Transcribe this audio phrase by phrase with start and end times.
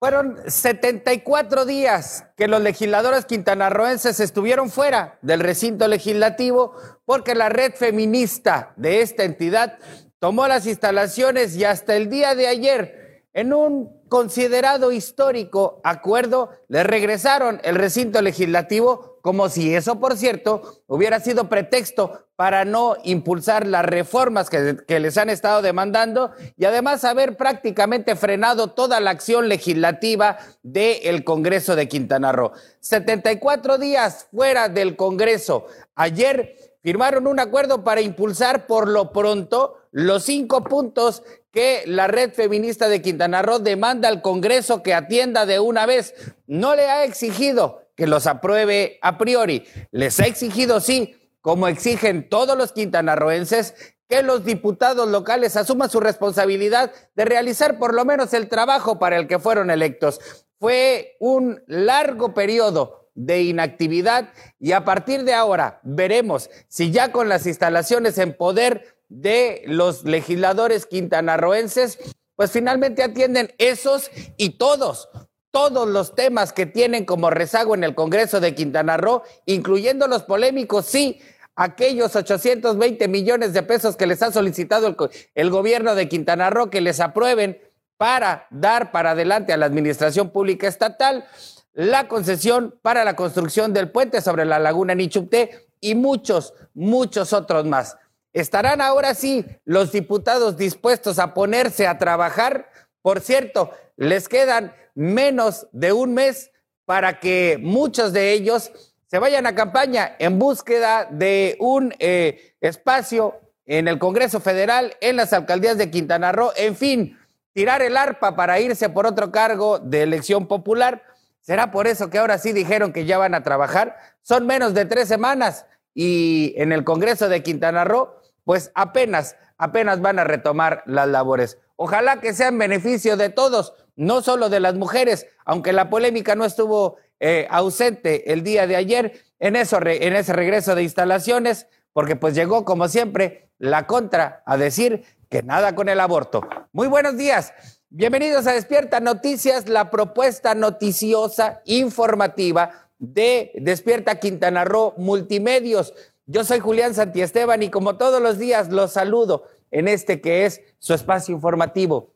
[0.00, 6.74] Fueron 74 días que los legisladores quintanarroenses estuvieron fuera del recinto legislativo
[7.04, 9.76] porque la red feminista de esta entidad
[10.18, 16.82] tomó las instalaciones y hasta el día de ayer, en un considerado histórico acuerdo, le
[16.82, 23.66] regresaron el recinto legislativo como si eso, por cierto, hubiera sido pretexto para no impulsar
[23.66, 29.48] las reformas que, les han estado demandando y además haber prácticamente frenado toda la acción
[29.48, 32.52] legislativa del Congreso de Quintana Roo.
[32.80, 35.66] 74 días fuera del Congreso.
[35.94, 41.22] Ayer firmaron un acuerdo para impulsar por lo pronto los cinco puntos
[41.52, 46.14] que la red feminista de Quintana Roo demanda al Congreso que atienda de una vez.
[46.46, 49.64] No le ha exigido que los apruebe a priori.
[49.90, 53.74] Les ha exigido, sí, como exigen todos los quintanarroenses,
[54.08, 59.16] que los diputados locales asuman su responsabilidad de realizar por lo menos el trabajo para
[59.16, 60.20] el que fueron electos.
[60.58, 67.28] Fue un largo periodo de inactividad y a partir de ahora veremos si ya con
[67.28, 71.98] las instalaciones en poder de los legisladores quintanarroenses,
[72.36, 75.10] pues finalmente atienden esos y todos
[75.50, 80.22] todos los temas que tienen como rezago en el Congreso de Quintana Roo, incluyendo los
[80.22, 81.20] polémicos, sí,
[81.56, 84.96] aquellos 820 millones de pesos que les ha solicitado
[85.34, 87.60] el, gobierno de Quintana Roo que les aprueben
[87.96, 91.26] para dar para adelante a la administración pública estatal
[91.72, 97.66] la concesión para la construcción del puente sobre la laguna Nichupté y muchos, muchos otros
[97.66, 97.96] más.
[98.32, 102.70] ¿Estarán ahora sí los diputados dispuestos a ponerse a trabajar?
[103.02, 106.50] Por cierto, les quedan menos de un mes
[106.84, 108.70] para que muchos de ellos
[109.06, 115.16] se vayan a campaña en búsqueda de un eh, espacio en el Congreso Federal, en
[115.16, 117.18] las alcaldías de Quintana Roo, en fin,
[117.52, 121.02] tirar el arpa para irse por otro cargo de elección popular.
[121.40, 123.96] ¿Será por eso que ahora sí dijeron que ya van a trabajar?
[124.22, 130.00] Son menos de tres semanas y en el Congreso de Quintana Roo, pues apenas, apenas
[130.00, 131.58] van a retomar las labores.
[131.76, 136.34] Ojalá que sea en beneficio de todos, no solo de las mujeres, aunque la polémica
[136.34, 141.66] no estuvo eh, ausente el día de ayer en, eso, en ese regreso de instalaciones,
[141.92, 146.42] porque pues llegó como siempre la contra a decir que nada con el aborto.
[146.72, 147.52] Muy buenos días.
[147.88, 155.92] Bienvenidos a Despierta Noticias, la propuesta noticiosa, informativa de Despierta Quintana Roo Multimedios.
[156.32, 160.60] Yo soy Julián Santiesteban y como todos los días los saludo en este que es
[160.78, 162.14] su espacio informativo.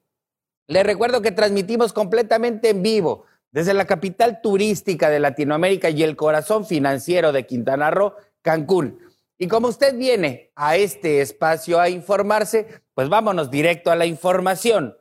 [0.68, 6.14] Les recuerdo que transmitimos completamente en vivo desde la capital turística de Latinoamérica y el
[6.14, 9.00] corazón financiero de Quintana Roo, Cancún.
[9.36, 14.96] Y como usted viene a este espacio a informarse, pues vámonos directo a la información.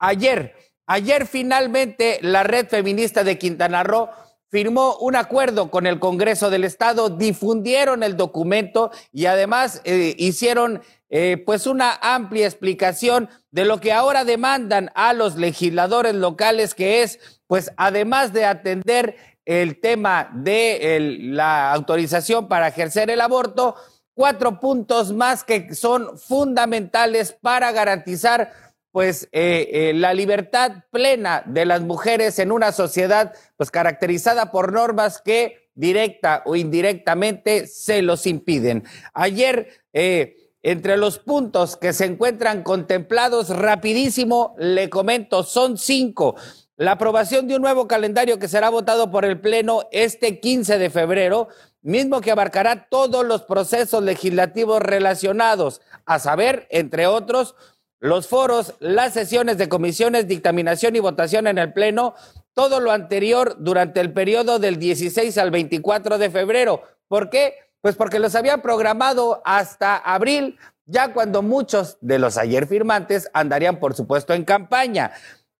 [0.00, 0.56] Ayer,
[0.86, 4.08] ayer finalmente la red feminista de Quintana Roo
[4.50, 10.82] firmó un acuerdo con el Congreso del Estado, difundieron el documento y además eh, hicieron
[11.08, 17.02] eh, pues una amplia explicación de lo que ahora demandan a los legisladores locales, que
[17.02, 23.74] es, pues, además de atender el tema de la autorización para ejercer el aborto,
[24.14, 28.52] cuatro puntos más que son fundamentales para garantizar
[28.92, 34.72] pues eh, eh, la libertad plena de las mujeres en una sociedad pues caracterizada por
[34.72, 38.84] normas que directa o indirectamente se los impiden.
[39.14, 46.36] Ayer eh, entre los puntos que se encuentran contemplados, rapidísimo, le comento, son cinco.
[46.76, 50.90] La aprobación de un nuevo calendario que será votado por el Pleno este 15 de
[50.90, 51.48] febrero,
[51.82, 57.54] mismo que abarcará todos los procesos legislativos relacionados, a saber, entre otros,
[58.00, 62.14] los foros, las sesiones de comisiones, dictaminación y votación en el Pleno,
[62.54, 66.82] todo lo anterior durante el periodo del 16 al 24 de febrero.
[67.08, 67.54] ¿Por qué?
[67.82, 73.78] Pues porque los habían programado hasta abril, ya cuando muchos de los ayer firmantes andarían,
[73.78, 75.12] por supuesto, en campaña.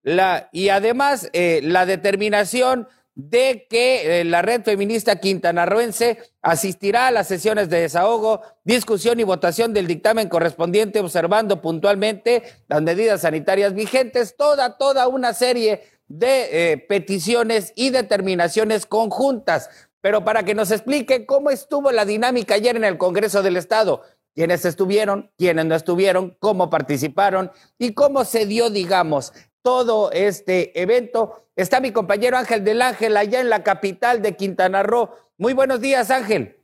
[0.03, 2.89] La, y además, eh, la determinación
[3.29, 9.25] de que eh, la red feminista quintanarroense asistirá a las sesiones de desahogo, discusión y
[9.25, 16.73] votación del dictamen correspondiente, observando puntualmente las medidas sanitarias vigentes, toda, toda una serie de
[16.73, 19.69] eh, peticiones y determinaciones conjuntas.
[20.01, 24.03] Pero para que nos explique cómo estuvo la dinámica ayer en el Congreso del Estado,
[24.35, 31.47] quiénes estuvieron, quiénes no estuvieron, cómo participaron y cómo se dio, digamos, todo este evento.
[31.57, 35.11] Está mi compañero Ángel del Ángel allá en la capital de Quintana Roo.
[35.37, 36.57] Muy buenos días, Ángel.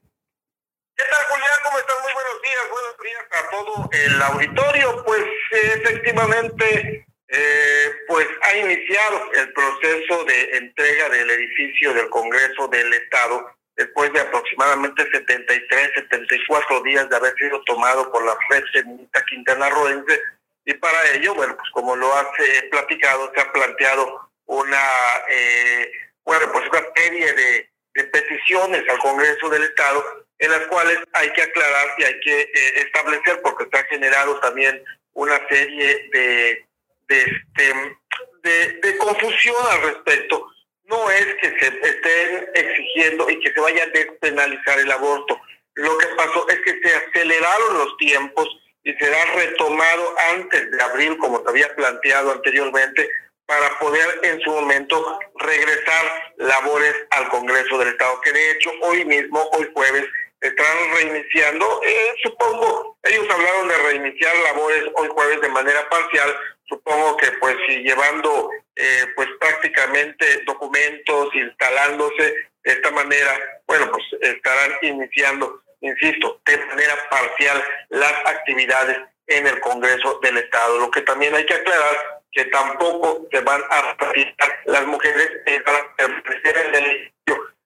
[0.96, 1.58] ¿Qué tal, Julián?
[1.64, 1.96] ¿Cómo estás?
[2.02, 2.64] Muy buenos días.
[2.70, 5.04] Buenos días a todo el auditorio.
[5.04, 12.92] Pues efectivamente Eh, pues ha iniciado el proceso de entrega del edificio del Congreso del
[12.94, 19.24] Estado después de aproximadamente 73, 74 días de haber sido tomado por la red feminista
[19.24, 20.20] Quintana Roense
[20.66, 22.26] y para ello, bueno, pues como lo has
[22.70, 24.82] platicado, se ha planteado una,
[25.30, 25.92] eh,
[26.24, 27.70] bueno, pues una serie de,
[28.12, 30.04] peticiones al Congreso del Estado
[30.38, 34.38] en las cuales hay que aclarar y hay que eh, establecer, porque se ha generado
[34.40, 34.84] también
[35.14, 36.66] una serie de,
[37.08, 37.98] de, este,
[38.42, 40.46] de, de confusión al respecto.
[40.84, 45.40] No es que se estén exigiendo y que se vaya a despenalizar el aborto.
[45.74, 48.46] Lo que pasó es que se aceleraron los tiempos
[48.86, 53.10] y será retomado antes de abril, como se había planteado anteriormente,
[53.44, 59.04] para poder en su momento regresar labores al Congreso del Estado, que de hecho hoy
[59.04, 60.04] mismo, hoy jueves,
[60.40, 66.36] están reiniciando, eh, supongo, ellos hablaron de reiniciar labores hoy jueves de manera parcial,
[66.68, 74.04] supongo que pues si llevando eh, pues prácticamente documentos, instalándose de esta manera, bueno, pues
[74.20, 80.78] estarán iniciando, insisto, de manera parcial las actividades en el Congreso del Estado.
[80.78, 85.58] Lo que también hay que aclarar que tampoco se van a ratificar las mujeres que
[85.60, 87.16] van a permanecer en el edificio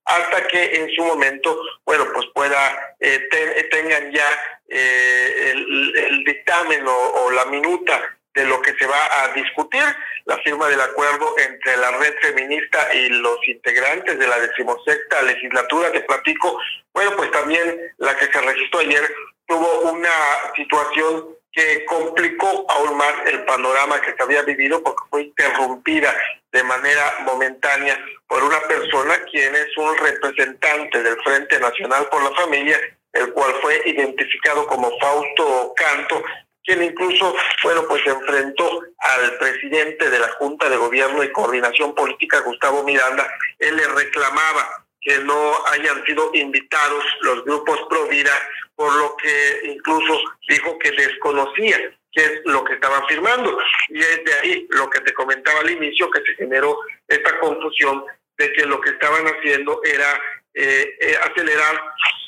[0.04, 3.28] hasta que en su momento, bueno, pues pueda, eh,
[3.70, 4.26] tengan ya
[4.68, 9.82] eh, el, dictamen o, la minuta de lo que se va a discutir,
[10.25, 15.91] la firma del acuerdo entre la red feminista y los integrantes de la decimosexta legislatura,
[15.91, 16.59] te platico,
[16.93, 19.03] bueno, pues también la que se registró ayer
[19.47, 20.11] tuvo una
[20.55, 26.15] situación que complicó aún más el panorama que se había vivido porque fue interrumpida
[26.53, 27.99] de manera momentánea
[28.29, 32.79] por una persona quien es un representante del Frente Nacional por la Familia,
[33.12, 36.23] el cual fue identificado como Fausto Canto,
[36.70, 37.34] quien incluso,
[37.64, 42.84] bueno, pues se enfrentó al presidente de la Junta de Gobierno y Coordinación Política, Gustavo
[42.84, 43.26] Miranda,
[43.58, 48.31] él le reclamaba que no hayan sido invitados los grupos pro vida,
[48.76, 51.76] por lo que incluso dijo que desconocía
[52.12, 53.58] qué es lo que estaban firmando.
[53.88, 56.78] Y es de ahí lo que te comentaba al inicio, que se generó
[57.08, 58.05] esta confusión
[58.38, 60.20] de que lo que estaban haciendo era
[60.55, 61.82] eh, eh, acelerar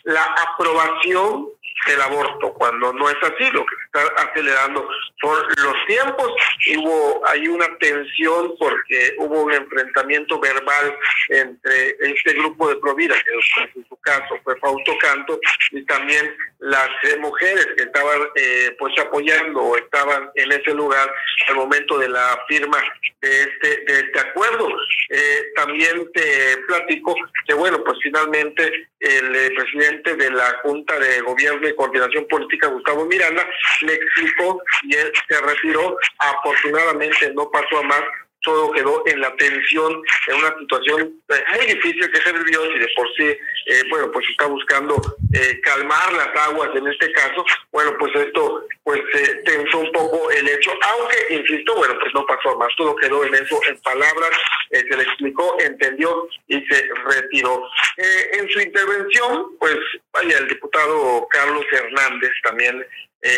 [0.05, 1.49] la aprobación
[1.87, 4.89] del aborto, cuando no es así, lo que se está acelerando
[5.21, 6.33] son los tiempos.
[6.77, 10.97] Hubo hay una tensión porque hubo un enfrentamiento verbal
[11.29, 15.39] entre este grupo de Provida, que en su caso fue Fausto Canto,
[15.71, 21.13] y también las eh, mujeres que estaban eh, pues apoyando o estaban en ese lugar
[21.49, 22.79] al momento de la firma
[23.21, 24.69] de este de este acuerdo.
[25.11, 27.15] Eh, también te platico
[27.47, 33.47] que bueno, pues finalmente el presidente de la Junta de Gobierno Coordinación Política, Gustavo Miranda,
[33.83, 35.97] le explicó y él se retiró.
[36.19, 38.03] Afortunadamente no pasó a más,
[38.43, 42.79] todo quedó en la tensión, en una situación eh, muy difícil que se vivió y
[42.79, 43.25] de por sí,
[43.67, 45.01] eh, bueno, pues está buscando
[45.33, 49.01] eh, calmar las aguas en este caso, bueno, pues esto pues
[49.45, 53.35] tensó un poco el hecho, aunque, insisto, bueno, pues no pasó más, todo quedó en
[53.35, 54.31] eso, en palabras,
[54.71, 57.63] se le explicó, entendió y se retiró.
[57.97, 59.79] en su intervención, pues,
[60.13, 62.85] vaya, el diputado Carlos Hernández también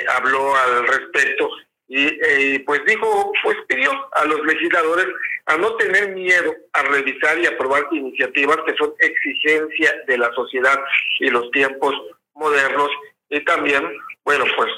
[0.09, 1.51] habló al respecto
[1.89, 5.06] y eh, pues dijo, pues pidió a los legisladores
[5.47, 10.81] a no tener miedo a revisar y aprobar iniciativas que son exigencia de la sociedad
[11.20, 11.94] y los tiempos
[12.35, 12.89] modernos
[13.34, 13.82] y también,
[14.24, 14.70] bueno, pues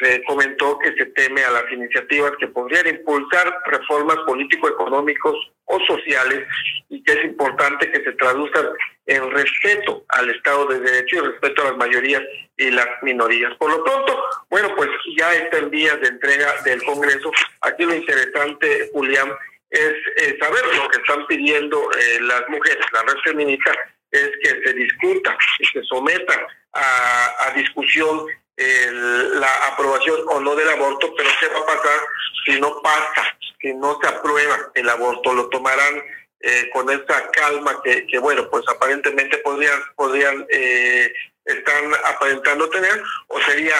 [0.00, 5.34] se comentó que se teme a las iniciativas que podrían impulsar reformas político-económicos
[5.64, 6.46] o sociales
[6.90, 8.66] y que es importante que se traduzcan
[9.06, 12.22] en respeto al Estado de Derecho y respeto a las mayorías
[12.58, 13.54] y las minorías.
[13.56, 17.32] Por lo pronto, bueno, pues ya está en vías de entrega del Congreso.
[17.62, 19.32] Aquí lo interesante, Julián,
[19.70, 19.94] es
[20.38, 23.72] saber lo que están pidiendo eh, las mujeres, la red feminista,
[24.10, 28.26] es que se discuta y se someta a, discusión
[28.56, 32.00] la aprobación o no del aborto, pero ¿qué va a pasar
[32.44, 35.32] si no pasa, si no se aprueba el aborto?
[35.32, 36.02] Lo tomarán
[36.40, 41.12] eh, con esa calma que, que, bueno, pues aparentemente podrían, podrían eh,
[41.44, 43.74] están aparentando tener, o sería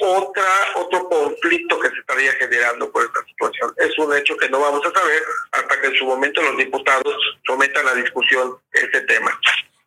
[0.00, 0.44] otra
[0.76, 3.74] otro conflicto que se estaría generando por esta situación.
[3.76, 7.14] Es un hecho que no vamos a saber hasta que en su momento los diputados
[7.46, 9.38] sometan a discusión este tema.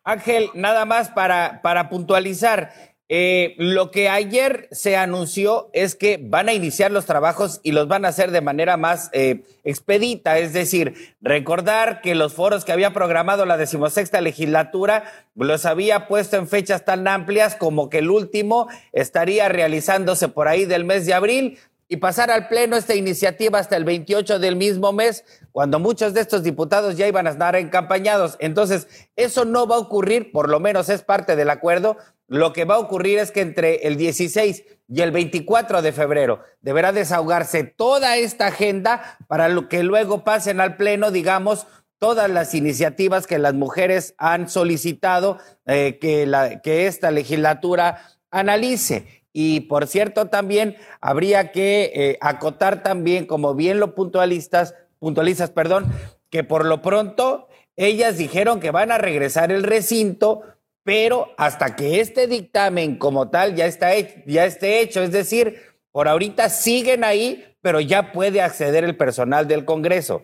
[0.04, 2.72] Ángel, nada más para, para puntualizar.
[3.10, 7.86] Eh, lo que ayer se anunció es que van a iniciar los trabajos y los
[7.86, 12.72] van a hacer de manera más eh, expedita, es decir, recordar que los foros que
[12.72, 18.10] había programado la decimosexta legislatura los había puesto en fechas tan amplias como que el
[18.10, 23.58] último estaría realizándose por ahí del mes de abril y pasar al Pleno esta iniciativa
[23.58, 27.56] hasta el 28 del mismo mes, cuando muchos de estos diputados ya iban a estar
[27.56, 28.36] encampañados.
[28.40, 31.96] Entonces, eso no va a ocurrir, por lo menos es parte del acuerdo.
[32.26, 36.40] Lo que va a ocurrir es que entre el 16 y el 24 de febrero
[36.62, 41.66] deberá desahogarse toda esta agenda para que luego pasen al Pleno, digamos,
[41.98, 49.23] todas las iniciativas que las mujeres han solicitado eh, que esta legislatura analice.
[49.36, 55.92] Y por cierto, también habría que eh, acotar también, como bien lo puntualistas, puntualistas, perdón,
[56.30, 60.42] que por lo pronto ellas dijeron que van a regresar el recinto,
[60.84, 65.60] pero hasta que este dictamen como tal ya está hecho, ya esté hecho, es decir,
[65.90, 70.22] por ahorita siguen ahí, pero ya puede acceder el personal del Congreso.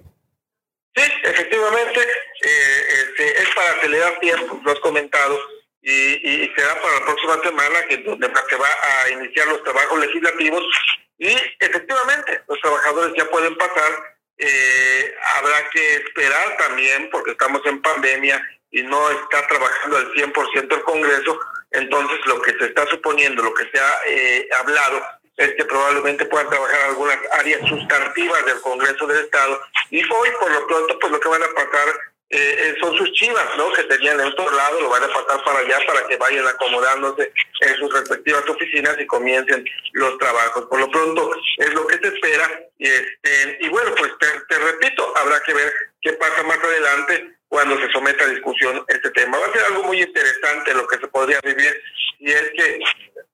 [0.95, 5.37] Sí, efectivamente, eh, este, es para acelerar tiempo, lo has comentado,
[5.83, 9.99] y, y, será para la próxima semana que donde se va a iniciar los trabajos
[10.01, 10.63] legislativos.
[11.19, 14.17] Y efectivamente los trabajadores ya pueden pasar.
[14.39, 20.77] Eh, habrá que esperar también porque estamos en pandemia y no está trabajando al 100%
[20.77, 21.39] el Congreso,
[21.73, 25.03] entonces lo que se está suponiendo, lo que se ha eh, hablado
[25.37, 29.61] es que probablemente puedan trabajar algunas áreas sustantivas del Congreso del Estado.
[29.91, 31.89] Y hoy por lo pronto pues lo que van a pasar
[32.33, 33.73] eh, eh, son sus chivas, ¿no?
[33.73, 37.33] Que tenían en otro lado, lo van a pasar para allá para que vayan acomodándose
[37.61, 40.67] en sus respectivas oficinas y comiencen los trabajos.
[40.67, 44.13] Por lo pronto es lo que se espera y este y bueno, pues
[44.49, 45.73] te, repito, habrá que ver
[46.03, 49.37] qué pasa más adelante cuando se someta a discusión este tema.
[49.37, 51.83] Va a ser algo muy interesante lo que se podría vivir
[52.21, 52.79] y es que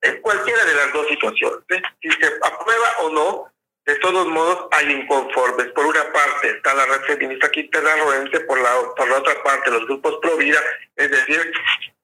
[0.02, 1.82] en cualquiera de las dos situaciones, ¿eh?
[2.00, 3.45] si se aprueba o no,
[3.86, 5.68] de todos modos hay inconformes.
[5.68, 9.86] Por una parte está la red feminista quintanarroense, por la, por la otra parte los
[9.86, 10.58] grupos pro vida,
[10.96, 11.52] es decir,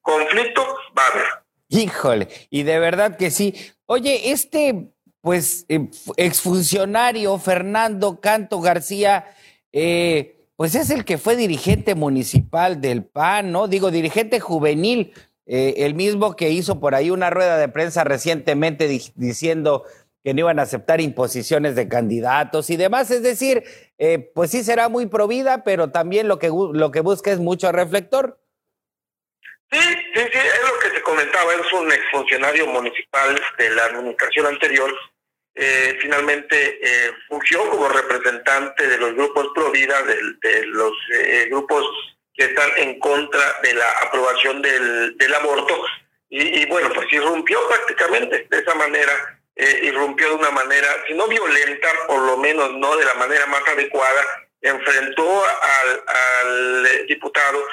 [0.01, 0.65] conflicto
[0.97, 1.25] va a haber.
[1.67, 3.53] Híjole, y de verdad que sí.
[3.85, 9.25] Oye, este, pues, eh, exfuncionario Fernando Canto García,
[9.71, 13.67] eh, pues es el que fue dirigente municipal del PAN, ¿no?
[13.67, 15.13] Digo, dirigente juvenil,
[15.45, 19.83] eh, el mismo que hizo por ahí una rueda de prensa recientemente diciendo
[20.23, 23.11] que no iban a aceptar imposiciones de candidatos y demás.
[23.11, 23.63] Es decir,
[23.97, 27.71] eh, pues sí será muy provida, pero también lo que, lo que busca es mucho
[27.71, 28.39] reflector.
[29.71, 34.45] Sí, sí, sí, es lo que se comentaba, es un exfuncionario municipal de la administración
[34.45, 34.93] anterior.
[35.55, 40.91] Eh, finalmente eh, fungió como representante de los grupos pro vida, de, los
[41.49, 41.85] grupos
[42.33, 45.83] que están en contra de la aprobación del, del aborto.
[46.29, 51.13] Y, y bueno, pues irrumpió prácticamente de esa manera eh, irrumpió de una manera, si
[51.13, 54.25] no violenta, por lo menos no de la manera más adecuada,
[54.61, 57.63] enfrentó al, al diputado,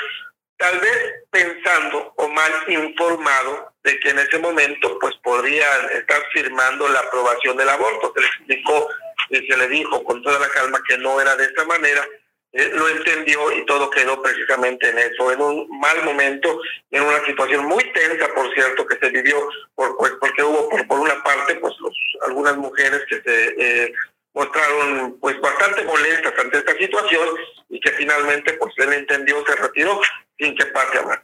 [0.57, 6.87] tal vez pensando o mal informado de que en ese momento pues podrían estar firmando
[6.89, 8.13] la aprobación del aborto.
[8.15, 8.89] Se le explicó
[9.31, 12.07] y se le dijo con toda la calma que no era de esa manera
[12.53, 17.25] eh, lo entendió y todo quedó precisamente en eso, en un mal momento, en una
[17.25, 19.37] situación muy tensa, por cierto, que se vivió,
[19.75, 21.95] pues, porque hubo por, por una parte, pues los,
[22.27, 23.93] algunas mujeres que se eh,
[24.35, 27.29] mostraron pues bastante molestas ante esta situación
[27.69, 30.01] y que finalmente pues él entendió, se retiró
[30.39, 31.19] sin que pase a más.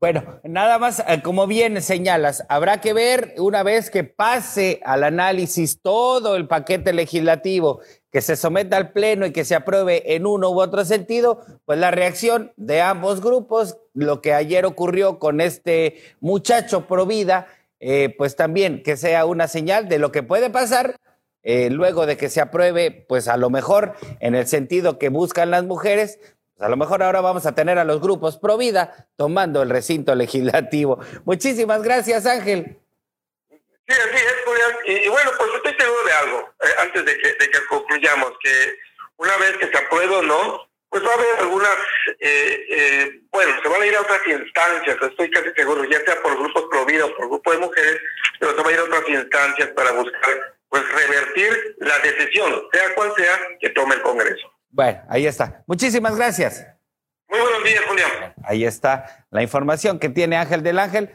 [0.00, 5.02] Bueno, nada más, eh, como bien señalas, habrá que ver una vez que pase al
[5.02, 7.80] análisis todo el paquete legislativo
[8.10, 11.78] que se someta al Pleno y que se apruebe en uno u otro sentido, pues
[11.78, 17.46] la reacción de ambos grupos, lo que ayer ocurrió con este muchacho pro vida,
[17.80, 20.96] eh, pues también que sea una señal de lo que puede pasar
[21.42, 25.50] eh, luego de que se apruebe, pues a lo mejor en el sentido que buscan
[25.50, 26.18] las mujeres,
[26.56, 29.70] pues a lo mejor ahora vamos a tener a los grupos pro vida tomando el
[29.70, 30.98] recinto legislativo.
[31.24, 32.78] Muchísimas gracias, Ángel.
[33.88, 34.72] Sí, así es, Julián.
[34.84, 38.76] Y, bueno, pues estoy seguro de algo, eh, antes de que, de que concluyamos, que
[39.16, 41.76] una vez que se apruebe o no, pues va a haber algunas,
[42.20, 46.20] eh, eh, bueno, se van a ir a otras instancias, estoy casi seguro, ya sea
[46.22, 48.00] por grupos pro vida o por grupo de mujeres,
[48.38, 52.94] pero se van a ir a otras instancias para buscar, pues, revertir la decisión, sea
[52.94, 54.52] cual sea, que tome el Congreso.
[54.70, 55.62] Bueno, ahí está.
[55.66, 56.66] Muchísimas gracias.
[57.28, 58.34] Muy buenos días, Julián.
[58.44, 61.10] Ahí está la información que tiene Ángel del Ángel.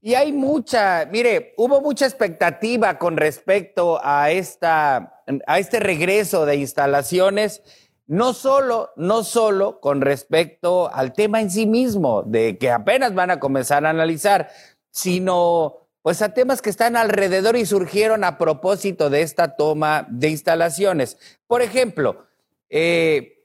[0.00, 6.56] Y hay mucha, mire, hubo mucha expectativa con respecto a, esta, a este regreso de
[6.56, 7.62] instalaciones,
[8.06, 13.30] no solo, no solo con respecto al tema en sí mismo, de que apenas van
[13.30, 14.48] a comenzar a analizar,
[14.90, 20.28] sino pues a temas que están alrededor y surgieron a propósito de esta toma de
[20.28, 21.18] instalaciones.
[21.48, 22.26] Por ejemplo,
[22.70, 23.44] eh,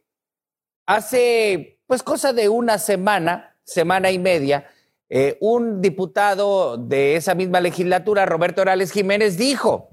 [0.86, 4.68] hace pues cosa de una semana, semana y media,
[5.14, 9.90] eh, un diputado de esa misma legislatura, Roberto Orales Jiménez, dijo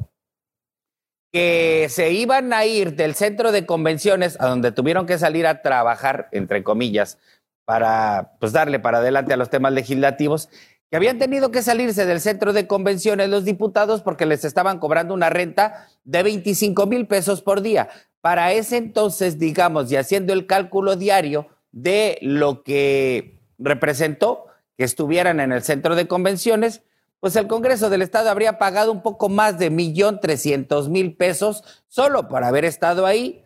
[1.33, 5.61] que se iban a ir del centro de convenciones a donde tuvieron que salir a
[5.61, 7.19] trabajar, entre comillas,
[7.65, 10.51] para pues darle para adelante a los temas legislativos,
[10.89, 15.15] que habían tenido que salirse del centro de convenciones los diputados porque les estaban cobrando
[15.15, 17.89] una renta de 25 mil pesos por día.
[18.21, 24.48] Para ese entonces, digamos, y haciendo el cálculo diario de lo que representó
[24.79, 26.83] que estuvieran en el centro de convenciones,
[27.19, 31.65] pues el Congreso del Estado habría pagado un poco más de millón trescientos mil pesos
[31.89, 33.45] solo por haber estado ahí.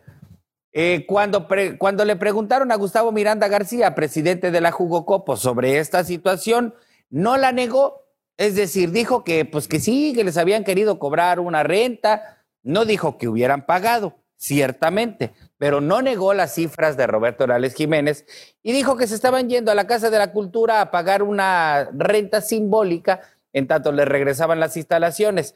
[0.73, 1.47] Eh, cuando,
[1.79, 6.75] cuando le preguntaron a Gustavo Miranda García, presidente de la Jugocopo, sobre esta situación,
[7.09, 8.05] no la negó,
[8.37, 12.85] es decir, dijo que pues que sí, que les habían querido cobrar una renta, no
[12.85, 18.25] dijo que hubieran pagado, ciertamente, pero no negó las cifras de Roberto Orales Jiménez
[18.63, 21.89] y dijo que se estaban yendo a la Casa de la Cultura a pagar una
[21.93, 23.21] renta simbólica
[23.53, 25.55] en tanto le regresaban las instalaciones.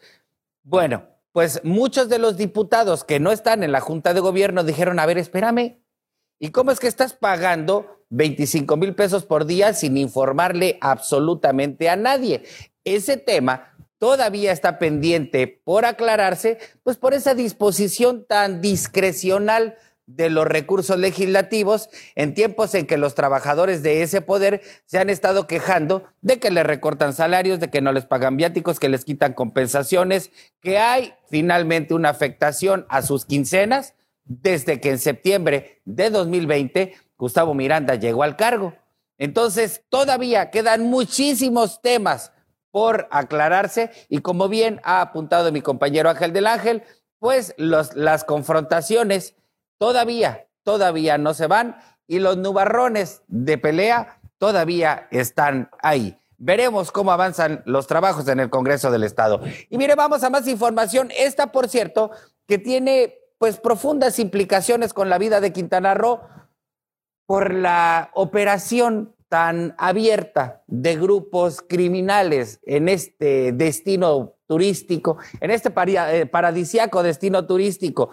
[0.63, 4.97] Bueno, pues muchos de los diputados que no están en la Junta de Gobierno dijeron,
[4.97, 5.81] a ver, espérame,
[6.39, 11.97] ¿y cómo es que estás pagando 25 mil pesos por día sin informarle absolutamente a
[11.97, 12.43] nadie?
[12.85, 19.75] Ese tema todavía está pendiente por aclararse, pues por esa disposición tan discrecional
[20.07, 25.09] de los recursos legislativos en tiempos en que los trabajadores de ese poder se han
[25.09, 29.03] estado quejando de que les recortan salarios, de que no les pagan viáticos, que les
[29.03, 36.09] quitan compensaciones, que hay finalmente una afectación a sus quincenas desde que en septiembre de
[36.09, 38.73] 2020 Gustavo Miranda llegó al cargo.
[39.17, 42.31] Entonces, todavía quedan muchísimos temas
[42.71, 46.83] por aclararse y como bien ha apuntado mi compañero Ángel del Ángel,
[47.19, 49.33] pues las confrontaciones
[49.77, 56.17] todavía, todavía no se van y los nubarrones de pelea todavía están ahí.
[56.38, 59.41] Veremos cómo avanzan los trabajos en el Congreso del Estado.
[59.69, 61.10] Y mire, vamos a más información.
[61.17, 62.12] Esta, por cierto,
[62.48, 66.22] que tiene pues profundas implicaciones con la vida de Quintana Roo
[67.25, 76.25] por la operación tan abierta de grupos criminales en este destino turístico, en este eh,
[76.25, 78.10] paradisiaco destino turístico.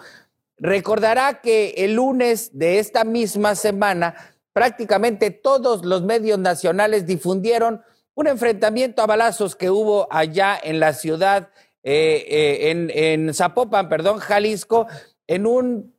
[0.57, 4.15] Recordará que el lunes de esta misma semana,
[4.53, 7.81] prácticamente todos los medios nacionales difundieron
[8.13, 11.49] un enfrentamiento a balazos que hubo allá en la ciudad,
[11.83, 14.87] eh, eh, en, Zapopan, perdón, Jalisco,
[15.27, 15.93] en un,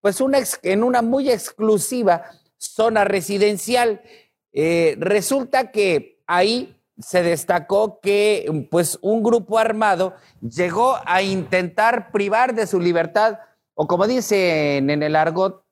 [0.00, 2.24] pues una, en una muy exclusiva
[2.58, 4.02] zona residencial.
[4.52, 12.54] Eh, resulta que ahí se destacó que pues un grupo armado llegó a intentar privar
[12.54, 13.38] de su libertad
[13.82, 15.64] o como dicen en el argot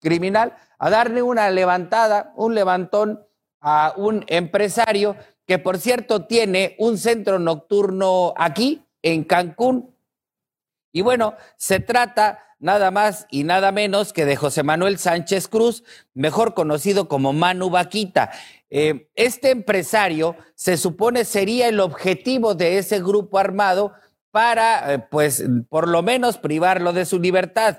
[0.00, 3.22] criminal, a darle una levantada, un levantón
[3.60, 9.94] a un empresario que por cierto tiene un centro nocturno aquí en Cancún.
[10.90, 15.84] Y bueno, se trata nada más y nada menos que de José Manuel Sánchez Cruz,
[16.14, 18.30] mejor conocido como Manu Vaquita.
[18.70, 23.92] Eh, este empresario se supone sería el objetivo de ese grupo armado
[24.30, 27.78] para, eh, pues, por lo menos privarlo de su libertad.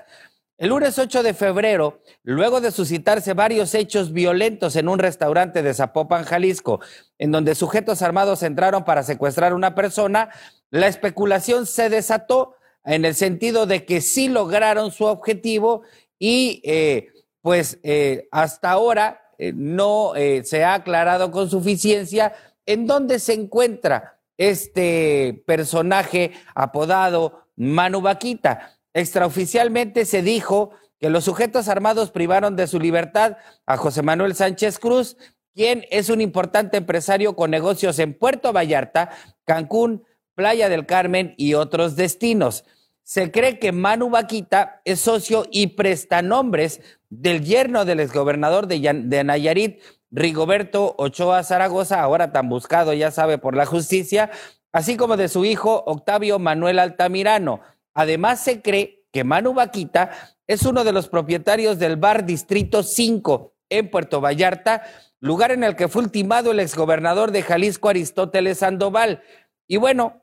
[0.58, 5.74] El lunes 8 de febrero, luego de suscitarse varios hechos violentos en un restaurante de
[5.74, 6.80] Zapopan, Jalisco,
[7.18, 10.30] en donde sujetos armados entraron para secuestrar a una persona,
[10.70, 15.82] la especulación se desató en el sentido de que sí lograron su objetivo
[16.18, 17.08] y eh,
[17.40, 19.18] pues eh, hasta ahora
[19.54, 20.12] no
[20.44, 22.32] se ha aclarado con suficiencia
[22.64, 28.78] en dónde se encuentra este personaje apodado Manu Vaquita.
[28.94, 34.78] Extraoficialmente se dijo que los sujetos armados privaron de su libertad a José Manuel Sánchez
[34.78, 35.16] Cruz,
[35.54, 39.10] quien es un importante empresario con negocios en Puerto Vallarta,
[39.44, 42.64] Cancún, Playa del Carmen y otros destinos.
[43.02, 49.24] Se cree que Manu Vaquita es socio y prestanombres del yerno del exgobernador de, de
[49.24, 54.30] Nayarit, Rigoberto Ochoa Zaragoza, ahora tan buscado, ya sabe, por la justicia,
[54.70, 57.60] así como de su hijo Octavio Manuel Altamirano.
[57.94, 60.10] Además, se cree que Manu Vaquita
[60.46, 64.82] es uno de los propietarios del bar Distrito 5 en Puerto Vallarta,
[65.18, 69.22] lugar en el que fue ultimado el exgobernador de Jalisco Aristóteles Sandoval.
[69.66, 70.21] Y bueno,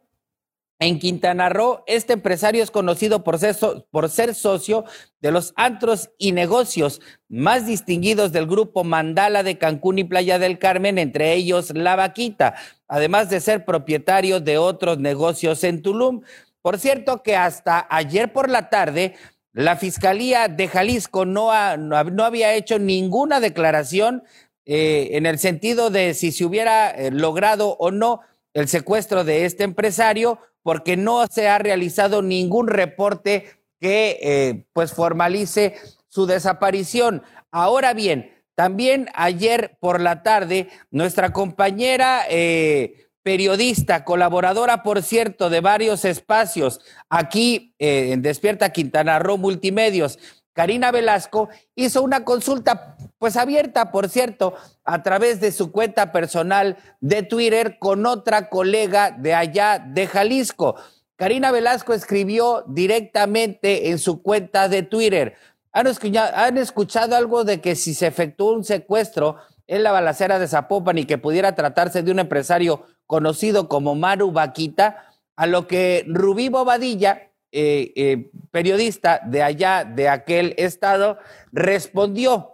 [0.79, 4.85] en Quintana Roo, este empresario es conocido por ser, socio
[5.19, 10.57] de los antros y negocios más distinguidos del grupo Mandala de Cancún y Playa del
[10.57, 12.55] Carmen, entre ellos La Vaquita,
[12.87, 16.21] además de ser propietario de otros negocios en Tulum.
[16.61, 19.15] Por cierto que hasta ayer por la tarde,
[19.51, 24.23] la Fiscalía de Jalisco no, no, había hecho ninguna declaración
[24.65, 28.21] eh, en el sentido de si se hubiera eh, logrado o no
[28.53, 33.45] el secuestro de este empresario porque no se ha realizado ningún reporte
[33.79, 35.75] que eh, pues formalice
[36.07, 37.23] su desaparición.
[37.51, 45.61] Ahora bien, también ayer por la tarde, nuestra compañera eh, periodista, colaboradora, por cierto, de
[45.61, 50.19] varios espacios aquí eh, en Despierta Quintana Roo Multimedios,
[50.59, 56.75] Karina Velasco, hizo una consulta, pues abierta, por cierto, a través de su cuenta personal
[56.99, 60.75] de Twitter con otra colega de allá de Jalisco.
[61.15, 65.35] Karina Velasco escribió directamente en su cuenta de Twitter.
[65.71, 70.39] ¿Han escuchado, ¿Han escuchado algo de que si se efectuó un secuestro en la balacera
[70.39, 75.05] de Zapopan y que pudiera tratarse de un empresario conocido como Maru Vaquita?
[75.37, 81.17] A lo que Rubí Bobadilla, eh, eh, periodista de allá, de aquel estado,
[81.51, 82.53] respondió.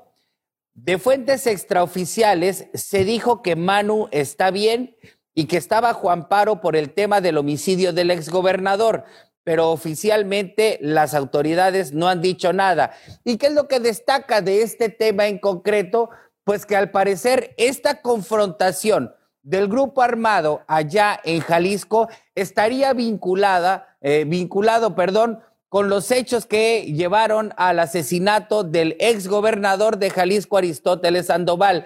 [0.73, 4.95] De fuentes extraoficiales se dijo que Manu está bien
[5.33, 9.05] y que está bajo amparo por el tema del homicidio del exgobernador
[9.45, 12.93] pero oficialmente las autoridades no han dicho nada.
[13.23, 16.09] ¿Y qué es lo que destaca de este tema en concreto?
[16.43, 24.23] Pues que al parecer esta confrontación del grupo armado allá en Jalisco estaría vinculada, eh,
[24.25, 31.85] vinculado, perdón, con los hechos que llevaron al asesinato del exgobernador de Jalisco, Aristóteles Sandoval.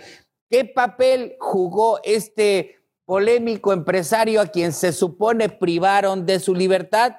[0.49, 7.13] ¿Qué papel jugó este polémico empresario a quien se supone privaron de su libertad?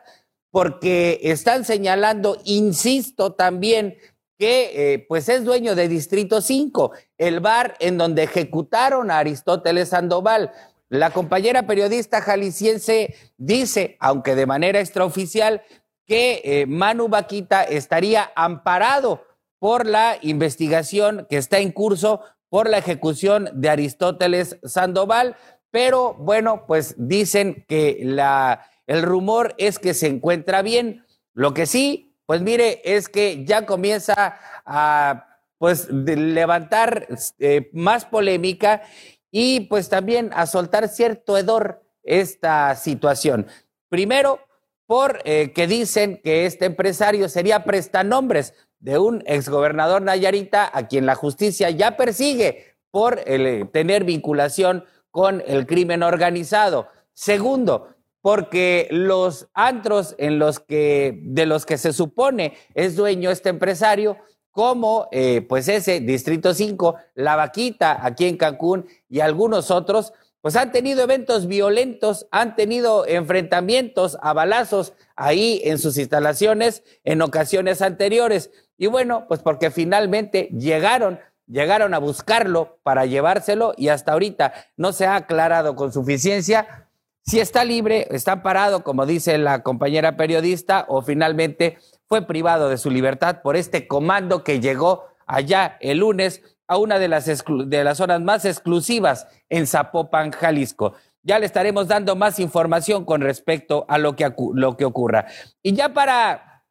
[0.51, 3.97] porque están señalando, insisto también,
[4.39, 9.91] que eh, pues es dueño de Distrito 5, el bar en donde ejecutaron a Aristóteles
[9.91, 10.51] Sandoval.
[10.91, 15.63] La compañera periodista jalisciense dice, aunque de manera extraoficial,
[16.05, 19.25] que eh, Manu Vaquita estaría amparado
[19.61, 25.37] por la investigación que está en curso por la ejecución de Aristóteles Sandoval,
[25.71, 31.05] pero bueno, pues dicen que la el rumor es que se encuentra bien.
[31.33, 37.07] Lo que sí, pues mire, es que ya comienza a pues levantar
[37.39, 38.83] eh, más polémica
[39.31, 43.47] y pues también a soltar cierto hedor esta situación.
[43.89, 44.41] Primero,
[44.87, 51.07] por eh, que dicen que este empresario sería prestanombres de un exgobernador Nayarita a quien
[51.07, 56.89] la justicia ya persigue por eh, tener vinculación con el crimen organizado.
[57.13, 63.49] Segundo, porque los antros en los que, de los que se supone es dueño este
[63.49, 64.19] empresario,
[64.61, 70.55] como eh, pues ese Distrito 5, La Vaquita aquí en Cancún y algunos otros, pues
[70.55, 77.81] han tenido eventos violentos, han tenido enfrentamientos a balazos ahí en sus instalaciones en ocasiones
[77.81, 78.51] anteriores.
[78.77, 84.93] Y bueno, pues porque finalmente llegaron, llegaron a buscarlo para llevárselo y hasta ahorita no
[84.93, 86.90] se ha aclarado con suficiencia
[87.23, 91.79] si está libre, está parado, como dice la compañera periodista, o finalmente
[92.09, 96.99] fue privado de su libertad por este comando que llegó allá el lunes a una
[96.99, 100.95] de las, de las zonas más exclusivas en Zapopan, Jalisco.
[101.23, 105.27] Ya le estaremos dando más información con respecto a lo que, lo que ocurra.
[105.63, 106.65] Y ya para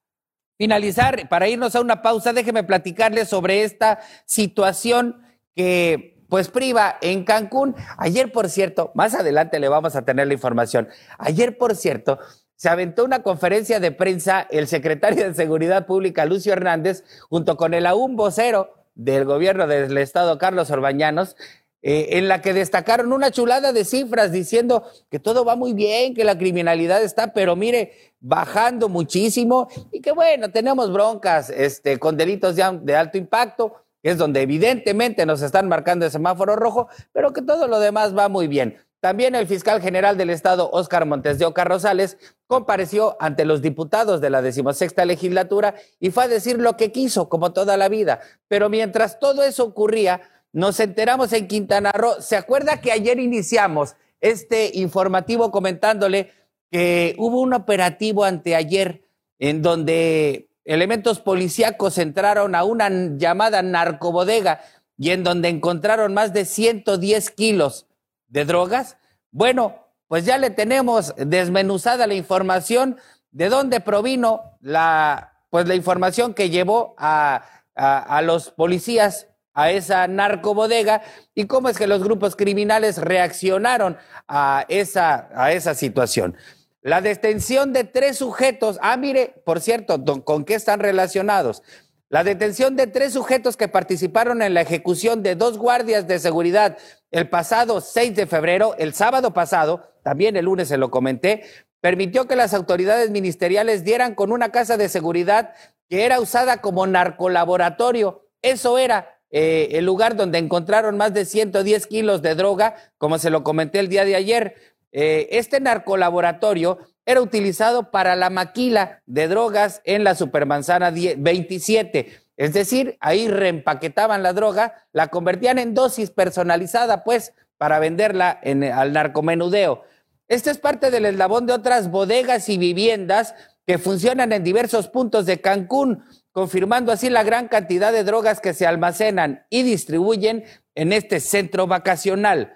[0.58, 5.22] finalizar, para irnos a una pausa, déjeme platicarles sobre esta situación
[5.56, 7.76] que pues priva en Cancún.
[7.98, 10.88] Ayer, por cierto, más adelante le vamos a tener la información.
[11.18, 12.20] Ayer, por cierto,
[12.56, 17.74] se aventó una conferencia de prensa el secretario de Seguridad Pública, Lucio Hernández, junto con
[17.74, 21.36] el aún vocero del gobierno del estado, Carlos Orbañanos,
[21.82, 26.14] eh, en la que destacaron una chulada de cifras diciendo que todo va muy bien,
[26.14, 32.18] que la criminalidad está, pero mire, bajando muchísimo y que bueno, tenemos broncas este, con
[32.18, 37.34] delitos de alto impacto, que es donde evidentemente nos están marcando el semáforo rojo, pero
[37.34, 38.78] que todo lo demás va muy bien.
[39.00, 44.20] También el fiscal general del Estado, Óscar Montes de Oca Rosales, compareció ante los diputados
[44.20, 48.20] de la decimosexta legislatura y fue a decir lo que quiso, como toda la vida.
[48.50, 52.22] Pero mientras todo eso ocurría, nos enteramos en Quintana Roo.
[52.22, 56.32] ¿Se acuerda que ayer iniciamos este informativo comentándole
[56.70, 59.02] que hubo un operativo anteayer
[59.40, 64.62] en donde elementos policíacos entraron a una llamada narcobodega
[64.98, 67.88] y en donde encontraron más de 110 kilos
[68.28, 68.98] de drogas.
[69.32, 72.98] Bueno, pues ya le tenemos desmenuzada la información
[73.32, 77.44] de dónde provino la, pues la información que llevó a,
[77.76, 81.02] a los policías a esa narcobodega
[81.34, 86.38] y cómo es que los grupos criminales reaccionaron a esa, a esa situación.
[86.82, 91.62] La detención de tres sujetos, ah, mire, por cierto, ¿con qué están relacionados?
[92.08, 96.78] La detención de tres sujetos que participaron en la ejecución de dos guardias de seguridad
[97.12, 101.44] el pasado 6 de febrero, el sábado pasado, también el lunes se lo comenté,
[101.82, 105.54] permitió que las autoridades ministeriales dieran con una casa de seguridad
[105.90, 108.28] que era usada como narcolaboratorio.
[108.42, 113.30] Eso era eh, el lugar donde encontraron más de 110 kilos de droga, como se
[113.30, 114.56] lo comenté el día de ayer.
[114.92, 122.22] Eh, este narcolaboratorio era utilizado para la maquila de drogas en la Supermanzana 27.
[122.38, 128.64] Es decir, ahí reempaquetaban la droga, la convertían en dosis personalizada, pues, para venderla en,
[128.64, 129.84] al narcomenudeo.
[130.28, 135.26] Este es parte del eslabón de otras bodegas y viviendas que funcionan en diversos puntos
[135.26, 140.94] de Cancún, confirmando así la gran cantidad de drogas que se almacenan y distribuyen en
[140.94, 142.54] este centro vacacional.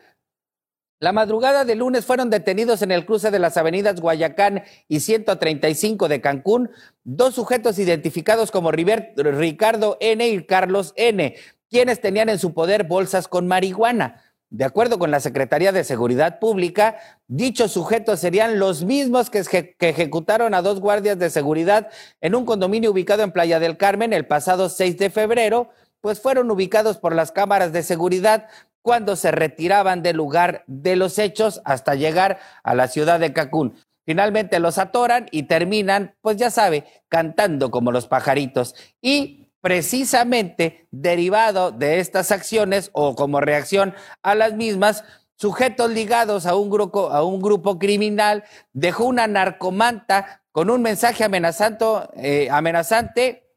[1.04, 6.08] La madrugada de lunes fueron detenidos en el cruce de las avenidas Guayacán y 135
[6.08, 6.70] de Cancún
[7.04, 11.36] dos sujetos identificados como Ricardo N y Carlos N,
[11.70, 14.22] quienes tenían en su poder bolsas con marihuana.
[14.50, 16.96] De acuerdo con la Secretaría de Seguridad Pública,
[17.28, 19.44] dichos sujetos serían los mismos que,
[19.78, 21.90] que, ejecutaron a dos guardias de seguridad
[22.22, 25.68] en un condominio ubicado en Playa del Carmen el pasado 6 de febrero,
[26.00, 28.48] pues fueron ubicados por las cámaras de seguridad
[28.84, 33.76] cuando se retiraban del lugar de los hechos hasta llegar a la ciudad de Cancún.
[34.06, 38.76] Finalmente los atoran y terminan, pues ya sabe, cantando como los pajaritos.
[39.02, 45.06] Y precisamente derivado de estas acciones o como reacción a las mismas,
[45.38, 48.44] sujetos ligados a un grupo, a un grupo criminal
[48.74, 53.50] dejó una narcomanta con un mensaje eh, amenazante,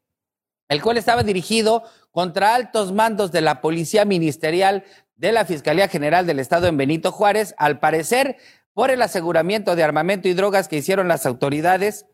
[0.69, 4.85] el cual estaba dirigido contra altos mandos de la Policía Ministerial
[5.17, 8.37] de la Fiscalía General del Estado en Benito Juárez, al parecer
[8.73, 12.05] por el aseguramiento de armamento y drogas que hicieron las autoridades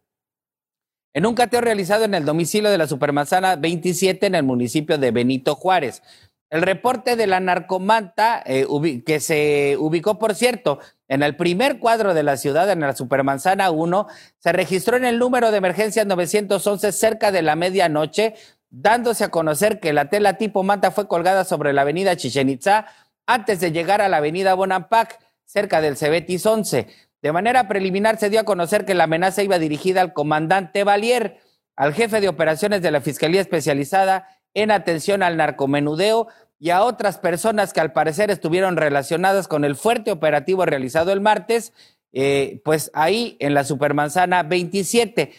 [1.14, 5.12] en un cateo realizado en el domicilio de la Supermanzana 27 en el municipio de
[5.12, 6.02] Benito Juárez.
[6.50, 8.66] El reporte de la narcomanta, eh,
[9.06, 13.72] que se ubicó, por cierto, en el primer cuadro de la ciudad, en la Supermanzana
[13.72, 18.36] 1, se registró en el número de emergencia 911 cerca de la medianoche,
[18.74, 22.88] dándose a conocer que la tela tipo manta fue colgada sobre la avenida Chichen Itza
[23.28, 26.88] antes de llegar a la avenida Bonampak, cerca del Cebetis 11.
[27.22, 31.38] De manera preliminar se dio a conocer que la amenaza iba dirigida al comandante Valier,
[31.76, 37.20] al jefe de operaciones de la Fiscalía Especializada en atención al narcomenudeo y a otras
[37.20, 41.74] personas que al parecer estuvieron relacionadas con el fuerte operativo realizado el martes,
[42.12, 45.32] eh, pues ahí en la Supermanzana 27.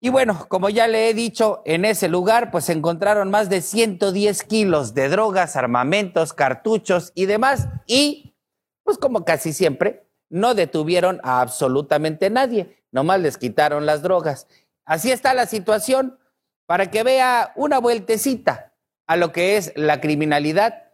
[0.00, 4.44] Y bueno, como ya le he dicho, en ese lugar pues encontraron más de 110
[4.44, 7.68] kilos de drogas, armamentos, cartuchos y demás.
[7.86, 8.36] Y
[8.84, 14.46] pues como casi siempre, no detuvieron a absolutamente nadie, nomás les quitaron las drogas.
[14.84, 16.18] Así está la situación
[16.66, 18.74] para que vea una vueltecita
[19.06, 20.92] a lo que es la criminalidad,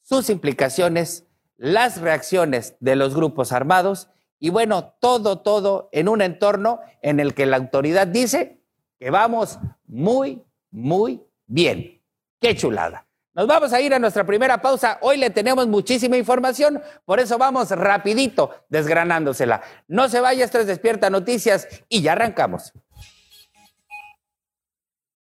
[0.00, 4.08] sus implicaciones, las reacciones de los grupos armados
[4.40, 8.60] y bueno, todo, todo en un entorno en el que la autoridad dice
[8.98, 12.00] que vamos muy, muy bien.
[12.40, 13.06] Qué chulada.
[13.34, 14.98] Nos vamos a ir a nuestra primera pausa.
[15.00, 19.62] Hoy le tenemos muchísima información, por eso vamos rapidito desgranándosela.
[19.86, 22.72] No se vaya, esto es Despierta Noticias y ya arrancamos.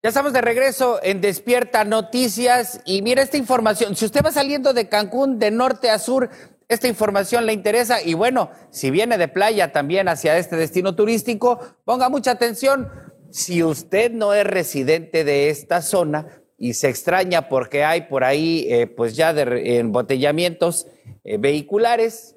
[0.02, 3.96] Ya estamos de regreso en Despierta Noticias y mira esta información.
[3.96, 6.30] Si usted va saliendo de Cancún de norte a sur,
[6.68, 11.60] esta información le interesa y bueno, si viene de playa también hacia este destino turístico,
[11.84, 12.90] ponga mucha atención.
[13.30, 18.66] Si usted no es residente de esta zona y se extraña porque hay por ahí
[18.70, 20.88] eh, pues ya de embotellamientos
[21.24, 22.36] eh, vehiculares,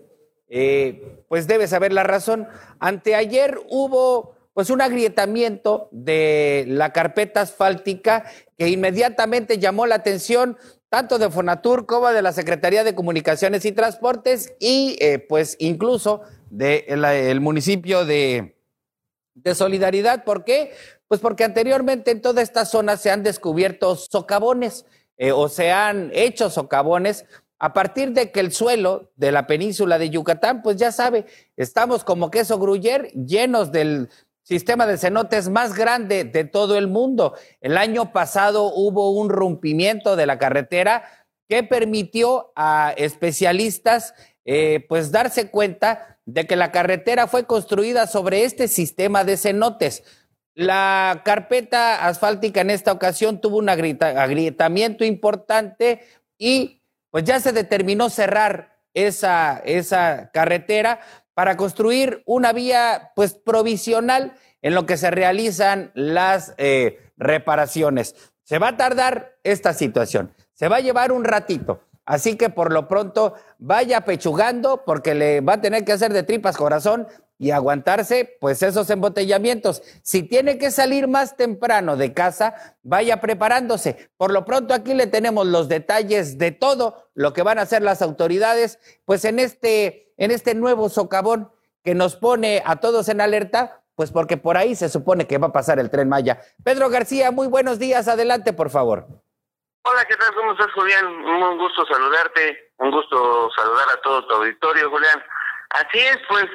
[0.51, 2.49] eh, pues debe saber la razón.
[2.81, 8.25] Anteayer hubo pues un agrietamiento de la carpeta asfáltica
[8.57, 10.59] que inmediatamente llamó la atención
[10.89, 16.23] tanto de Fonatur como de la Secretaría de Comunicaciones y Transportes y eh, pues incluso
[16.51, 18.57] del de el municipio de,
[19.35, 20.25] de Solidaridad.
[20.25, 20.73] ¿Por qué?
[21.07, 26.11] Pues porque anteriormente en toda esta zona se han descubierto socavones eh, o se han
[26.15, 27.27] hecho socavones
[27.59, 32.05] a partir de que el suelo de la península de Yucatán, pues ya sabe, estamos
[32.05, 34.09] como queso gruyer llenos del
[34.49, 37.35] sistema de cenotes más grande de todo el mundo.
[37.61, 41.05] El año pasado hubo un rompimiento de la carretera
[41.51, 44.15] que permitió a especialistas
[44.47, 50.03] eh, pues darse cuenta de que la carretera fue construida sobre este sistema de cenotes.
[50.55, 56.01] La carpeta asfáltica en esta ocasión tuvo un agrietamiento importante
[56.39, 56.81] y
[57.11, 61.01] pues ya se determinó cerrar esa, esa carretera
[61.35, 68.17] para construir una vía pues provisional en lo que se realizan las eh, reparaciones.
[68.43, 71.81] Se va a tardar esta situación, se va a llevar un ratito.
[72.05, 76.23] Así que por lo pronto vaya pechugando porque le va a tener que hacer de
[76.23, 77.07] tripas corazón
[77.39, 79.83] y aguantarse pues esos embotellamientos.
[80.03, 84.11] Si tiene que salir más temprano de casa, vaya preparándose.
[84.17, 87.83] Por lo pronto aquí le tenemos los detalles de todo lo que van a hacer
[87.83, 91.53] las autoridades pues en este en este nuevo socavón
[91.85, 95.47] que nos pone a todos en alerta, pues porque por ahí se supone que va
[95.47, 96.41] a pasar el tren Maya.
[96.65, 99.07] Pedro García, muy buenos días, adelante por favor.
[99.85, 100.35] Hola, ¿qué tal?
[100.35, 101.07] ¿Cómo estás, Julián?
[101.07, 105.23] Un gusto saludarte, un gusto saludar a todo tu auditorio, Julián.
[105.71, 106.47] Así es, pues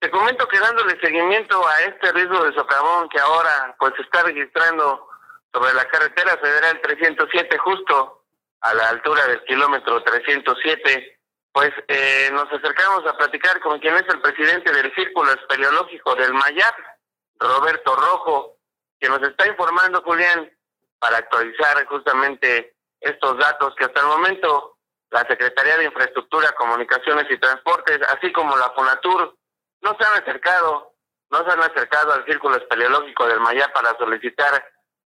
[0.00, 4.22] te comento que dándole seguimiento a este riesgo de socavón que ahora pues se está
[4.22, 5.08] registrando
[5.52, 8.22] sobre la carretera federal 307 justo
[8.62, 11.18] a la altura del kilómetro 307,
[11.52, 16.32] pues eh, nos acercamos a platicar con quien es el presidente del Círculo Espeleológico del
[16.32, 16.74] Mayap,
[17.38, 18.56] Roberto Rojo,
[18.98, 20.50] que nos está informando, Julián,
[20.98, 24.76] para actualizar justamente estos datos que hasta el momento
[25.10, 29.34] la Secretaría de Infraestructura, Comunicaciones y Transportes, así como la FONATUR,
[29.82, 30.94] no se han acercado,
[31.30, 34.64] no se han acercado al Círculo Espeleológico del Mayá para solicitar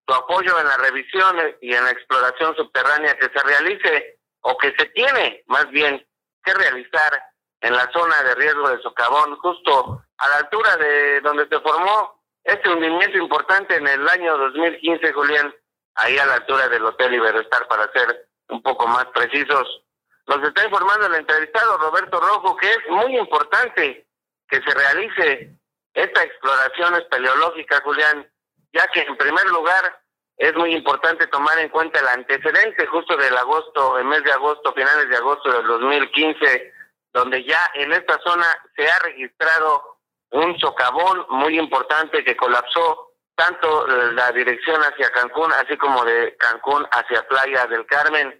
[0.07, 4.73] su apoyo en la revisión y en la exploración subterránea que se realice o que
[4.77, 6.05] se tiene más bien
[6.43, 7.23] que realizar
[7.61, 12.21] en la zona de riesgo de socavón, justo a la altura de donde se formó
[12.43, 15.55] este hundimiento importante en el año 2015, Julián,
[15.95, 19.81] ahí a la altura del Hotel Iberestar, para ser un poco más precisos.
[20.27, 24.05] Nos está informando el entrevistado Roberto Rojo que es muy importante
[24.53, 25.49] que se realice
[25.95, 28.29] esta exploración espeleológica, Julián,
[28.71, 29.99] ya que en primer lugar
[30.37, 34.71] es muy importante tomar en cuenta el antecedente justo del agosto, el mes de agosto,
[34.73, 36.71] finales de agosto del 2015,
[37.13, 39.97] donde ya en esta zona se ha registrado
[40.29, 46.87] un socavón muy importante que colapsó tanto la dirección hacia Cancún, así como de Cancún
[46.91, 48.39] hacia Playa del Carmen.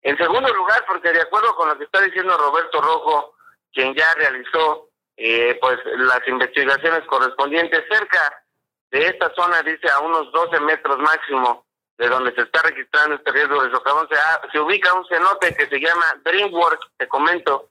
[0.00, 3.34] En segundo lugar, porque de acuerdo con lo que está diciendo Roberto Rojo,
[3.74, 8.44] quien ya realizó eh, pues las investigaciones correspondientes cerca
[8.90, 11.64] de esta zona, dice a unos 12 metros máximo
[11.98, 14.16] de donde se está registrando este riesgo de socavón, se,
[14.50, 17.68] se ubica un cenote que se llama DreamWorks, te comento.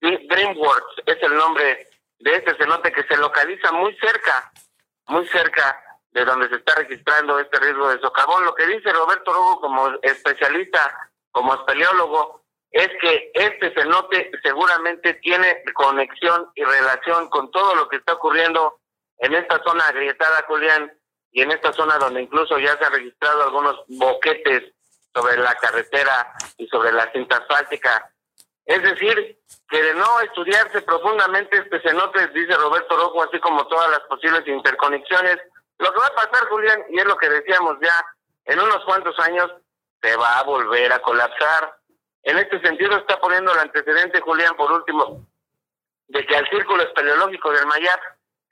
[0.00, 1.88] DreamWorks es el nombre
[2.20, 4.52] de este cenote que se localiza muy cerca
[5.08, 8.44] muy cerca de donde se está registrando este riesgo de socavón.
[8.44, 12.37] Lo que dice Roberto Rogo como especialista, como espeleólogo,
[12.70, 18.80] es que este cenote seguramente tiene conexión y relación con todo lo que está ocurriendo
[19.18, 20.92] en esta zona agrietada, Julián,
[21.32, 24.72] y en esta zona donde incluso ya se han registrado algunos boquetes
[25.14, 28.10] sobre la carretera y sobre la cinta asfáltica.
[28.64, 33.90] Es decir, que de no estudiarse profundamente este cenote, dice Roberto Rojo, así como todas
[33.90, 35.38] las posibles interconexiones,
[35.78, 38.04] lo que va a pasar, Julián, y es lo que decíamos ya,
[38.44, 39.50] en unos cuantos años
[40.02, 41.77] se va a volver a colapsar.
[42.28, 45.26] En este sentido está poniendo el antecedente, Julián, por último,
[46.08, 48.00] de que al círculo espeleológico del Mayap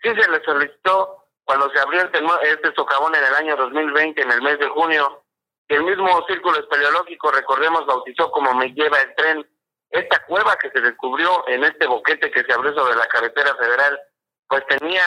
[0.03, 4.33] sí se le solicitó cuando se abrió este, este socavón en el año 2020, en
[4.33, 5.23] el mes de junio,
[5.69, 9.47] que el mismo círculo espeleológico, recordemos, bautizó como Me Lleva el Tren,
[9.91, 14.01] esta cueva que se descubrió en este boquete que se abrió sobre la carretera federal,
[14.49, 15.03] pues tenía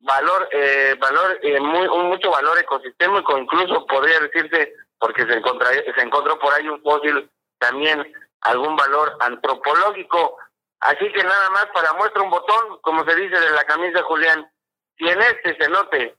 [0.00, 6.02] valor, eh, valor eh, muy, un mucho valor ecosistémico, incluso podría decirse, porque se, se
[6.02, 10.38] encontró por ahí un fósil, también algún valor antropológico.
[10.80, 14.50] Así que nada más para muestra un botón, como se dice de la camisa Julián,
[14.98, 16.16] si en este se note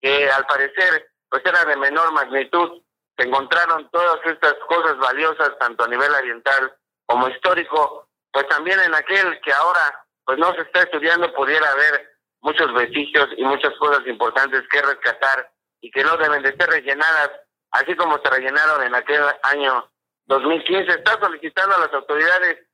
[0.00, 2.80] que al parecer pues era de menor magnitud,
[3.16, 6.76] se encontraron todas estas cosas valiosas, tanto a nivel ambiental
[7.06, 12.14] como histórico, pues también en aquel que ahora pues no se está estudiando pudiera haber
[12.40, 17.30] muchos vestigios y muchas cosas importantes que rescatar y que no deben de ser rellenadas,
[17.72, 19.90] así como se rellenaron en aquel año
[20.26, 20.90] 2015.
[20.90, 22.66] Está solicitando a las autoridades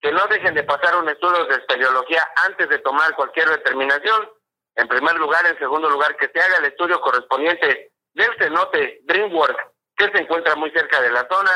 [0.00, 4.28] que no dejen de pasar un estudio de espeleología antes de tomar cualquier determinación.
[4.76, 9.64] En primer lugar, en segundo lugar, que se haga el estudio correspondiente del cenote DreamWorks,
[9.96, 11.50] que se encuentra muy cerca de la zona.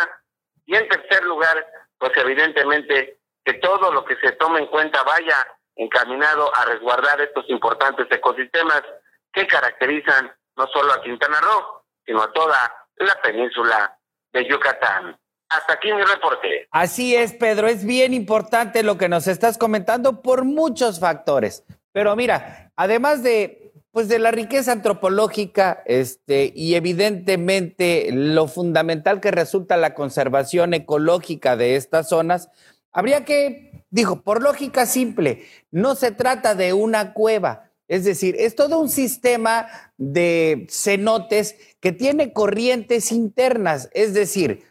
[0.67, 1.65] Y en tercer lugar,
[1.99, 5.37] pues evidentemente que todo lo que se tome en cuenta vaya
[5.77, 8.83] encaminado a resguardar estos importantes ecosistemas
[9.33, 13.97] que caracterizan no solo a Quintana Roo, sino a toda la península
[14.33, 15.19] de Yucatán.
[15.57, 16.67] Hasta aquí mi reporte.
[16.71, 21.65] Así es, Pedro, es bien importante lo que nos estás comentando por muchos factores.
[21.93, 29.31] Pero mira, además de pues de la riqueza antropológica este, y evidentemente lo fundamental que
[29.31, 32.49] resulta la conservación ecológica de estas zonas,
[32.91, 38.57] habría que, dijo, por lógica simple, no se trata de una cueva, es decir, es
[38.57, 39.67] todo un sistema
[39.99, 44.65] de cenotes que tiene corrientes internas, es decir,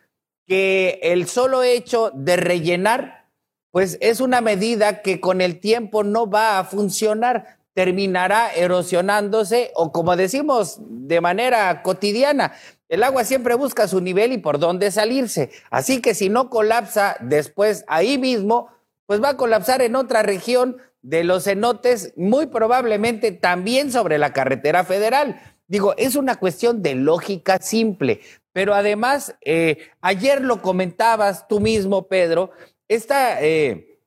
[0.52, 3.30] que el solo hecho de rellenar
[3.72, 9.93] pues es una medida que con el tiempo no va a funcionar, terminará erosionándose o
[9.93, 12.52] como decimos de manera cotidiana,
[12.89, 15.52] el agua siempre busca su nivel y por dónde salirse.
[15.70, 18.68] Así que si no colapsa después ahí mismo,
[19.06, 24.34] pues va a colapsar en otra región de los cenotes, muy probablemente también sobre la
[24.34, 25.41] carretera federal.
[25.72, 28.19] Digo, es una cuestión de lógica simple,
[28.51, 32.51] pero además, eh, ayer lo comentabas tú mismo, Pedro,
[32.89, 33.97] esta, eh,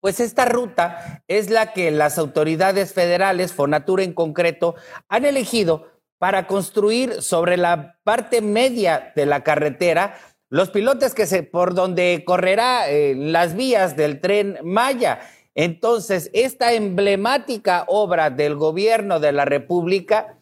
[0.00, 4.74] pues esta ruta es la que las autoridades federales, Fonatura en concreto,
[5.08, 5.86] han elegido
[6.18, 12.90] para construir sobre la parte media de la carretera los pilotes que por donde correrá
[12.90, 15.20] eh, las vías del tren Maya.
[15.54, 20.35] Entonces, esta emblemática obra del gobierno de la República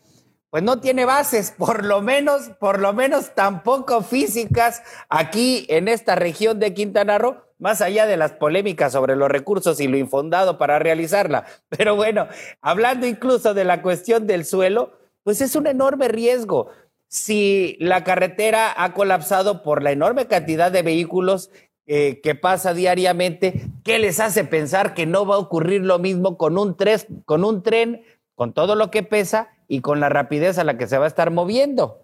[0.54, 6.14] pues no tiene bases, por lo menos, por lo menos tampoco físicas aquí en esta
[6.14, 10.56] región de Quintana Roo, más allá de las polémicas sobre los recursos y lo infundado
[10.56, 11.44] para realizarla.
[11.70, 12.28] Pero bueno,
[12.60, 14.92] hablando incluso de la cuestión del suelo,
[15.24, 16.68] pues es un enorme riesgo.
[17.08, 21.50] Si la carretera ha colapsado por la enorme cantidad de vehículos
[21.88, 26.38] eh, que pasa diariamente, ¿qué les hace pensar que no va a ocurrir lo mismo
[26.38, 26.76] con un,
[27.24, 28.04] con un tren,
[28.36, 31.08] con todo lo que pesa y con la rapidez a la que se va a
[31.08, 32.00] estar moviendo.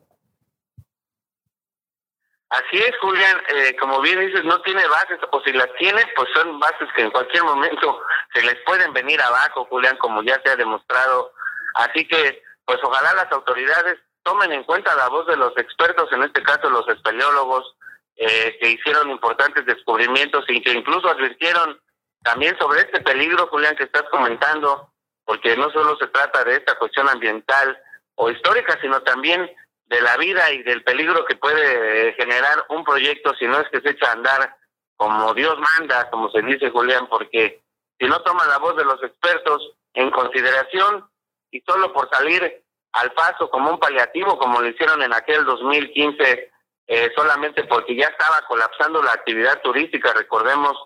[2.51, 3.41] Así es, Julián.
[3.49, 7.03] Eh, como bien dices, no tiene bases, o si las tiene, pues son bases que
[7.03, 8.01] en cualquier momento
[8.35, 11.33] se les pueden venir abajo, Julián, como ya se ha demostrado.
[11.77, 16.25] Así que, pues ojalá las autoridades tomen en cuenta la voz de los expertos, en
[16.25, 17.77] este caso los espeleólogos,
[18.17, 21.81] eh, que hicieron importantes descubrimientos y que incluso advirtieron
[22.23, 24.93] también sobre este peligro, Julián, que estás comentando,
[25.31, 27.81] porque no solo se trata de esta cuestión ambiental
[28.17, 29.49] o histórica, sino también
[29.87, 33.81] de la vida y del peligro que puede generar un proyecto si no es que
[33.81, 34.57] se echa a andar
[34.97, 37.63] como Dios manda, como se dice Julián, porque
[37.97, 41.09] si no toma la voz de los expertos en consideración
[41.53, 42.65] y solo por salir
[42.95, 46.51] al paso como un paliativo, como lo hicieron en aquel 2015,
[46.89, 50.77] eh, solamente porque ya estaba colapsando la actividad turística, recordemos,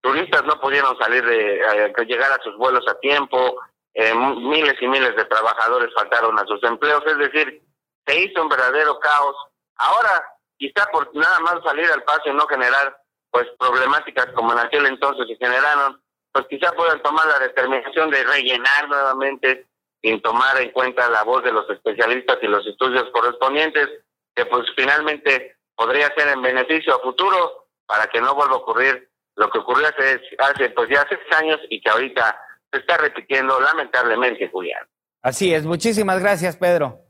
[0.00, 3.58] turistas no pudieron salir de eh, llegar a sus vuelos a tiempo,
[3.94, 7.62] eh, miles y miles de trabajadores faltaron a sus empleos, es decir,
[8.06, 9.36] se hizo un verdadero caos.
[9.76, 10.24] Ahora,
[10.56, 14.86] quizá por nada más salir al paso y no generar pues problemáticas como en aquel
[14.86, 16.00] entonces se generaron,
[16.32, 19.66] pues quizá puedan tomar la determinación de rellenar nuevamente
[20.02, 23.88] sin tomar en cuenta la voz de los especialistas y los estudios correspondientes,
[24.34, 29.10] que pues finalmente podría ser en beneficio a futuro para que no vuelva a ocurrir
[29.36, 32.40] lo que ocurrió hace, hace pues ya seis años y que ahorita
[32.72, 34.86] se está repitiendo lamentablemente, Julián.
[35.22, 37.00] Así es, muchísimas gracias, Pedro.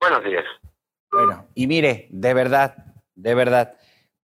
[0.00, 0.44] Buenos días.
[1.10, 2.76] Bueno, y mire, de verdad,
[3.14, 3.74] de verdad,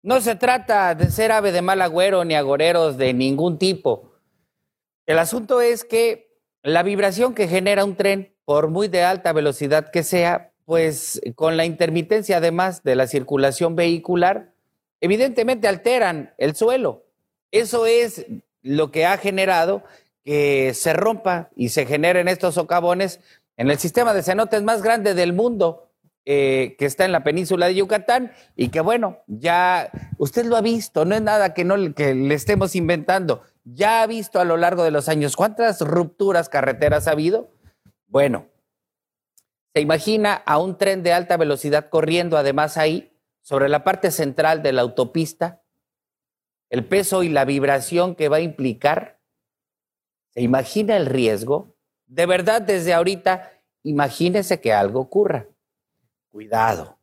[0.03, 4.13] no se trata de ser ave de mal agüero ni agoreros de ningún tipo.
[5.05, 9.91] El asunto es que la vibración que genera un tren, por muy de alta velocidad
[9.91, 14.53] que sea, pues con la intermitencia además de la circulación vehicular,
[15.01, 17.05] evidentemente alteran el suelo.
[17.51, 18.25] Eso es
[18.61, 19.83] lo que ha generado
[20.25, 23.21] que se rompa y se generen estos socavones
[23.57, 25.91] en el sistema de cenotes más grande del mundo,
[26.25, 30.61] eh, que está en la península de Yucatán y que bueno, ya usted lo ha
[30.61, 34.57] visto, no es nada que, no, que le estemos inventando, ya ha visto a lo
[34.57, 37.51] largo de los años cuántas rupturas carreteras ha habido.
[38.07, 38.47] Bueno,
[39.75, 43.11] se imagina a un tren de alta velocidad corriendo además ahí,
[43.41, 45.61] sobre la parte central de la autopista,
[46.71, 49.14] el peso y la vibración que va a implicar
[50.35, 51.73] ¿Se imagina el riesgo?
[52.07, 55.45] De verdad, desde ahorita, imagínese que algo ocurra.
[56.29, 56.99] Cuidado,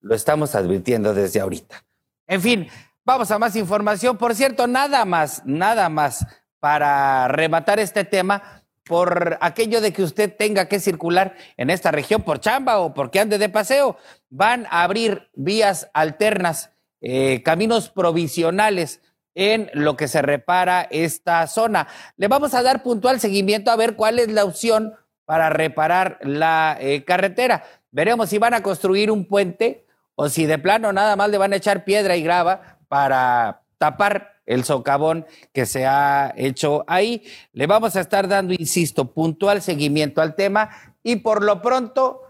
[0.00, 1.82] lo estamos advirtiendo desde ahorita.
[2.26, 2.68] En fin,
[3.02, 4.18] vamos a más información.
[4.18, 6.26] Por cierto, nada más, nada más
[6.60, 12.22] para rematar este tema por aquello de que usted tenga que circular en esta región
[12.22, 13.96] por chamba o porque ande de paseo.
[14.28, 19.00] Van a abrir vías alternas, eh, caminos provisionales
[19.36, 21.86] en lo que se repara esta zona.
[22.16, 24.94] Le vamos a dar puntual seguimiento a ver cuál es la opción
[25.26, 27.62] para reparar la eh, carretera.
[27.90, 31.52] Veremos si van a construir un puente o si de plano nada más le van
[31.52, 37.22] a echar piedra y grava para tapar el socavón que se ha hecho ahí.
[37.52, 40.70] Le vamos a estar dando, insisto, puntual seguimiento al tema
[41.02, 42.22] y por lo pronto,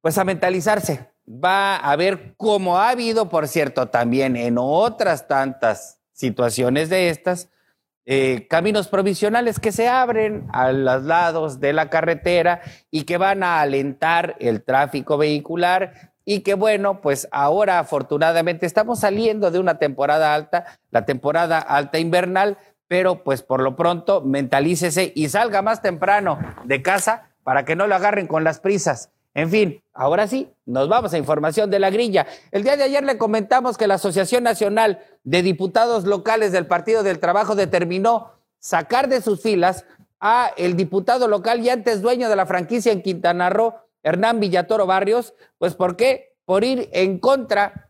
[0.00, 1.10] pues a mentalizarse.
[1.28, 7.48] Va a ver cómo ha habido, por cierto, también en otras tantas situaciones de estas,
[8.06, 12.60] eh, caminos provisionales que se abren a los lados de la carretera
[12.90, 19.00] y que van a alentar el tráfico vehicular y que bueno, pues ahora afortunadamente estamos
[19.00, 22.58] saliendo de una temporada alta, la temporada alta invernal,
[22.88, 27.86] pero pues por lo pronto mentalícese y salga más temprano de casa para que no
[27.86, 29.10] lo agarren con las prisas.
[29.38, 32.26] En fin, ahora sí, nos vamos a información de la grilla.
[32.50, 37.04] El día de ayer le comentamos que la Asociación Nacional de Diputados Locales del Partido
[37.04, 39.84] del Trabajo determinó sacar de sus filas
[40.18, 44.86] a el diputado local y antes dueño de la franquicia en Quintana Roo, Hernán Villatoro
[44.86, 46.34] Barrios, pues ¿por qué?
[46.44, 47.87] Por ir en contra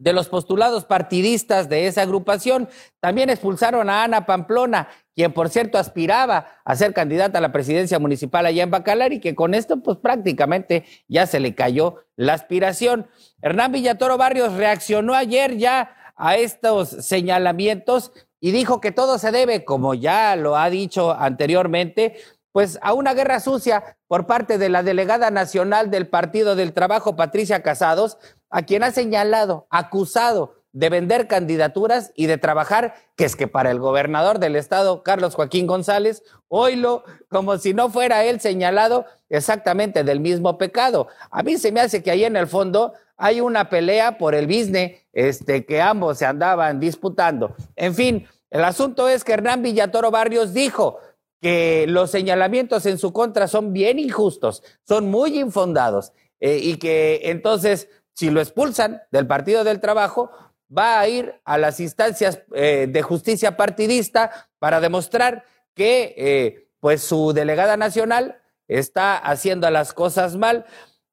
[0.00, 2.68] de los postulados partidistas de esa agrupación.
[3.00, 7.98] También expulsaron a Ana Pamplona, quien por cierto aspiraba a ser candidata a la presidencia
[7.98, 12.32] municipal allá en Bacalar y que con esto pues prácticamente ya se le cayó la
[12.32, 13.08] aspiración.
[13.42, 19.66] Hernán Villatoro Barrios reaccionó ayer ya a estos señalamientos y dijo que todo se debe,
[19.66, 22.16] como ya lo ha dicho anteriormente,
[22.52, 27.16] pues a una guerra sucia por parte de la delegada nacional del Partido del Trabajo,
[27.16, 28.18] Patricia Casados,
[28.50, 33.70] a quien ha señalado, acusado de vender candidaturas y de trabajar, que es que para
[33.70, 40.04] el gobernador del estado, Carlos Joaquín González, oílo como si no fuera él señalado exactamente
[40.04, 41.08] del mismo pecado.
[41.30, 44.46] A mí se me hace que ahí en el fondo hay una pelea por el
[44.46, 47.54] business, este, que ambos se andaban disputando.
[47.76, 50.98] En fin, el asunto es que Hernán Villatoro Barrios dijo
[51.40, 57.20] que los señalamientos en su contra son bien injustos, son muy infundados, eh, y que
[57.24, 57.88] entonces
[58.20, 60.30] si lo expulsan del Partido del Trabajo,
[60.70, 67.00] va a ir a las instancias eh, de justicia partidista para demostrar que eh, pues
[67.00, 70.66] su delegada nacional está haciendo las cosas mal.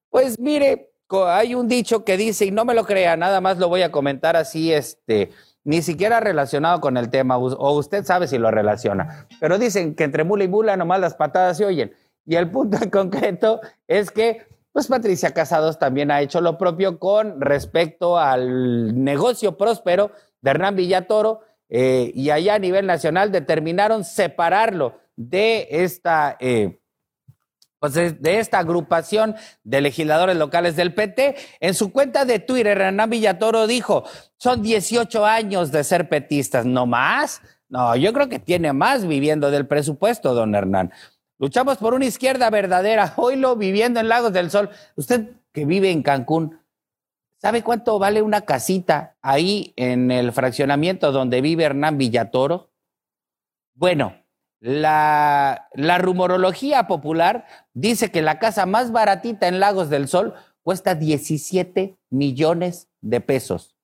[0.10, 0.92] Pues mire,
[1.28, 3.92] hay un dicho que dice, y no me lo crea, nada más lo voy a
[3.94, 5.32] comentar así, este,
[5.64, 10.04] ni siquiera relacionado con el tema, o usted sabe si lo relaciona, pero dicen que
[10.04, 11.96] entre mula y mula nomás las patadas se oyen.
[12.26, 14.46] Y el punto en concreto es que
[14.78, 20.12] pues Patricia Casados también ha hecho lo propio con respecto al negocio próspero
[20.42, 26.38] de Hernán Villatoro eh, y allá a nivel nacional determinaron separarlo de esta...
[26.40, 26.80] Eh,
[27.80, 31.36] pues de esta agrupación de legisladores locales del PT.
[31.60, 34.04] En su cuenta de Twitter, Hernán Villatoro dijo,
[34.38, 37.42] son 18 años de ser petistas, ¿no más?
[37.68, 40.92] No, yo creo que tiene más viviendo del presupuesto, don Hernán.
[41.40, 43.14] Luchamos por una izquierda verdadera.
[43.18, 44.70] Hoy viviendo en Lagos del Sol.
[44.96, 46.60] Usted que vive en Cancún,
[47.38, 52.72] ¿sabe cuánto vale una casita ahí en el fraccionamiento donde vive Hernán Villatoro?
[53.76, 54.24] Bueno,
[54.60, 60.34] la, la rumorología popular dice que la casa más baratita en Lagos del Sol
[60.64, 63.76] cuesta 17 millones de pesos.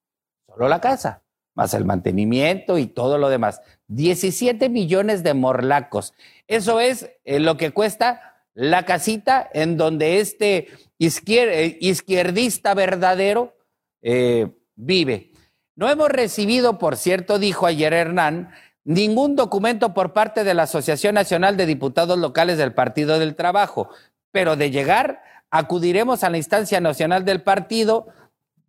[0.47, 1.22] Solo la casa
[1.55, 3.61] más el mantenimiento y todo lo demás.
[3.87, 6.13] 17 millones de morlacos.
[6.47, 13.55] Eso es eh, lo que cuesta la casita en donde este eh, izquierdista verdadero
[14.01, 15.31] eh, vive.
[15.75, 18.51] No hemos recibido, por cierto, dijo ayer Hernán,
[18.83, 23.89] ningún documento por parte de la Asociación Nacional de Diputados Locales del Partido del Trabajo,
[24.31, 28.07] pero de llegar, acudiremos a la instancia nacional del partido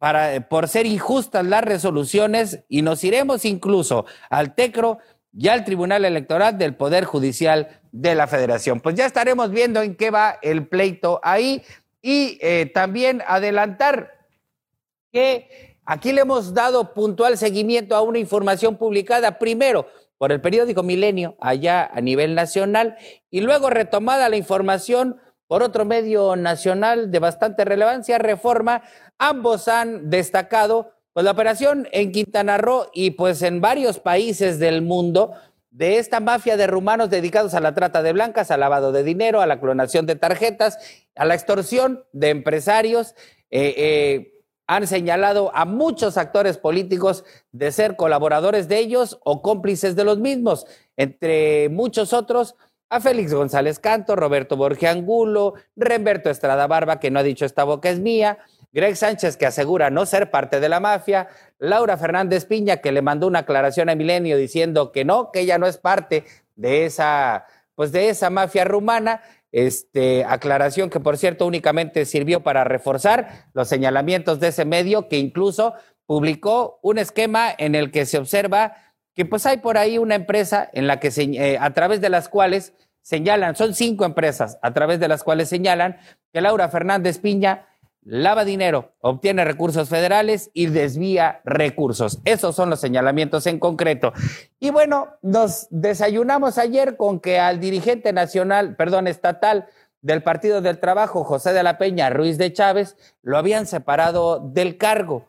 [0.05, 4.99] para, por ser injustas las resoluciones y nos iremos incluso al TECRO
[5.33, 8.81] y al Tribunal Electoral del Poder Judicial de la Federación.
[8.81, 11.63] Pues ya estaremos viendo en qué va el pleito ahí
[12.03, 14.13] y eh, también adelantar
[15.11, 19.87] que aquí le hemos dado puntual seguimiento a una información publicada primero
[20.19, 22.99] por el periódico Milenio allá a nivel nacional
[23.31, 28.83] y luego retomada la información por otro medio nacional de bastante relevancia, Reforma,
[29.19, 34.83] ambos han destacado pues, la operación en Quintana Roo y pues en varios países del
[34.83, 35.33] mundo
[35.71, 39.41] de esta mafia de rumanos dedicados a la trata de blancas, al lavado de dinero,
[39.41, 40.79] a la clonación de tarjetas,
[41.17, 43.15] a la extorsión de empresarios.
[43.51, 44.31] Eh, eh,
[44.67, 50.19] han señalado a muchos actores políticos de ser colaboradores de ellos o cómplices de los
[50.19, 50.67] mismos,
[50.97, 52.55] entre muchos otros
[52.95, 57.65] a Félix González Canto, Roberto Borge Angulo, Remberto Estrada Barba, que no ha dicho esta
[57.65, 58.39] boca es mía,
[58.73, 61.27] Greg Sánchez, que asegura no ser parte de la mafia,
[61.59, 65.59] Laura Fernández Piña, que le mandó una aclaración a Milenio diciendo que no, que ella
[65.59, 66.25] no es parte
[66.55, 72.63] de esa, pues de esa mafia rumana, este, aclaración que por cierto únicamente sirvió para
[72.63, 75.75] reforzar los señalamientos de ese medio que incluso
[76.07, 78.77] publicó un esquema en el que se observa
[79.15, 82.09] que pues hay por ahí una empresa en la que se, eh, a través de
[82.09, 82.73] las cuales
[83.05, 85.99] señalan, son cinco empresas a través de las cuales señalan
[86.33, 87.69] que Laura Fernández Piña
[88.03, 92.21] lava dinero, obtiene recursos federales y desvía recursos.
[92.25, 94.13] Esos son los señalamientos en concreto.
[94.59, 99.67] Y bueno, nos desayunamos ayer con que al dirigente nacional, perdón, estatal
[100.03, 104.77] del Partido del Trabajo, José de la Peña Ruiz de Chávez, lo habían separado del
[104.77, 105.27] cargo.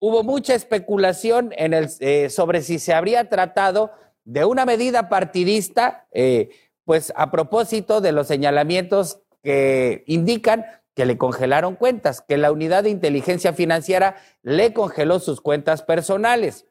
[0.00, 3.92] Hubo mucha especulación en el, eh, sobre si se habría tratado
[4.24, 6.50] de una medida partidista, eh,
[6.86, 10.64] pues a propósito de los señalamientos que indican
[10.94, 16.64] que le congelaron cuentas, que la unidad de inteligencia financiera le congeló sus cuentas personales.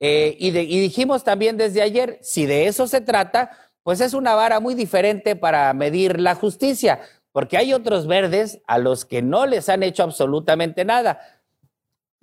[0.00, 3.50] Eh, y, y dijimos también desde ayer, si de eso se trata,
[3.82, 7.00] pues es una vara muy diferente para medir la justicia,
[7.32, 11.20] porque hay otros verdes a los que no les han hecho absolutamente nada.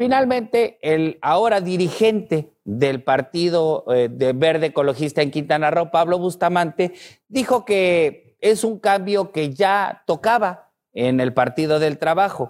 [0.01, 6.93] Finalmente, el ahora dirigente del Partido eh, de Verde Ecologista en Quintana Roo, Pablo Bustamante,
[7.27, 12.49] dijo que es un cambio que ya tocaba en el Partido del Trabajo.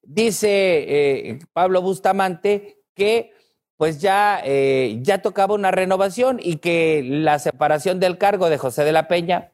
[0.00, 3.32] Dice eh, Pablo Bustamante que
[3.76, 8.84] pues ya, eh, ya tocaba una renovación y que la separación del cargo de José
[8.84, 9.52] de la Peña,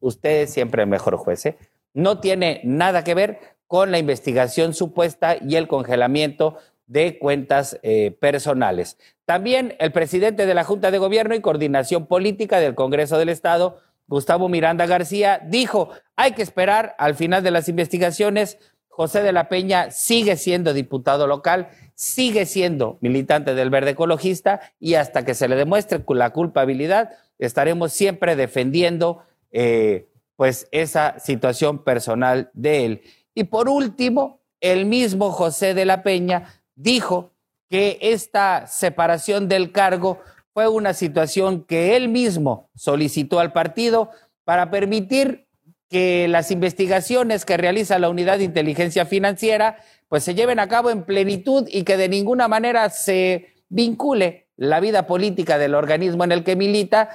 [0.00, 1.54] usted es siempre el mejor juez,
[1.92, 8.14] no tiene nada que ver con la investigación supuesta y el congelamiento de cuentas eh,
[8.20, 8.98] personales.
[9.24, 13.78] También el presidente de la Junta de Gobierno y Coordinación Política del Congreso del Estado,
[14.08, 18.58] Gustavo Miranda García, dijo, hay que esperar al final de las investigaciones.
[18.88, 24.96] José de la Peña sigue siendo diputado local, sigue siendo militante del verde ecologista y
[24.96, 32.50] hasta que se le demuestre la culpabilidad, estaremos siempre defendiendo eh, pues esa situación personal
[32.52, 33.02] de él.
[33.34, 37.32] Y por último, el mismo José de la Peña dijo
[37.68, 40.20] que esta separación del cargo
[40.52, 44.10] fue una situación que él mismo solicitó al partido
[44.44, 45.46] para permitir
[45.88, 49.78] que las investigaciones que realiza la Unidad de Inteligencia Financiera
[50.08, 54.80] pues se lleven a cabo en plenitud y que de ninguna manera se vincule la
[54.80, 57.08] vida política del organismo en el que milita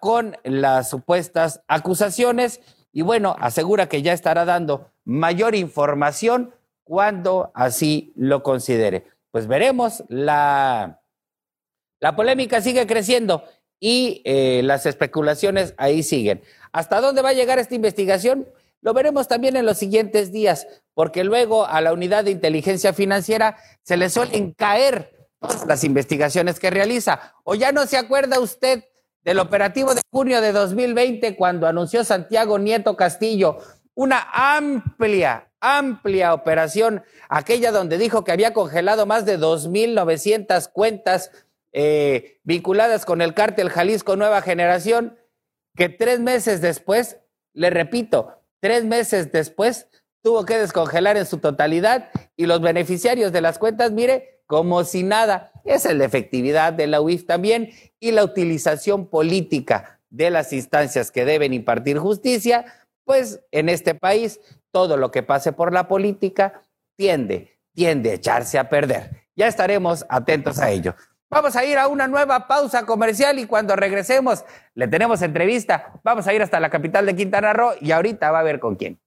[0.00, 2.60] con las supuestas acusaciones.
[2.92, 9.06] Y bueno, asegura que ya estará dando mayor información cuando así lo considere.
[9.30, 11.02] Pues veremos, la,
[12.00, 13.44] la polémica sigue creciendo
[13.80, 16.42] y eh, las especulaciones ahí siguen.
[16.72, 18.46] ¿Hasta dónde va a llegar esta investigación?
[18.80, 23.56] Lo veremos también en los siguientes días, porque luego a la unidad de inteligencia financiera
[23.82, 25.28] se le suelen caer
[25.66, 27.34] las investigaciones que realiza.
[27.44, 28.84] ¿O ya no se acuerda usted
[29.22, 33.58] del operativo de junio de 2020 cuando anunció Santiago Nieto Castillo
[33.94, 41.30] una amplia, amplia operación, aquella donde dijo que había congelado más de 2.900 cuentas
[41.72, 45.16] eh, vinculadas con el cártel Jalisco Nueva Generación,
[45.76, 47.18] que tres meses después,
[47.52, 49.88] le repito, tres meses después
[50.22, 55.02] tuvo que descongelar en su totalidad y los beneficiarios de las cuentas, mire, como si
[55.02, 55.52] nada.
[55.64, 57.70] Es la efectividad de la UIF también
[58.00, 62.64] y la utilización política de las instancias que deben impartir justicia,
[63.04, 64.40] pues en este país
[64.70, 66.62] todo lo que pase por la política
[66.96, 69.24] tiende, tiende a echarse a perder.
[69.36, 70.94] Ya estaremos atentos a ello.
[71.30, 74.44] Vamos a ir a una nueva pausa comercial y cuando regresemos
[74.74, 75.92] le tenemos entrevista.
[76.04, 78.76] Vamos a ir hasta la capital de Quintana Roo y ahorita va a ver con
[78.76, 79.00] quién.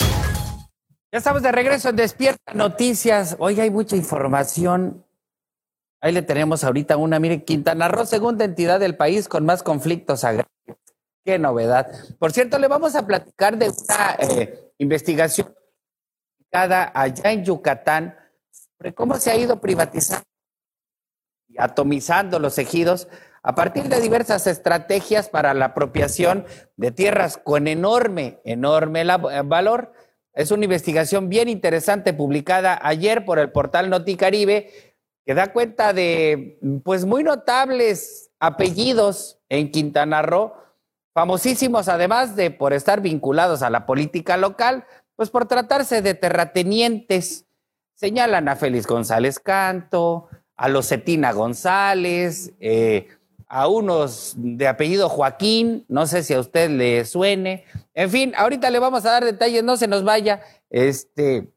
[0.00, 3.36] Ya estamos de regreso en Despierta Noticias.
[3.38, 5.04] Hoy hay mucha información.
[6.00, 7.20] Ahí le tenemos ahorita una.
[7.20, 10.50] Mire, Quintana Roo, segunda entidad del país con más conflictos agrarios.
[11.24, 11.90] Qué novedad.
[12.18, 15.54] Por cierto, le vamos a platicar de una eh, investigación
[16.50, 18.16] allá en Yucatán
[18.50, 20.26] sobre cómo se ha ido privatizando
[21.48, 23.08] y atomizando los ejidos
[23.42, 26.44] a partir de diversas estrategias para la apropiación
[26.76, 29.04] de tierras con enorme, enorme
[29.44, 29.92] valor
[30.34, 34.70] es una investigación bien interesante publicada ayer por el portal Noticaribe
[35.26, 40.54] que da cuenta de pues muy notables apellidos en Quintana Roo,
[41.12, 44.84] famosísimos además de por estar vinculados a la política local,
[45.16, 47.46] pues por tratarse de terratenientes.
[47.94, 53.08] Señalan a Félix González Canto, a Losetina González, eh,
[53.48, 57.66] a unos de apellido Joaquín, no sé si a usted le suene.
[57.92, 60.40] En fin, ahorita le vamos a dar detalles, no se nos vaya.
[60.70, 61.52] Este,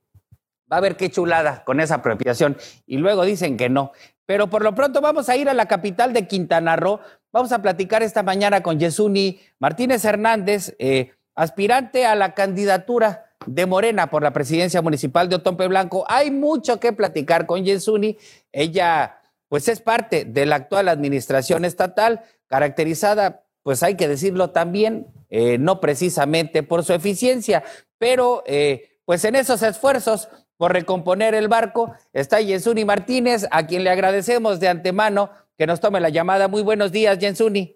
[0.72, 2.58] va a ver qué chulada con esa apropiación.
[2.86, 3.94] Y luego dicen que no.
[4.26, 7.00] Pero por lo pronto vamos a ir a la capital de Quintana Roo.
[7.32, 13.66] Vamos a platicar esta mañana con Yesuni Martínez Hernández, eh, aspirante a la candidatura de
[13.66, 16.06] Morena por la presidencia municipal de Otompe Blanco.
[16.08, 18.18] Hay mucho que platicar con Yesuni.
[18.52, 25.08] Ella pues es parte de la actual administración estatal, caracterizada, pues hay que decirlo también,
[25.30, 27.64] eh, no precisamente por su eficiencia,
[27.98, 33.84] pero eh, pues en esos esfuerzos por recomponer el barco está Jensuni Martínez, a quien
[33.84, 36.48] le agradecemos de antemano que nos tome la llamada.
[36.48, 37.76] Muy buenos días, Jensuni.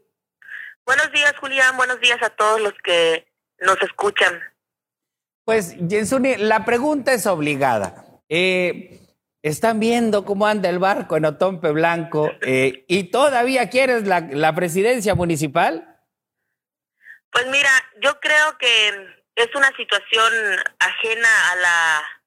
[0.85, 1.77] Buenos días, Julián.
[1.77, 3.27] Buenos días a todos los que
[3.59, 4.41] nos escuchan.
[5.45, 8.05] Pues, Jensuni, la pregunta es obligada.
[8.29, 8.99] Eh,
[9.41, 14.53] están viendo cómo anda el barco en Otompe Blanco eh, y todavía quieres la, la
[14.53, 15.97] presidencia municipal.
[17.31, 17.69] Pues mira,
[18.01, 18.89] yo creo que
[19.35, 20.33] es una situación
[20.79, 22.18] ajena a la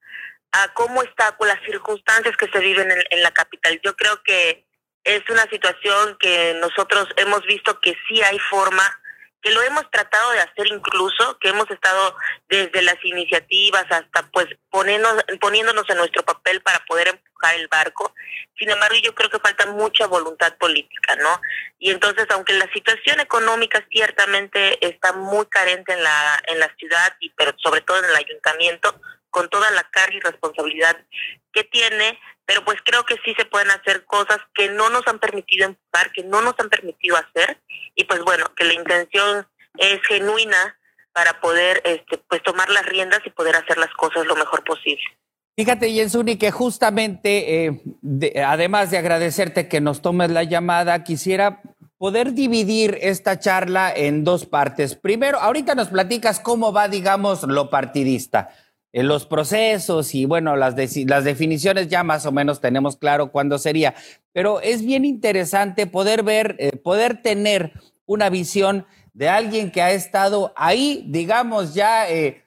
[0.53, 3.81] a cómo está con las circunstancias que se viven en, la capital.
[3.83, 4.67] Yo creo que
[5.05, 8.83] es una situación que nosotros hemos visto que sí hay forma
[9.43, 12.17] que lo hemos tratado de hacer incluso, que hemos estado
[12.49, 18.15] desde las iniciativas hasta pues ponernos, poniéndonos en nuestro papel para poder empujar el barco.
[18.57, 21.41] Sin embargo, yo creo que falta mucha voluntad política, ¿no?
[21.81, 27.17] Y entonces, aunque la situación económica ciertamente está muy carente en la, en la ciudad,
[27.19, 29.01] y pero sobre todo en el ayuntamiento,
[29.33, 30.97] con toda la carga y responsabilidad
[31.53, 35.19] que tiene, pero pues creo que sí se pueden hacer cosas que no nos han
[35.19, 37.61] permitido empujar, que no nos han permitido hacer,
[37.97, 40.79] y pues bueno, que la intención es genuina
[41.13, 45.03] para poder este, pues tomar las riendas y poder hacer las cosas lo mejor posible.
[45.57, 51.61] Fíjate, Jensuni, que justamente, eh, de, además de agradecerte que nos tomes la llamada, quisiera
[51.99, 54.97] poder dividir esta charla en dos partes.
[54.97, 58.49] Primero, ahorita nos platicas cómo va, digamos, lo partidista
[58.93, 60.75] en los procesos y bueno, las,
[61.07, 63.95] las definiciones ya más o menos tenemos claro cuándo sería,
[64.33, 67.73] pero es bien interesante poder ver, eh, poder tener
[68.05, 72.43] una visión de alguien que ha estado ahí, digamos, ya, eh,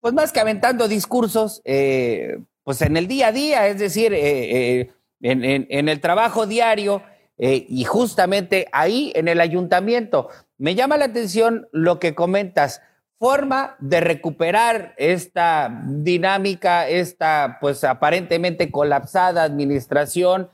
[0.00, 5.88] pues más que aventando discursos, eh, pues en el día a día, es decir, en,
[5.88, 7.02] el trabajo diario
[7.38, 10.28] y justamente ahí en el ayuntamiento.
[10.58, 12.82] Me llama la atención lo que comentas
[13.22, 20.50] forma de recuperar esta dinámica, esta pues aparentemente colapsada administración,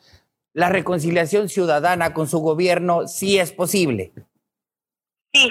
[0.53, 4.13] la reconciliación ciudadana con su gobierno, sí es posible.
[5.33, 5.51] Sí,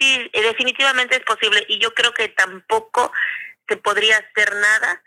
[0.00, 3.12] sí, definitivamente es posible y yo creo que tampoco
[3.68, 5.02] se podría hacer nada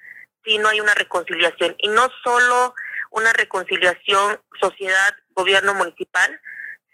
[0.46, 2.76] si no hay una reconciliación y no solo
[3.10, 6.40] una reconciliación sociedad gobierno municipal,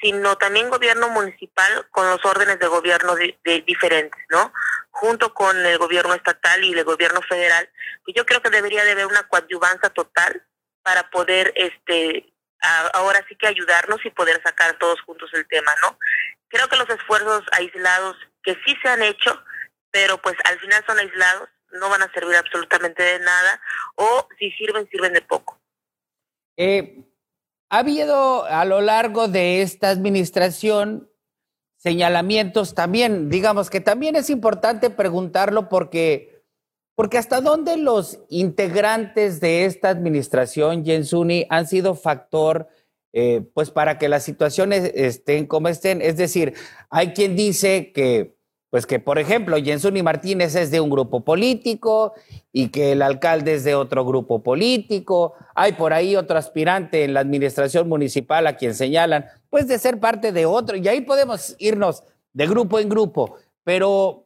[0.03, 4.51] sino también gobierno municipal con los órdenes de gobierno de, de diferentes, ¿no?
[4.91, 7.69] Junto con el gobierno estatal y el gobierno federal,
[8.03, 10.45] pues yo creo que debería de haber una coadyuvanza total
[10.83, 12.33] para poder, este,
[12.93, 15.97] ahora sí que ayudarnos y poder sacar todos juntos el tema, ¿no?
[16.49, 19.41] Creo que los esfuerzos aislados que sí se han hecho,
[19.89, 23.61] pero pues al final son aislados, no van a servir absolutamente de nada,
[23.95, 25.57] o si sirven, sirven de poco.
[26.57, 27.03] Eh,
[27.73, 31.09] ha habido a lo largo de esta administración
[31.77, 36.43] señalamientos también, digamos que también es importante preguntarlo porque,
[36.93, 42.67] porque hasta dónde los integrantes de esta administración, Jensuni, han sido factor
[43.11, 45.99] eh, pues para que las situaciones estén como estén.
[46.03, 46.53] Es decir,
[46.91, 48.37] hay quien dice que
[48.73, 52.13] pues que, por ejemplo, Jensuni Martínez es de un grupo político
[52.51, 55.35] y que el alcalde es de otro grupo político.
[55.53, 59.99] Hay por ahí otro aspirante en la administración municipal a quien señalan, pues de ser
[59.99, 60.75] parte de otro.
[60.75, 62.01] Y ahí podemos irnos
[62.33, 63.35] de grupo en grupo.
[63.63, 64.25] Pero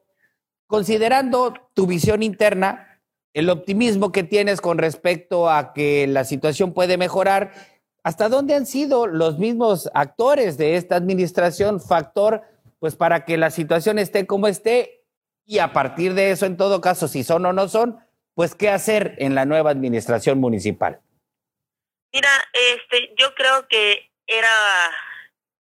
[0.66, 3.02] considerando tu visión interna,
[3.34, 7.52] el optimismo que tienes con respecto a que la situación puede mejorar,
[8.02, 12.44] ¿hasta dónde han sido los mismos actores de esta administración factor?
[12.80, 15.04] Pues para que la situación esté como esté
[15.46, 18.00] y a partir de eso, en todo caso, si son o no son,
[18.36, 21.00] pues qué hacer en la nueva administración municipal.
[22.14, 24.50] Mira, este, yo creo que era,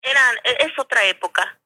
[0.02, 0.20] era,
[0.58, 1.58] es otra época,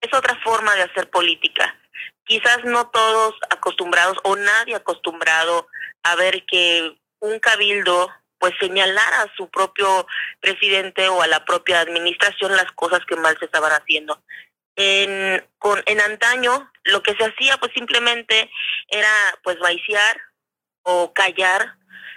[0.00, 1.78] es otra forma de hacer política.
[2.24, 5.68] Quizás no todos acostumbrados o nadie acostumbrado
[6.02, 10.06] a ver que un cabildo pues señalara a su propio
[10.40, 14.22] presidente o a la propia administración las cosas que mal se estaban haciendo
[14.80, 18.50] en, con, en antaño lo que se hacía pues simplemente
[18.88, 19.08] era
[19.42, 20.18] pues vaiciar
[20.82, 21.74] o callar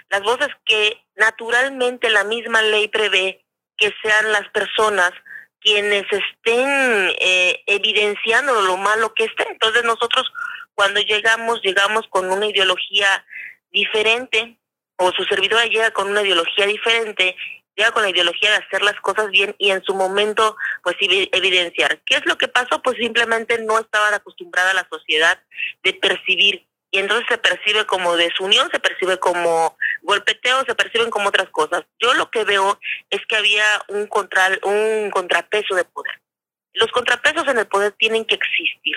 [0.08, 3.44] las voces que naturalmente la misma ley prevé
[3.76, 5.12] que sean las personas
[5.60, 9.46] quienes estén eh, evidenciando lo malo que esté.
[9.50, 10.30] Entonces nosotros
[10.74, 13.24] cuando llegamos, llegamos con una ideología
[13.70, 14.58] diferente,
[14.96, 17.36] o su servidora llega con una ideología diferente
[17.76, 22.00] llega con la ideología de hacer las cosas bien y en su momento pues evidenciar.
[22.06, 22.82] ¿Qué es lo que pasó?
[22.82, 25.40] Pues simplemente no estaban acostumbrada la sociedad
[25.82, 31.30] de percibir y entonces se percibe como desunión, se percibe como golpeteo, se perciben como
[31.30, 31.82] otras cosas.
[31.98, 32.78] Yo lo que veo
[33.10, 36.20] es que había un contra, un contrapeso de poder.
[36.72, 38.94] Los contrapesos en el poder tienen que existir.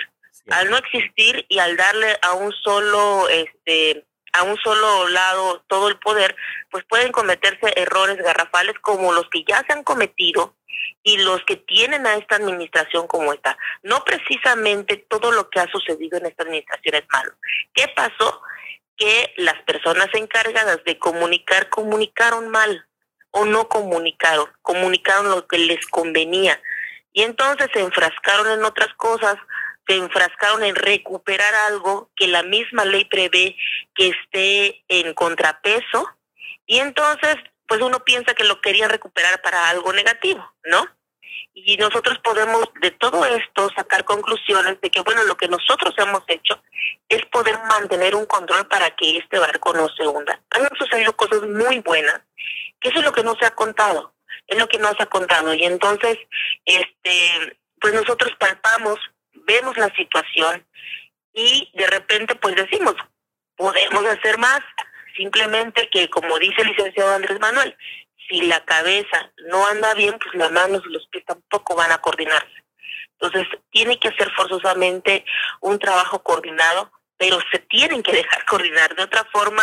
[0.48, 5.88] Al no existir y al darle a un solo este a un solo lado todo
[5.88, 6.36] el poder,
[6.70, 10.56] pues pueden cometerse errores garrafales como los que ya se han cometido
[11.02, 13.56] y los que tienen a esta administración como esta.
[13.82, 17.32] No precisamente todo lo que ha sucedido en esta administración es malo.
[17.74, 18.42] ¿Qué pasó?
[18.98, 22.84] que las personas encargadas de comunicar comunicaron mal
[23.30, 26.60] o no comunicaron, comunicaron lo que les convenía.
[27.12, 29.36] Y entonces se enfrascaron en otras cosas,
[29.88, 33.56] se enfrascaron en recuperar algo que la misma ley prevé
[33.94, 36.06] que esté en contrapeso.
[36.66, 37.36] Y entonces,
[37.66, 40.86] pues uno piensa que lo querían recuperar para algo negativo, ¿no?
[41.64, 46.22] y nosotros podemos de todo esto sacar conclusiones de que, bueno, lo que nosotros hemos
[46.28, 46.62] hecho
[47.08, 50.40] es poder mantener un control para que este barco no se hunda.
[50.50, 52.20] Han sucedido cosas muy buenas,
[52.80, 54.14] que eso es lo que no se ha contado,
[54.46, 55.52] es lo que no se ha contado.
[55.54, 56.18] Y entonces,
[56.64, 58.98] este, pues nosotros palpamos,
[59.46, 60.66] vemos la situación
[61.32, 62.94] y de repente pues decimos,
[63.56, 64.60] podemos hacer más,
[65.16, 67.76] simplemente que como dice el licenciado Andrés Manuel,
[68.28, 71.98] si la cabeza no anda bien, pues las manos y los pies tampoco van a
[71.98, 72.64] coordinarse.
[73.20, 75.24] Entonces, tiene que hacer forzosamente
[75.60, 78.94] un trabajo coordinado, pero se tienen que dejar coordinar.
[78.94, 79.62] De otra forma,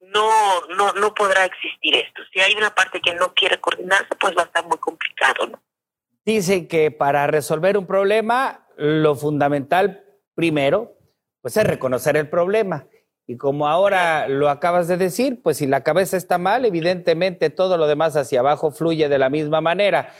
[0.00, 0.30] no,
[0.76, 2.22] no, no podrá existir esto.
[2.32, 5.62] Si hay una parte que no quiere coordinarse, pues va a estar muy complicado, ¿no?
[6.24, 10.04] Dice que para resolver un problema, lo fundamental
[10.34, 10.96] primero,
[11.42, 12.86] pues es reconocer el problema.
[13.26, 17.76] Y como ahora lo acabas de decir, pues si la cabeza está mal, evidentemente todo
[17.76, 20.14] lo demás hacia abajo fluye de la misma manera.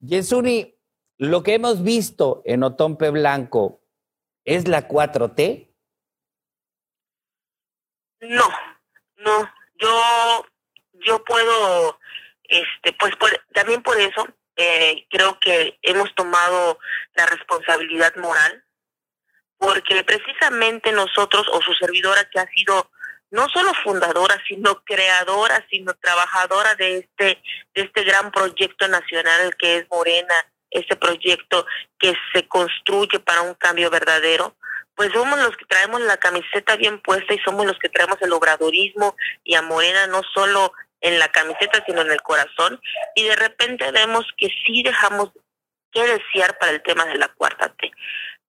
[0.00, 0.74] Yesuni,
[1.18, 3.80] lo que hemos visto en Otompe Blanco,
[4.44, 5.68] ¿es la 4T?
[8.22, 8.48] No,
[9.18, 9.50] no.
[9.80, 10.44] Yo,
[11.06, 11.98] yo puedo,
[12.44, 13.12] este, pues
[13.52, 14.26] también por eso
[14.58, 16.80] eh, creo que hemos tomado
[17.14, 18.64] la responsabilidad moral
[19.56, 22.90] porque precisamente nosotros o su servidora que ha sido
[23.30, 27.40] no solo fundadora, sino creadora, sino trabajadora de este
[27.74, 30.34] de este gran proyecto nacional que es Morena,
[30.70, 31.64] este proyecto
[31.98, 34.56] que se construye para un cambio verdadero,
[34.96, 38.32] pues somos los que traemos la camiseta bien puesta y somos los que traemos el
[38.32, 42.80] obradorismo y a Morena no solo en la camiseta, sino en el corazón.
[43.14, 45.30] Y de repente vemos que sí dejamos
[45.92, 47.90] que desear para el tema de la cuarta T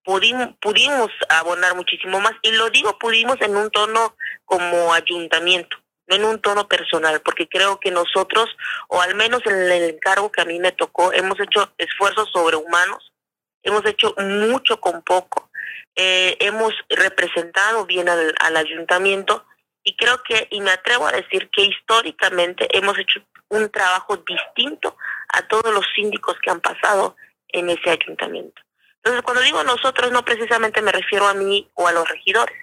[0.09, 2.33] pudimos, pudimos abonar muchísimo más.
[2.41, 5.77] Y lo digo pudimos en un tono como ayuntamiento,
[6.07, 8.49] no en un tono personal, porque creo que nosotros,
[8.87, 13.13] o al menos en el encargo que a mí me tocó, hemos hecho esfuerzos sobrehumanos,
[13.61, 15.49] hemos hecho mucho con poco,
[15.95, 19.45] eh, hemos representado bien al ayuntamiento
[19.83, 24.97] y creo que, y me atrevo a decir que históricamente hemos hecho un trabajo distinto
[25.29, 27.15] a todos los síndicos que han pasado
[27.47, 28.61] en ese ayuntamiento.
[28.97, 32.55] Entonces, cuando digo nosotros, no precisamente me refiero a mí o a los regidores,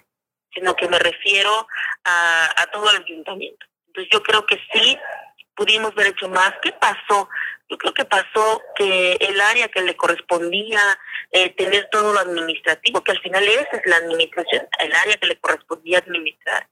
[0.52, 1.66] sino que me refiero
[2.04, 3.66] a, todo el ayuntamiento.
[3.88, 4.98] Entonces, yo creo que sí
[5.54, 6.52] pudimos haber hecho más.
[6.62, 7.28] ¿Qué pasó?
[7.68, 10.80] Yo creo que pasó que el área que le correspondía
[11.32, 15.26] eh, tener todo lo administrativo, que al final esa es la administración, el área que
[15.26, 16.68] le correspondía administrar,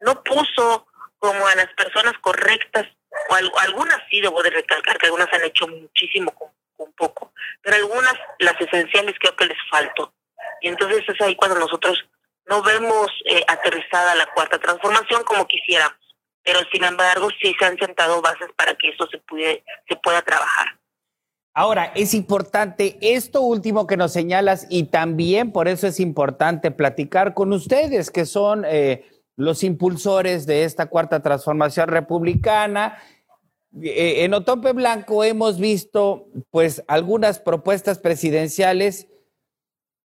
[0.00, 0.86] no puso
[1.18, 2.86] como a las personas correctas,
[3.30, 7.32] o algunas sí debo de recalcar que algunas han hecho muchísimo con un poco,
[7.62, 10.12] pero algunas, las esenciales, creo que les faltó.
[10.60, 11.98] Y entonces es ahí cuando nosotros
[12.46, 15.98] no vemos eh, aterrizada la cuarta transformación como quisiéramos,
[16.42, 20.22] pero sin embargo sí se han sentado bases para que eso se, puede, se pueda
[20.22, 20.78] trabajar.
[21.54, 27.32] Ahora, es importante esto último que nos señalas y también por eso es importante platicar
[27.32, 32.98] con ustedes, que son eh, los impulsores de esta cuarta transformación republicana.
[33.80, 39.08] Eh, en Otompe Blanco hemos visto pues algunas propuestas presidenciales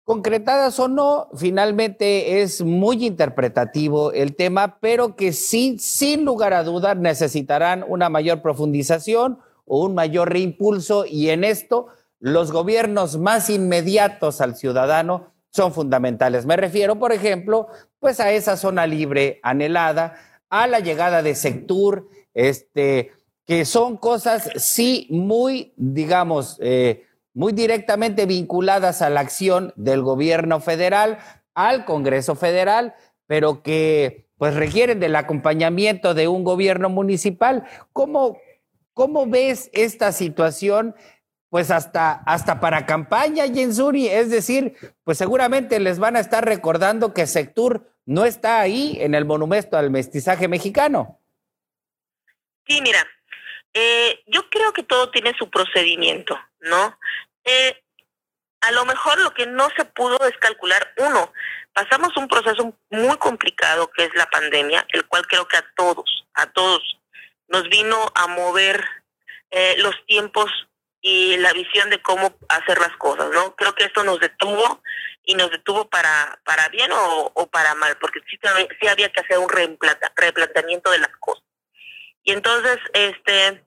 [0.04, 6.64] concretadas o no, finalmente es muy interpretativo el tema, pero que sí, sin lugar a
[6.64, 13.52] dudas, necesitarán una mayor profundización o un mayor reimpulso y en esto los gobiernos más
[13.52, 16.46] inmediatos al ciudadano son fundamentales.
[16.46, 17.68] Me refiero, por ejemplo,
[18.00, 20.16] pues a esa zona libre anhelada,
[20.50, 23.12] a la llegada de Sectur, este,
[23.46, 30.60] que son cosas, sí, muy, digamos, eh, muy directamente vinculadas a la acción del gobierno
[30.60, 31.20] federal,
[31.54, 32.96] al Congreso Federal,
[33.28, 37.66] pero que pues requieren del acompañamiento de un gobierno municipal.
[37.92, 38.38] ¿Cómo,
[38.94, 40.96] cómo ves esta situación?
[41.50, 47.14] Pues hasta, hasta para campaña, Jensuri, es decir, pues seguramente les van a estar recordando
[47.14, 51.20] que Sectur no está ahí en el monumento al mestizaje mexicano.
[52.68, 53.06] Sí, mira,
[53.74, 56.98] eh, yo creo que todo tiene su procedimiento, ¿no?
[57.44, 57.82] Eh,
[58.62, 61.32] a lo mejor lo que no se pudo es calcular, uno,
[61.74, 66.26] pasamos un proceso muy complicado que es la pandemia, el cual creo que a todos,
[66.34, 66.82] a todos,
[67.48, 68.84] nos vino a mover
[69.50, 70.52] eh, los tiempos
[71.02, 73.56] y la visión de cómo hacer las cosas, ¿no?
[73.56, 74.82] Creo que esto nos detuvo
[75.24, 78.38] y nos detuvo para para bien o, para mal, porque sí,
[78.82, 81.44] sí había que hacer un replanteamiento de las cosas.
[82.24, 83.64] Y entonces, este,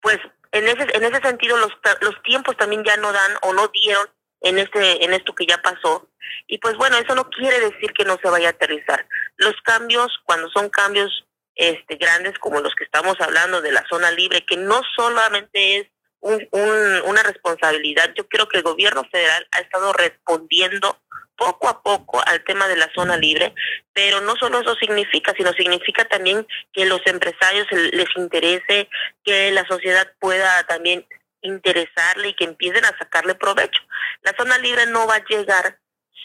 [0.00, 0.18] pues
[0.52, 4.08] en ese en ese sentido los los tiempos también ya no dan o no dieron
[4.40, 6.08] en este en esto que ya pasó
[6.46, 9.06] y pues bueno eso no quiere decir que no se vaya a aterrizar
[9.36, 14.10] los cambios cuando son cambios este grandes como los que estamos hablando de la zona
[14.10, 15.86] libre que no solamente es
[16.26, 20.98] un, una responsabilidad yo creo que el gobierno federal ha estado respondiendo
[21.36, 23.54] poco a poco al tema de la zona libre,
[23.92, 28.88] pero no solo eso significa, sino significa también que los empresarios les interese,
[29.22, 31.06] que la sociedad pueda también
[31.42, 33.80] interesarle y que empiecen a sacarle provecho.
[34.22, 35.78] La zona libre no va a llegar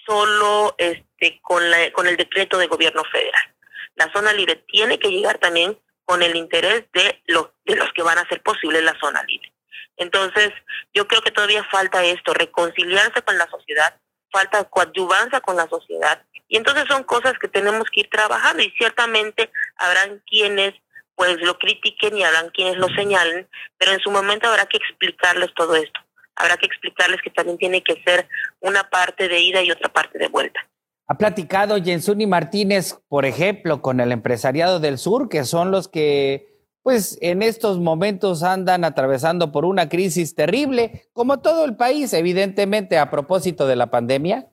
[0.05, 3.53] solo este con la, con el decreto de gobierno federal.
[3.95, 8.01] La zona libre tiene que llegar también con el interés de los de los que
[8.01, 9.50] van a hacer posible la zona libre.
[9.97, 10.51] Entonces,
[10.93, 13.95] yo creo que todavía falta esto, reconciliarse con la sociedad,
[14.31, 16.23] falta coadyuvanza con la sociedad.
[16.47, 20.73] Y entonces son cosas que tenemos que ir trabajando y ciertamente habrán quienes
[21.15, 25.53] pues lo critiquen y habrán quienes lo señalen, pero en su momento habrá que explicarles
[25.55, 25.99] todo esto.
[26.35, 28.27] Habrá que explicarles que también tiene que ser
[28.59, 30.59] una parte de ida y otra parte de vuelta.
[31.07, 36.50] Ha platicado Jensuni Martínez, por ejemplo, con el empresariado del sur, que son los que,
[36.83, 42.97] pues, en estos momentos andan atravesando por una crisis terrible, como todo el país, evidentemente,
[42.97, 44.47] a propósito de la pandemia.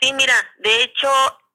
[0.00, 1.08] Sí, mira, de hecho,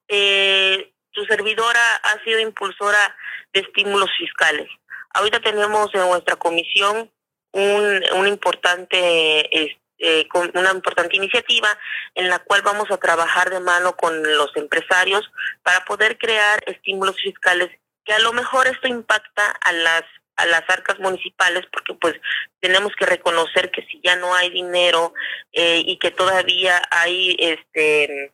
[0.07, 3.15] eh, su servidora ha sido impulsora
[3.53, 4.67] de estímulos fiscales.
[5.13, 7.11] Ahorita tenemos en nuestra comisión
[7.53, 11.67] un, un importante eh, una importante iniciativa
[12.15, 15.29] en la cual vamos a trabajar de mano con los empresarios
[15.61, 17.69] para poder crear estímulos fiscales
[18.05, 20.03] que a lo mejor esto impacta a las
[20.37, 22.15] a las arcas municipales porque pues
[22.59, 25.13] tenemos que reconocer que si ya no hay dinero
[25.51, 28.31] eh, y que todavía hay este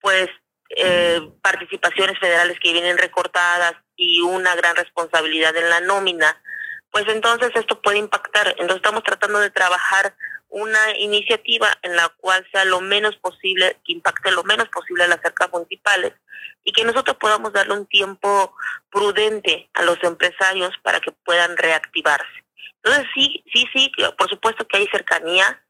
[0.00, 0.28] pues
[0.70, 6.40] eh, participaciones federales que vienen recortadas y una gran responsabilidad en la nómina,
[6.90, 8.48] pues entonces esto puede impactar.
[8.48, 10.14] Entonces estamos tratando de trabajar
[10.48, 15.08] una iniciativa en la cual sea lo menos posible, que impacte lo menos posible a
[15.08, 16.12] las arcas municipales
[16.64, 18.54] y que nosotros podamos darle un tiempo
[18.90, 22.44] prudente a los empresarios para que puedan reactivarse.
[22.82, 25.62] Entonces sí, sí, sí, por supuesto que hay cercanía,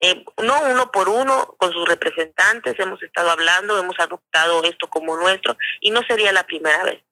[0.00, 5.16] eh, no uno por uno, con sus representantes, hemos estado hablando, hemos adoptado esto como
[5.16, 7.02] nuestro y no sería la primera vez.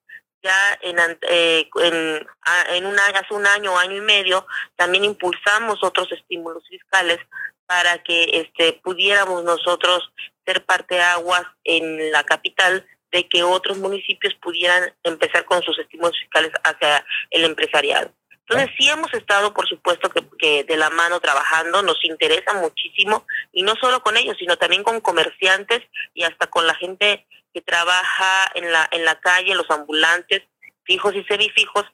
[0.43, 2.27] Ya en, eh, en,
[2.71, 7.19] en un hace un año, año y medio, también impulsamos otros estímulos fiscales
[7.67, 10.13] para que este, pudiéramos nosotros
[10.45, 16.19] ser parte aguas en la capital de que otros municipios pudieran empezar con sus estímulos
[16.19, 18.11] fiscales hacia el empresariado.
[18.31, 23.63] Entonces sí hemos estado, por supuesto, que, de la mano trabajando, nos interesa muchísimo, y
[23.63, 25.81] no solo con ellos, sino también con comerciantes
[26.13, 30.43] y hasta con la gente que trabaja en la, en la calle, los ambulantes,
[30.85, 31.85] fijos y semifijos,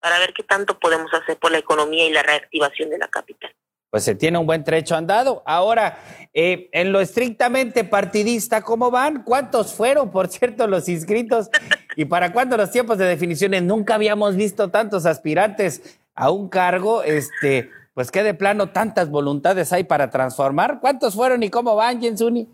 [0.00, 3.54] para ver qué tanto podemos hacer por la economía y la reactivación de la capital.
[3.90, 5.42] Pues se tiene un buen trecho andado.
[5.46, 5.98] Ahora,
[6.34, 9.22] eh, en lo estrictamente partidista, ¿cómo van?
[9.22, 11.48] ¿Cuántos fueron, por cierto, los inscritos?
[11.96, 13.62] ¿Y para cuándo los tiempos de definiciones?
[13.62, 19.72] Nunca habíamos visto tantos aspirantes a un cargo, este, pues que de plano tantas voluntades
[19.72, 20.80] hay para transformar.
[20.80, 22.46] ¿Cuántos fueron y cómo van, Jensuni?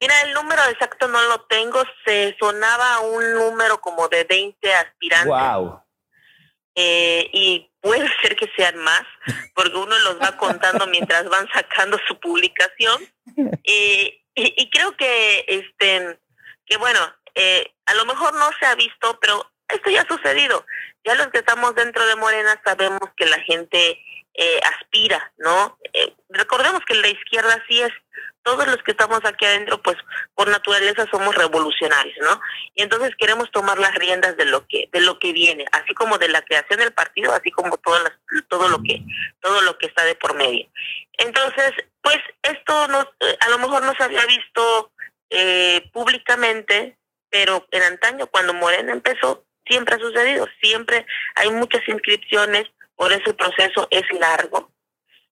[0.00, 5.28] Mira, el número exacto no lo tengo, se sonaba un número como de 20 aspirantes.
[5.28, 5.82] Wow.
[6.74, 9.04] Eh, y puede ser que sean más,
[9.54, 13.00] porque uno los va contando mientras van sacando su publicación.
[13.64, 16.18] Eh, y, y, creo que, este,
[16.66, 17.00] que bueno,
[17.34, 20.66] eh, a lo mejor no se ha visto, pero esto ya ha sucedido.
[21.04, 24.00] Ya los que estamos dentro de Morena sabemos que la gente
[24.34, 25.78] eh, aspira, ¿no?
[25.92, 27.92] Eh, recordemos que la izquierda sí es,
[28.42, 29.96] todos los que estamos aquí adentro, pues
[30.34, 32.40] por naturaleza somos revolucionarios, ¿no?
[32.74, 36.18] Y entonces queremos tomar las riendas de lo que, de lo que viene, así como
[36.18, 38.12] de la creación del partido, así como todo, las,
[38.48, 39.02] todo lo que,
[39.40, 40.68] todo lo que está de por medio.
[41.16, 41.72] Entonces,
[42.02, 44.92] pues esto no, eh, a lo mejor no se había visto
[45.30, 46.98] eh, públicamente,
[47.30, 52.66] pero en antaño, cuando Morena empezó, siempre ha sucedido, siempre hay muchas inscripciones,
[52.96, 54.70] por eso el proceso es largo.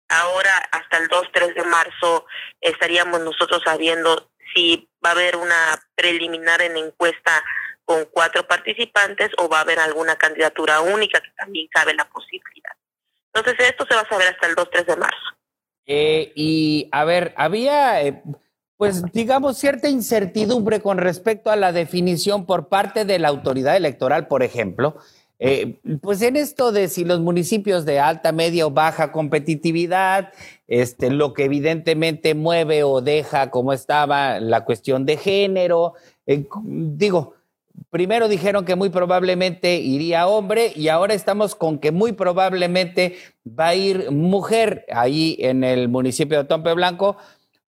[0.09, 2.25] Ahora, hasta el 2-3 de marzo,
[2.59, 7.43] estaríamos nosotros sabiendo si va a haber una preliminar en encuesta
[7.85, 12.71] con cuatro participantes o va a haber alguna candidatura única que también cabe la posibilidad.
[13.33, 15.37] Entonces, esto se va a saber hasta el 2-3 de marzo.
[15.85, 18.01] Eh, y, a ver, había...
[18.01, 18.21] Eh,
[18.81, 24.27] pues digamos, cierta incertidumbre con respecto a la definición por parte de la autoridad electoral,
[24.27, 24.97] por ejemplo,
[25.43, 30.31] Eh, pues en esto de si los municipios de alta, media o baja competitividad,
[30.67, 35.95] este, lo que evidentemente mueve o deja como estaba la cuestión de género,
[36.27, 37.33] eh, digo,
[37.89, 43.69] primero dijeron que muy probablemente iría hombre y ahora estamos con que muy probablemente va
[43.69, 47.17] a ir mujer ahí en el municipio de Tompe Blanco,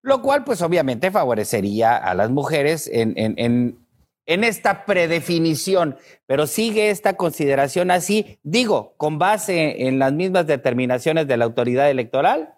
[0.03, 3.82] lo cual pues obviamente favorecería a las mujeres en, en, en
[4.25, 11.37] esta predefinición, pero sigue esta consideración así, digo, con base en las mismas determinaciones de
[11.37, 12.53] la autoridad electoral.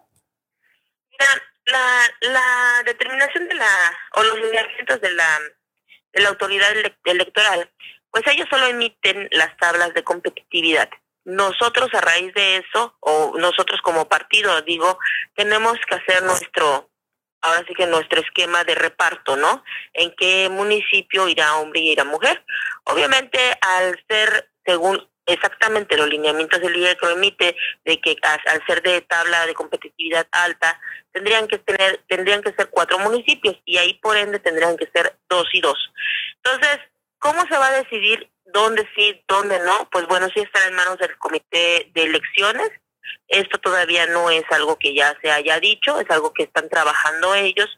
[1.66, 3.66] La, la determinación de la,
[4.14, 5.40] o los lineamientos de la
[6.16, 6.68] de la autoridad
[7.04, 7.70] electoral,
[8.10, 10.88] pues ellos solo emiten las tablas de competitividad.
[11.24, 14.98] Nosotros a raíz de eso, o nosotros como partido, digo,
[15.34, 16.90] tenemos que hacer nuestro,
[17.46, 19.64] ahora sí que nuestro esquema de reparto, ¿no?
[19.92, 22.44] En qué municipio irá hombre y irá mujer.
[22.84, 28.82] Obviamente, al ser, según exactamente los lineamientos del IE que emite, de que al ser
[28.82, 30.80] de tabla de competitividad alta,
[31.12, 35.16] tendrían que tener, tendrían que ser cuatro municipios y ahí por ende tendrían que ser
[35.28, 35.78] dos y dos.
[36.36, 36.78] Entonces,
[37.18, 39.88] ¿cómo se va a decidir dónde sí, dónde no?
[39.90, 42.70] Pues bueno, sí está en manos del comité de elecciones.
[43.28, 47.34] Esto todavía no es algo que ya se haya dicho, es algo que están trabajando
[47.34, 47.68] ellos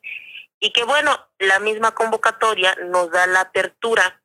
[0.61, 4.21] y que bueno, la misma convocatoria nos da la apertura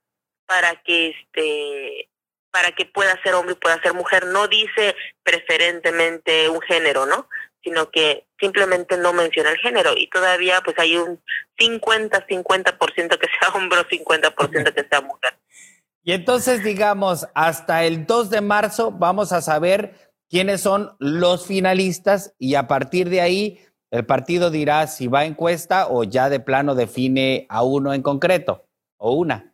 [0.45, 2.09] para que este
[2.51, 4.27] para que pueda ser hombre y pueda ser mujer.
[4.27, 7.27] No dice preferentemente un género, ¿no?
[7.63, 11.19] Sino que simplemente no menciona el género y todavía pues hay un
[11.57, 15.33] 50-50% que sea hombre o 50% que sea mujer.
[16.03, 22.33] Y entonces, digamos, hasta el 2 de marzo vamos a saber quiénes son los finalistas
[22.39, 26.39] y a partir de ahí el partido dirá si va a encuesta o ya de
[26.39, 28.65] plano define a uno en concreto
[28.97, 29.53] o una.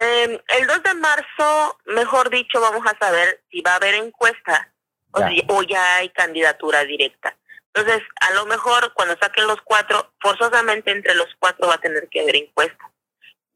[0.00, 4.72] Eh, el 2 de marzo, mejor dicho, vamos a saber si va a haber encuesta
[5.12, 7.36] o, ya hay candidatura directa.
[7.74, 12.08] Entonces, a lo mejor cuando saquen los cuatro, forzosamente entre los cuatro va a tener
[12.08, 12.90] que haber encuesta.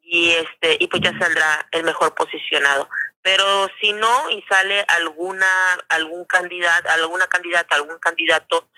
[0.03, 2.87] Y este y pues ya saldrá el mejor posicionado.
[3.23, 5.47] Pero si no y sale alguna
[5.89, 8.69] algún candidato, alguna candidata, algún candidato,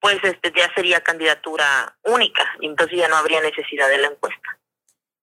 [0.00, 4.58] pues este ya sería candidatura única, y entonces ya no habría necesidad de la encuesta.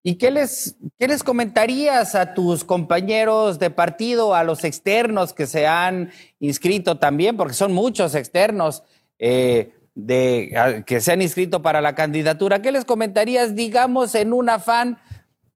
[0.04, 5.46] ¿Y qué les, qué les comentarías a tus compañeros de partido, a los externos que
[5.46, 6.10] se han
[6.40, 8.82] inscrito también, porque son muchos externos
[9.20, 12.60] eh, de, que se han inscrito para la candidatura?
[12.60, 14.98] ¿Qué les comentarías, digamos, en un afán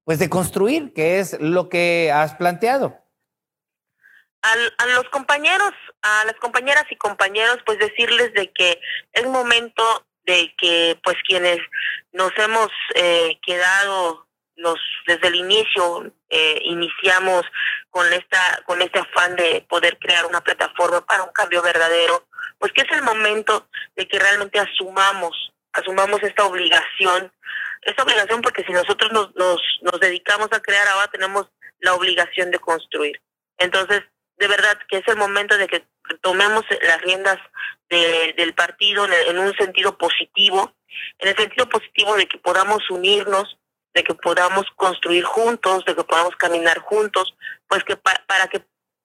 [0.05, 3.06] pues, de construir, que es lo que has planteado?
[4.78, 5.72] A los compañeros,
[6.03, 8.80] a las compañeras y compañeros, pues decirles de que
[9.12, 11.59] es momento de que pues quienes
[12.12, 14.26] nos hemos eh, quedado
[14.57, 17.42] nos desde el inicio eh, iniciamos
[17.90, 22.26] con esta con este afán de poder crear una plataforma para un cambio verdadero
[22.59, 27.30] pues que es el momento de que realmente asumamos asumamos esta obligación
[27.82, 31.47] esta obligación porque si nosotros nos, nos, nos dedicamos a crear ahora tenemos
[31.80, 33.20] la obligación de construir.
[33.59, 34.03] Entonces
[34.37, 35.84] de verdad que es el momento de que
[36.20, 37.39] tomemos las riendas
[37.89, 40.74] de, del partido en un sentido positivo
[41.18, 43.59] en el sentido positivo de que podamos unirnos
[43.97, 47.34] de que podamos construir juntos, de que podamos caminar juntos,
[47.66, 48.62] pues que para que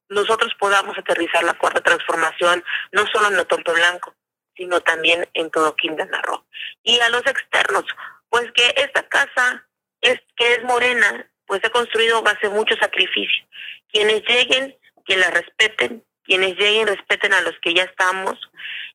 [0.09, 2.61] nosotros podamos aterrizar la cuarta transformación,
[2.91, 4.13] no solo en Otompe Blanco,
[4.53, 6.45] sino también en todo Quintana Roo.
[6.83, 7.85] Y a los externos,
[8.29, 9.65] pues que esta casa
[10.01, 13.45] es que es morena, pues ha construido hace mucho sacrificio.
[13.93, 18.39] Quienes lleguen, que la respeten, quienes lleguen respeten a los que ya estamos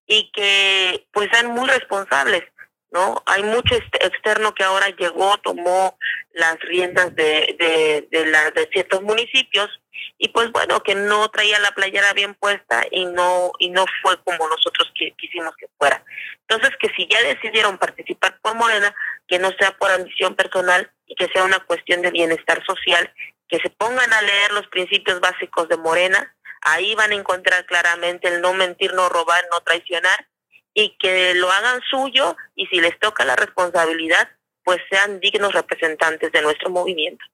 [0.07, 2.45] y que pues sean muy responsables
[2.93, 3.23] ¿no?
[3.27, 5.99] Hay mucho externo que ahora llegó, tomó
[6.33, 9.69] las riendas de, de, de, ciertos municipios
[10.19, 14.17] y pues bueno, que no traía la playera bien puesta y no y no fue
[14.23, 16.03] como nosotros quisimos que fuera.
[16.49, 18.95] Entonces, que si ya decidieron participar por Morena,
[19.27, 23.13] que no sea por ambición personal y que sea una cuestión de bienestar social,
[23.49, 28.29] que se pongan a leer los principios básicos de Morena, ahí van a encontrar claramente
[28.29, 30.29] el no mentir, no robar, no traicionar
[30.75, 34.29] y que lo hagan suyo y si les toca la responsabilidad,
[34.63, 37.25] pues sean dignos representantes de nuestro movimiento.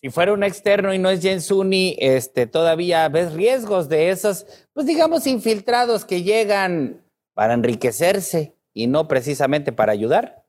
[0.00, 4.86] Si fuera un externo y no es Jensuni, este, todavía ves riesgos de esos, pues
[4.86, 7.04] digamos, infiltrados que llegan
[7.34, 10.44] para enriquecerse y no precisamente para ayudar.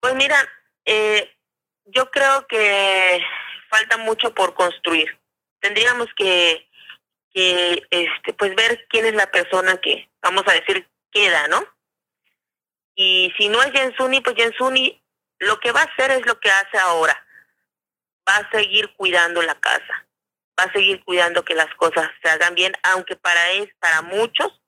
[0.00, 0.36] Pues mira,
[0.84, 1.28] eh,
[1.84, 3.24] yo creo que
[3.68, 5.18] falta mucho por construir.
[5.60, 6.68] Tendríamos que
[7.32, 11.64] que este pues ver quién es la persona que vamos a decir queda, ¿no?
[12.94, 15.02] Y si no es Jensuni, pues Jensuni
[15.38, 17.26] lo que va a hacer es lo que hace ahora.
[18.28, 20.06] Va a seguir cuidando la casa.
[20.58, 24.60] Va a seguir cuidando que las cosas se hagan bien, aunque para es, para muchos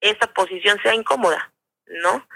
[0.00, 1.52] esta posición sea incómoda,
[1.86, 2.26] ¿no?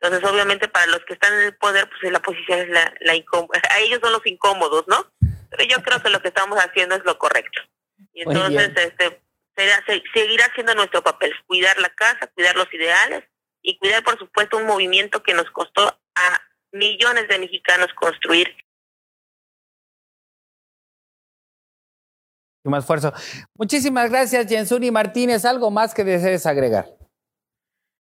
[0.00, 3.14] Entonces, obviamente, para los que están en el poder, pues la posición es la, la
[3.14, 3.60] incómoda.
[3.70, 5.10] A ellos son los incómodos, ¿no?
[5.50, 7.60] Pero yo creo que lo que estamos haciendo es lo correcto.
[8.12, 9.20] Y entonces, este,
[9.56, 13.24] será, seguirá siendo nuestro papel, cuidar la casa, cuidar los ideales
[13.62, 16.40] y cuidar, por supuesto, un movimiento que nos costó a
[16.72, 18.54] millones de mexicanos construir
[22.68, 23.12] más esfuerzo.
[23.54, 25.44] Muchísimas gracias, Jensuni Martínez.
[25.44, 26.95] ¿Algo más que desees agregar?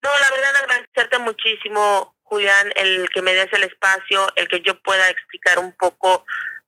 [0.01, 4.81] No, la verdad, agradecerte muchísimo, Julián, el que me des el espacio, el que yo
[4.81, 6.25] pueda explicar un poco,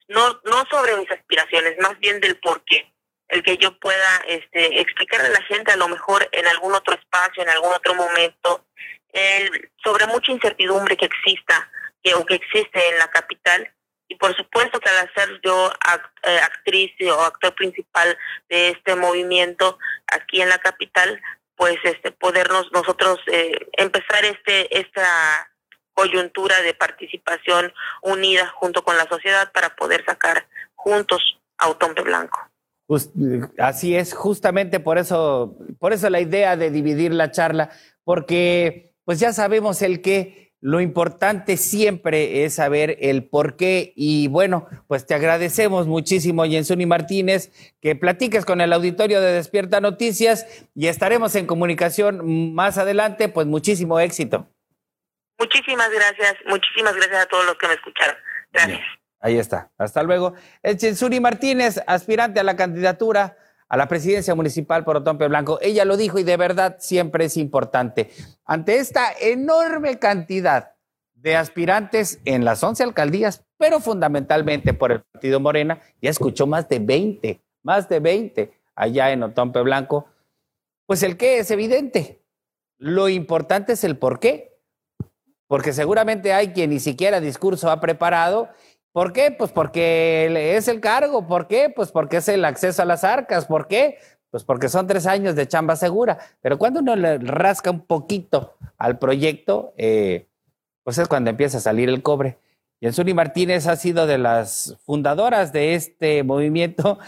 [0.07, 2.91] no, no sobre mis aspiraciones, más bien del por qué.
[3.29, 6.93] El que yo pueda este, explicarle a la gente, a lo mejor en algún otro
[6.93, 8.65] espacio, en algún otro momento,
[9.13, 11.71] el, sobre mucha incertidumbre que exista,
[12.03, 13.73] que, o que existe en la capital,
[14.11, 15.71] y por supuesto que al ser yo
[16.23, 18.17] eh, actriz o actor principal
[18.49, 21.21] de este movimiento aquí en la capital,
[21.61, 25.47] pues este podernos nosotros eh, empezar este esta
[25.93, 27.71] coyuntura de participación
[28.01, 31.21] unida junto con la sociedad para poder sacar juntos
[31.59, 32.39] a Otompe Blanco.
[33.59, 37.69] así es, justamente por eso, por eso la idea de dividir la charla,
[38.03, 44.27] porque pues ya sabemos el que lo importante siempre es saber el por qué y
[44.27, 47.51] bueno, pues te agradecemos muchísimo, Jensuni Martínez,
[47.81, 53.47] que platiques con el auditorio de Despierta Noticias y estaremos en comunicación más adelante, pues
[53.47, 54.47] muchísimo éxito.
[55.39, 58.15] Muchísimas gracias, muchísimas gracias a todos los que me escucharon.
[58.53, 58.81] Gracias.
[59.19, 60.35] ahí está, hasta luego.
[60.61, 63.35] El Jensuni Martínez, aspirante a la candidatura
[63.71, 65.57] a la presidencia municipal por Otompe Blanco.
[65.61, 68.09] Ella lo dijo y de verdad siempre es importante.
[68.43, 70.73] Ante esta enorme cantidad
[71.13, 76.67] de aspirantes en las 11 alcaldías, pero fundamentalmente por el Partido Morena, ya escuchó más
[76.67, 80.05] de 20, más de 20 allá en Otompe Blanco.
[80.85, 82.21] Pues el qué es evidente.
[82.77, 84.59] Lo importante es el por qué.
[85.47, 88.49] Porque seguramente hay quien ni siquiera discurso ha preparado
[88.91, 89.31] ¿Por qué?
[89.31, 91.27] Pues porque es el cargo.
[91.27, 91.71] ¿Por qué?
[91.73, 93.45] Pues porque es el acceso a las arcas.
[93.45, 93.97] ¿Por qué?
[94.29, 96.17] Pues porque son tres años de chamba segura.
[96.41, 100.27] Pero cuando uno le rasca un poquito al proyecto, eh,
[100.83, 102.37] pues es cuando empieza a salir el cobre.
[102.79, 106.99] Y Enzuni Martínez ha sido de las fundadoras de este movimiento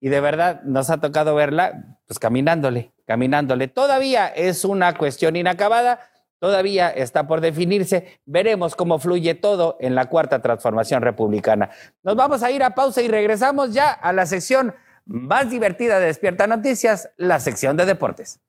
[0.00, 3.68] y de verdad nos ha tocado verla pues caminándole, caminándole.
[3.68, 6.00] Todavía es una cuestión inacabada,
[6.38, 8.20] Todavía está por definirse.
[8.24, 11.70] Veremos cómo fluye todo en la cuarta transformación republicana.
[12.02, 14.74] Nos vamos a ir a pausa y regresamos ya a la sección
[15.04, 18.40] más divertida de Despierta Noticias, la sección de deportes.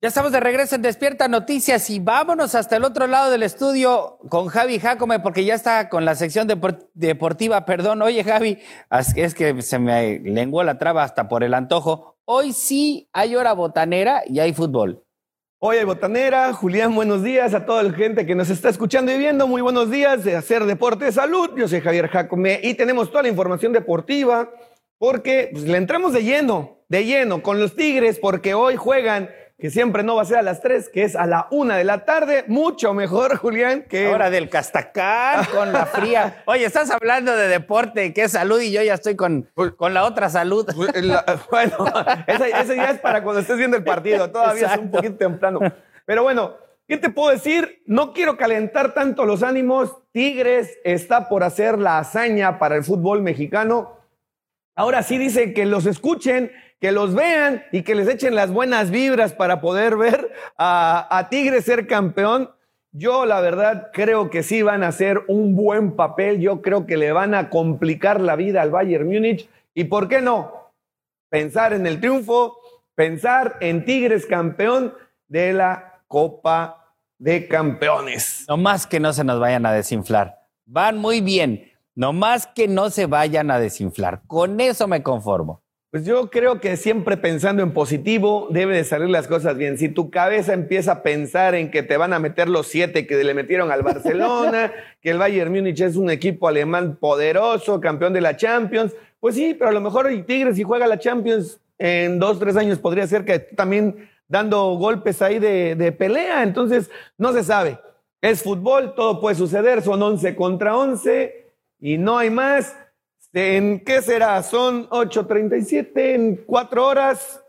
[0.00, 4.18] Ya estamos de regreso en Despierta Noticias y vámonos hasta el otro lado del estudio
[4.28, 6.46] con Javi Jacome porque ya está con la sección
[6.94, 7.64] deportiva.
[7.64, 8.60] Perdón, oye Javi,
[9.16, 12.16] es que se me lenguó la traba hasta por el antojo.
[12.24, 15.04] Hoy sí hay hora botanera y hay fútbol.
[15.60, 19.18] Hoy hay Botanera, Julián, buenos días a toda la gente que nos está escuchando y
[19.18, 19.48] viendo.
[19.48, 21.50] Muy buenos días de Hacer Deporte de Salud.
[21.56, 24.52] Yo soy Javier Jacome y tenemos toda la información deportiva
[24.98, 29.70] porque pues, le entramos de lleno, de lleno con los Tigres porque hoy juegan que
[29.70, 32.04] siempre no va a ser a las 3, que es a la 1 de la
[32.04, 32.44] tarde.
[32.46, 34.06] Mucho mejor, Julián, que.
[34.06, 36.42] Hora del Castacán, con la fría.
[36.46, 39.94] Oye, estás hablando de deporte, que es salud, y yo ya estoy con, pues, con
[39.94, 40.64] la otra salud.
[40.76, 40.92] Pues,
[41.50, 41.76] bueno,
[42.28, 44.30] ese, ya es para cuando estés viendo el partido.
[44.30, 45.58] Todavía es un poquito temprano.
[46.06, 46.54] Pero bueno,
[46.86, 47.82] ¿qué te puedo decir?
[47.84, 49.90] No quiero calentar tanto los ánimos.
[50.12, 53.98] Tigres está por hacer la hazaña para el fútbol mexicano.
[54.76, 58.90] Ahora sí dice que los escuchen que los vean y que les echen las buenas
[58.90, 62.50] vibras para poder ver a, Tigres ser campeón.
[62.92, 66.40] Yo la verdad creo que sí van a hacer un buen papel.
[66.40, 69.48] Yo creo que le van a complicar la vida al Bayern Múnich.
[69.74, 70.72] ¿Y por qué no?
[71.28, 72.56] Pensar en el triunfo,
[72.94, 74.94] pensar en Tigres campeón
[75.26, 78.46] de la Copa de Campeones.
[78.48, 80.46] No más que no se nos vayan a desinflar.
[80.64, 81.70] Van muy bien.
[81.94, 84.22] No más que no se vayan a desinflar.
[84.26, 85.62] Con eso me conformo.
[85.90, 89.78] Pues yo creo que siempre pensando en positivo debe de salir las cosas bien.
[89.78, 93.24] Si tu cabeza empieza a pensar en que te van a meter los siete que
[93.24, 94.70] le metieron al Barcelona,
[95.00, 99.54] que el Bayern Múnich es un equipo alemán poderoso, campeón de la Champions, pues sí,
[99.54, 103.06] pero a lo mejor el Tigres si juega la Champions en dos, tres años podría
[103.06, 106.42] ser que también dando golpes ahí de, de pelea.
[106.42, 107.78] Entonces, no se sabe.
[108.20, 111.46] Es fútbol, todo puede suceder, son 11 contra 11
[111.80, 112.76] y no hay más.
[113.32, 114.42] ¿En qué será?
[114.42, 117.42] Son 8.37, en cuatro horas,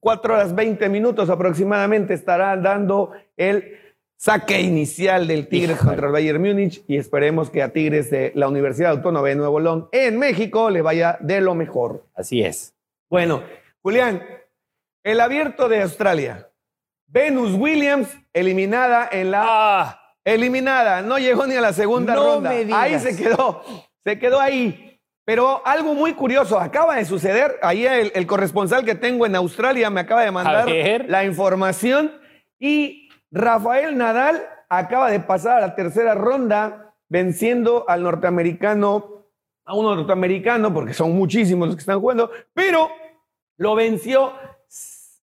[0.00, 3.78] cuatro horas 20 minutos aproximadamente estará dando el
[4.16, 8.48] saque inicial del Tigres contra el Bayern Múnich y esperemos que a Tigres de la
[8.48, 12.06] Universidad Autónoma de Nuevo León en México le vaya de lo mejor.
[12.14, 12.74] Así es.
[13.10, 13.42] Bueno,
[13.82, 14.22] Julián,
[15.04, 16.50] el abierto de Australia.
[17.08, 22.50] Venus Williams eliminada en la Ah, eliminada, no llegó ni a la segunda No ronda.
[22.50, 22.80] me digas.
[22.82, 23.62] Ahí se quedó,
[24.02, 24.85] se quedó ahí.
[25.26, 27.58] Pero algo muy curioso acaba de suceder.
[27.60, 30.66] Ahí el, el corresponsal que tengo en Australia me acaba de mandar
[31.08, 32.12] la información
[32.60, 39.26] y Rafael Nadal acaba de pasar a la tercera ronda venciendo al norteamericano,
[39.64, 42.88] a un norteamericano, porque son muchísimos los que están jugando, pero
[43.56, 44.32] lo venció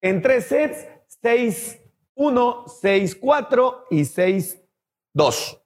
[0.01, 0.89] en tres sets,
[1.23, 5.61] 6-1, 6-4 y 6-2.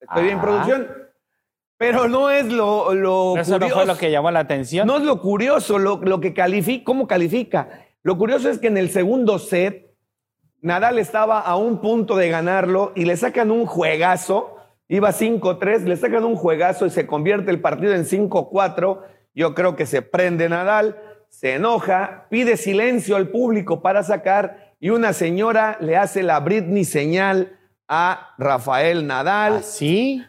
[0.00, 0.42] ¿Estoy bien, Ah.
[0.42, 1.05] producción?
[1.78, 3.74] Pero no es lo, lo eso no curioso.
[3.74, 4.86] fue lo que llamó la atención.
[4.86, 7.86] No es lo curioso, lo, lo que califica, cómo califica.
[8.02, 9.94] Lo curioso es que en el segundo set,
[10.62, 14.56] Nadal estaba a un punto de ganarlo y le sacan un juegazo.
[14.88, 19.00] Iba 5-3, le sacan un juegazo y se convierte el partido en 5-4.
[19.34, 20.96] Yo creo que se prende Nadal,
[21.28, 26.84] se enoja, pide silencio al público para sacar y una señora le hace la Britney
[26.84, 27.58] señal
[27.88, 29.62] a Rafael Nadal.
[29.62, 30.22] ¿Sí?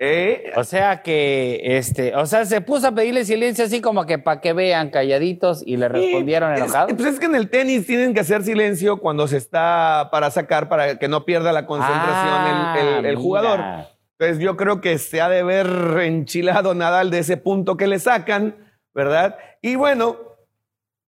[0.00, 4.18] Eh, O sea que, este, o sea, se puso a pedirle silencio así como que
[4.18, 6.90] para que vean calladitos y le respondieron Sí, enojados.
[6.92, 10.30] Es, pues es que en el tenis tienen que hacer silencio cuando se está para
[10.30, 13.60] sacar, para que no pierda la concentración Ah, el, el- el jugador.
[14.20, 15.66] Entonces yo creo que se ha de ver
[16.02, 18.56] enchilado Nadal de ese punto que le sacan,
[18.94, 19.36] ¿verdad?
[19.62, 20.16] Y bueno,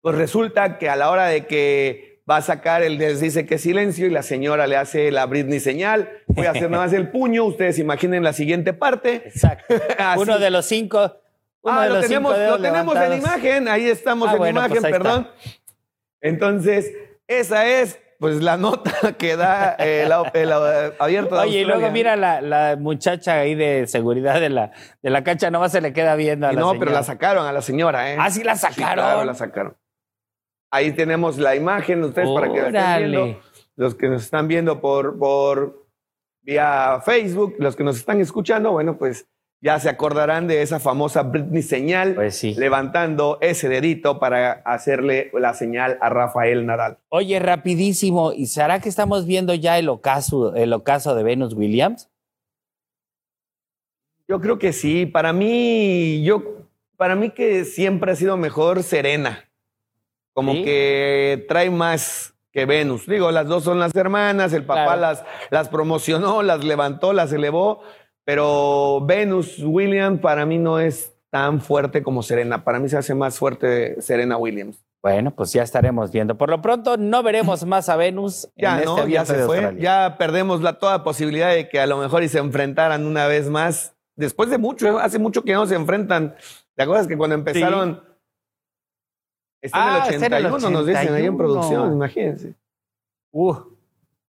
[0.02, 3.58] pues resulta que a la hora de que va a sacar, él les dice que
[3.58, 6.10] silencio y la señora le hace la Britney señal.
[6.28, 9.24] Voy a hacer nada más el puño, ustedes imaginen la siguiente parte.
[9.26, 9.76] Exacto.
[10.18, 11.18] Uno de los cinco.
[11.62, 14.34] Uno Ah, de lo los tenemos, cinco dedos lo tenemos en imagen, ahí estamos Ah,
[14.34, 15.28] en bueno, imagen, pues perdón.
[16.22, 16.92] Entonces,
[17.28, 21.90] esa es pues la nota que da el, el, eh, abierto de Oye, y luego
[21.92, 24.72] mira la, la muchacha ahí de seguridad de la,
[25.04, 27.46] de la cancha, nomás se le queda viendo a Y la no, pero la sacaron
[27.46, 28.18] a la señora, ¿eh?
[28.20, 28.94] Ah, sí la Sí, sacaron.
[29.04, 29.76] claro, la sacaron.
[30.72, 33.08] Ahí tenemos la imagen, ustedes para que la estén Órale.
[33.24, 33.40] viendo.
[33.78, 35.86] Los que nos están viendo por, por
[36.42, 39.28] vía Facebook, los que nos están escuchando, bueno, pues
[39.62, 42.54] ya se acordarán de esa famosa Britney señal, Pues sí.
[42.56, 47.00] levantando ese dedito para hacerle la señal a Rafael Nadal.
[47.10, 52.10] Oye, rapidísimo, ¿y será que estamos viendo ya el ocaso, el ocaso de Venus Williams?
[54.28, 55.06] Yo creo que sí.
[55.06, 56.44] Para mí, yo,
[56.98, 59.45] para mí que siempre ha sido mejor Serena.
[60.36, 60.64] Como ¿Sí?
[60.66, 63.08] que trae más que Venus.
[63.08, 65.02] Digo, las dos son las hermanas, el papá Claro.
[65.02, 67.82] las, las promocionó, las levantó, las elevó,
[68.26, 72.66] pero Venus Williams para mí no es tan fuerte como Serena.
[72.66, 74.86] Para mí se hace más fuerte Serena Williams.
[75.02, 76.36] Bueno, pues ya estaremos viendo.
[76.38, 79.08] Por lo pronto, no veremos más a Venus Ya, en este ¿no?
[79.08, 79.58] Ya se fue.
[79.60, 79.82] Australia.
[79.82, 83.50] Ya perdemos la, toda posibilidad de que a lo mejor y se enfrentaran una vez
[83.50, 83.96] más.
[84.18, 85.02] Después de mucho, ¿eh?
[85.02, 86.36] hace mucho que no se enfrentan.
[86.76, 88.15] ¿Te acuerdas que cuando empezaron...
[89.66, 91.38] Está Ah, en el está en el 81, nos dicen ahí en 81.
[91.38, 92.54] producción, imagínense.
[93.32, 93.54] Uh,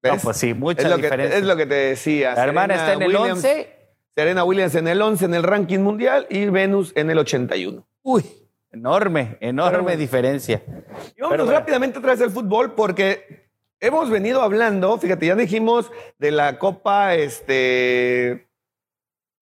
[0.03, 1.39] no, pues sí, mucha es, lo que, diferencia.
[1.39, 2.35] es lo que te decía.
[2.35, 3.77] la hermana Serena está en el Williams- 11.
[4.15, 7.87] Serena Williams en el 11 en el ranking mundial y Venus en el 81.
[8.03, 8.25] Uy,
[8.73, 10.63] enorme, enorme Pero diferencia.
[10.67, 11.53] Y vámonos Pero bueno.
[11.53, 13.49] rápidamente atrás del fútbol porque
[13.79, 18.49] hemos venido hablando, fíjate, ya dijimos de la Copa, este,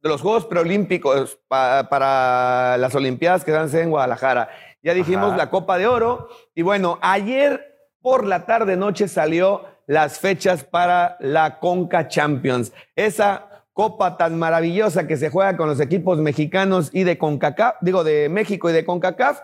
[0.03, 4.49] de los Juegos Preolímpicos pa- para las Olimpiadas que van a ser en Guadalajara.
[4.89, 5.37] Ya dijimos Ajá.
[5.37, 6.31] la Copa de Oro.
[6.55, 12.73] Y bueno, ayer por la tarde noche salió las fechas para la Conca Champions.
[12.97, 18.03] Esa copa tan maravillosa que se juega con los equipos mexicanos y de CONCACAF, digo
[18.03, 19.43] de México y de CONCACAF,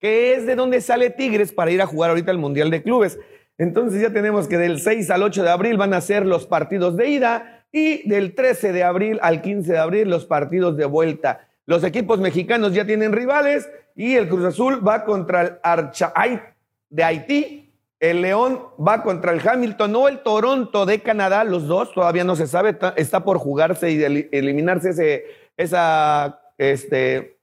[0.00, 3.18] que es de donde sale Tigres para ir a jugar ahorita el Mundial de Clubes.
[3.58, 6.96] Entonces ya tenemos que del 6 al 8 de abril van a ser los partidos
[6.96, 11.46] de ida y del 13 de abril al 15 de abril los partidos de vuelta.
[11.66, 16.40] Los equipos mexicanos ya tienen rivales y el Cruz Azul va contra el Archaay
[16.88, 17.74] de Haití.
[17.98, 22.36] El León va contra el Hamilton o el Toronto de Canadá, los dos, todavía no
[22.36, 25.24] se sabe, está, por jugarse y el- eliminarse ese,
[25.56, 27.40] esa, este,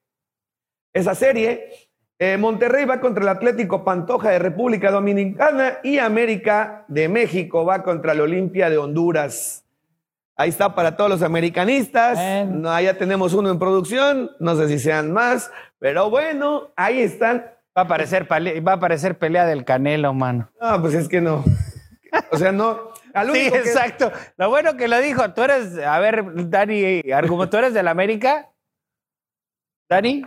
[0.94, 1.72] esa serie.
[2.20, 7.84] Eh, Monterrey va contra el Atlético Pantoja de República Dominicana y América de México va
[7.84, 9.66] contra el Olimpia de Honduras.
[10.38, 12.18] Ahí está para todos los americanistas.
[12.46, 14.32] No, allá tenemos uno en producción.
[14.40, 15.52] No sé si sean más,
[15.86, 17.46] pero bueno, ahí están.
[17.78, 20.50] Va a aparecer, pale- va a aparecer pelea del Canelo, mano.
[20.60, 21.44] No, pues es que no.
[22.32, 22.90] O sea, no.
[23.32, 24.12] Sí, que- exacto.
[24.36, 25.32] Lo bueno que lo dijo.
[25.36, 28.50] Tú eres, a ver, Dani, argumento, ¿tú eres del América?
[29.88, 30.26] ¿Dani?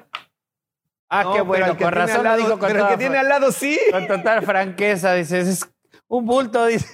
[1.10, 3.18] Ah, No, qué bueno, con razón al lo lado- dijo con Pero el que tiene
[3.18, 3.80] al lado sí.
[3.90, 5.68] Con total franqueza, dices, es
[6.06, 6.86] un bulto, dice.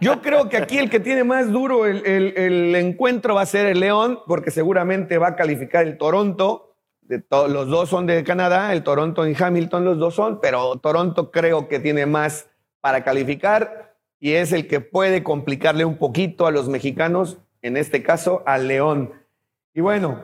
[0.00, 3.46] Yo creo que aquí el que tiene más duro el, el- el encuentro va a
[3.46, 6.70] ser el León, porque seguramente va a calificar el Toronto
[7.30, 11.68] los dos son de Canadá, el Toronto y Hamilton, los dos son, pero Toronto creo
[11.68, 12.48] que tiene más
[12.80, 18.02] para calificar y es el que puede complicarle un poquito a los mexicanos, en este
[18.02, 19.12] caso al León.
[19.74, 20.22] Y bueno,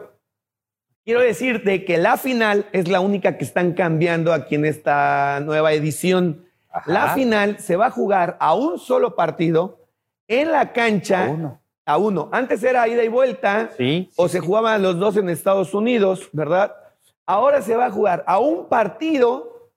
[1.05, 5.73] quiero decirte que la final es la única que están cambiando aquí en esta nueva
[5.73, 6.47] edición.
[6.87, 9.89] La final se va a jugar a un solo partido
[10.29, 11.61] en la cancha.
[11.89, 12.29] A uno.
[12.33, 13.71] Antes era ida y vuelta.
[13.79, 14.11] Sí.
[14.15, 16.75] O se jugaban los dos en Estados Unidos, ¿verdad?
[17.25, 19.71] Ahora se va a jugar a un partido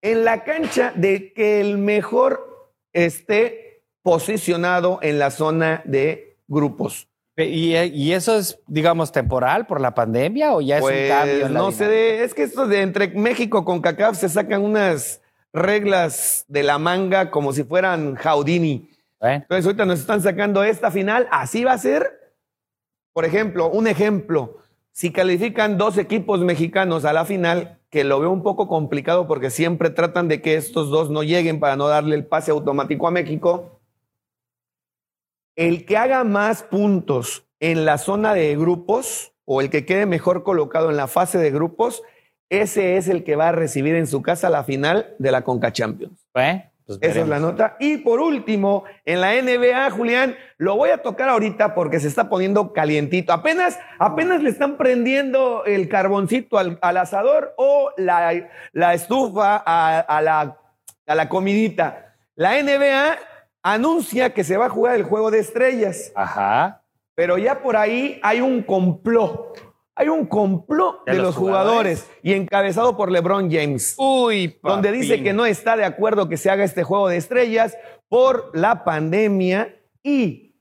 [0.00, 7.08] en la cancha de que el mejor esté posicionado en la zona de grupos.
[7.36, 11.48] ¿Y, eso es, digamos, temporal por la pandemia o ya es un pues, cambio?
[11.48, 15.20] no sé, es que esto de entre México con CACAF se sacan unas
[15.52, 18.14] reglas de la manga como si fueran
[19.20, 22.34] Entonces ahorita nos están sacando esta final, así va a ser.
[23.12, 24.58] Por ejemplo, un ejemplo,
[24.92, 29.50] si califican dos equipos mexicanos a la final, que lo veo un poco complicado porque
[29.50, 33.10] siempre tratan de que estos dos no lleguen para no darle el pase automático a
[33.10, 33.80] México,
[35.54, 40.42] el que haga más puntos en la zona de grupos o el que quede mejor
[40.42, 42.02] colocado en la fase de grupos,
[42.50, 45.72] ese es el que va a recibir en su casa la final de la Conca
[45.72, 46.26] Champions.
[46.86, 47.76] Pues Esa es la nota.
[47.80, 52.28] Y por último, en la NBA, Julián, lo voy a tocar ahorita porque se está
[52.28, 53.32] poniendo calientito.
[53.32, 60.58] Apenas, apenas le están prendiendo el carboncito al, asador o la, la estufa a, la,
[61.06, 62.14] a la comidita.
[62.36, 63.18] La NBA
[63.64, 66.12] anuncia que se va a jugar el juego de estrellas.
[66.14, 66.84] Ajá.
[67.16, 69.65] Pero ya por ahí hay un complot.
[69.98, 72.06] Hay un complot de, los, jugadores?
[72.22, 73.94] y encabezado por LeBron James.
[73.96, 77.78] Uy, Donde dice que no está de acuerdo que se haga este juego de estrellas
[78.08, 80.54] por la pandemia y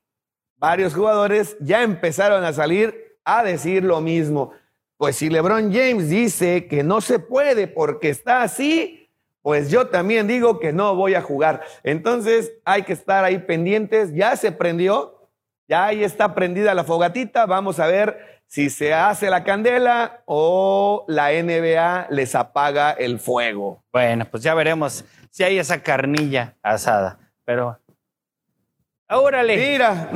[0.56, 4.54] varios jugadores ya empezaron a salir a decir lo mismo.
[4.98, 10.28] Pues si LeBron James dice que no se puede porque está así, pues yo también
[10.28, 11.62] digo que no voy a jugar.
[11.84, 14.14] Entonces hay que estar ahí pendientes.
[14.14, 15.30] Ya se prendió,
[15.68, 17.46] ya ahí está prendida la fogatita.
[17.46, 23.84] Vamos a ver si se hace la candela o la NBA les apaga el fuego.
[23.92, 27.20] Bueno, pues ya veremos si hay esa carnilla asada.
[27.44, 27.80] Pero.
[29.10, 29.58] ¡Órale!
[29.58, 30.10] Mira.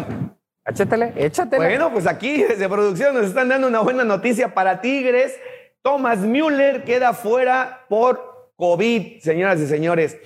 [0.66, 1.66] Échatele, échatele.
[1.66, 5.38] Bueno, pues aquí desde producción nos están dando una buena noticia para Tigres.
[5.82, 10.18] Thomas Müller queda fuera por COVID, señoras y señores.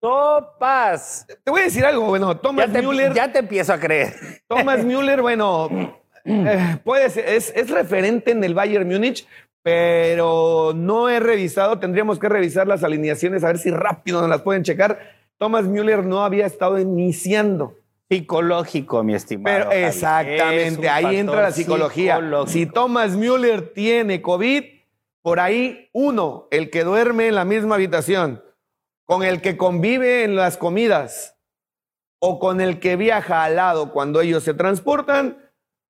[0.00, 1.26] Topas.
[1.44, 3.12] Te voy a decir algo, bueno, Thomas Müller.
[3.12, 4.14] Ya te empiezo a creer.
[4.48, 5.68] Thomas Müller, bueno,
[6.26, 9.26] eh, puede ser, es, referente en el Bayern Múnich,
[9.62, 14.42] pero no he revisado, tendríamos que revisar las alineaciones a ver si rápido nos las
[14.42, 14.98] pueden checar.
[15.38, 17.74] Thomas Müller no había estado iniciando.
[18.08, 19.68] Psicológico, mi estimado.
[19.68, 22.20] Pero exactamente, ahí entra la psicología.
[22.46, 24.64] Si Thomas Müller tiene COVID,
[25.22, 28.44] por ahí uno, el que duerme en la misma habitación,
[29.06, 31.36] con el que convive en las comidas
[32.20, 35.45] o con el que viaja al lado cuando ellos se transportan,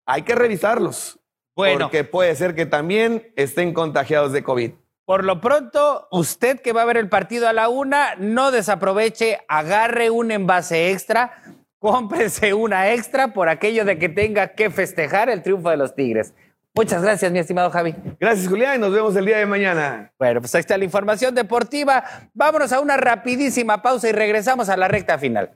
[0.06, 1.18] hay que revisarlos.
[1.54, 1.86] Bueno.
[1.86, 4.72] Porque puede ser que también estén contagiados de COVID.
[5.04, 9.38] Por lo pronto, usted que va a ver el partido a la una, no desaproveche,
[9.46, 11.42] agarre un envase extra,
[11.78, 16.34] cómprese una extra por aquello de que tenga que festejar el triunfo de los Tigres.
[16.74, 17.94] Muchas gracias, mi estimado Javi.
[18.20, 20.12] Gracias, Julián, y nos vemos el día de mañana.
[20.18, 22.04] Bueno, pues ahí está la información deportiva.
[22.34, 25.52] Vámonos a una rapidísima pausa y regresamos a la recta final.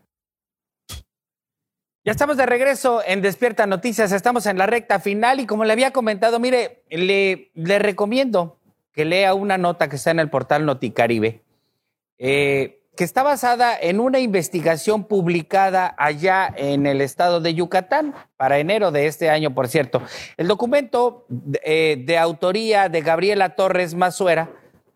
[2.03, 5.75] Ya estamos de regreso en Despierta Noticias, estamos en la recta final y como le
[5.75, 8.57] había comentado, mire, le, recomiendo
[8.95, 11.43] que lea una nota que está en el portal Noticaribe,
[12.17, 18.59] eh, que está basada en una investigación publicada allá en el estado de Yucatán, para
[18.59, 20.01] enero de este año, por cierto.
[20.39, 21.27] El documento
[21.63, 24.49] eh, de autoría de Gabriela Torres Mazuera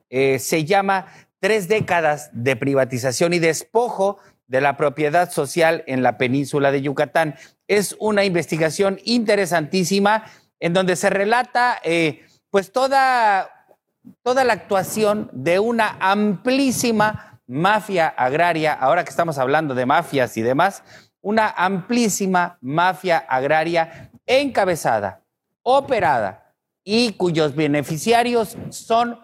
[0.09, 1.06] eh, se llama
[1.39, 4.16] Tres décadas de privatización y despojo
[4.47, 7.37] de la propiedad social en la península de Yucatán.
[7.66, 10.25] Es una investigación interesantísima
[10.61, 13.51] en donde se relata eh, pues toda,
[14.23, 20.43] toda la actuación de una amplísima mafia agraria, ahora que estamos hablando de mafias y
[20.43, 20.83] demás,
[21.21, 25.23] una amplísima mafia agraria encabezada,
[25.62, 26.55] operada
[26.85, 29.19] y cuyos beneficiarios son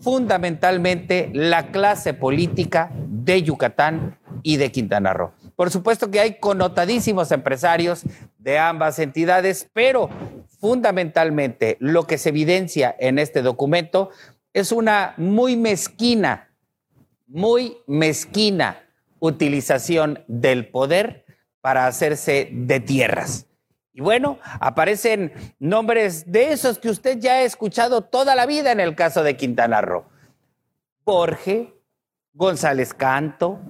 [0.00, 5.32] fundamentalmente la clase política de Yucatán y de Quintana Roo.
[5.56, 8.02] Por supuesto que hay connotadísimos empresarios
[8.38, 10.08] de ambas entidades, pero
[10.60, 14.10] fundamentalmente lo que se evidencia en este documento
[14.52, 16.50] es una muy mezquina,
[17.26, 18.82] muy mezquina
[19.18, 21.24] utilización del poder
[21.60, 23.46] para hacerse de tierras.
[23.94, 28.80] Y bueno, aparecen nombres de esos que usted ya ha escuchado toda la vida en
[28.80, 30.04] el caso de Quintana Roo.
[31.04, 31.74] Jorge,
[32.32, 33.60] González Canto,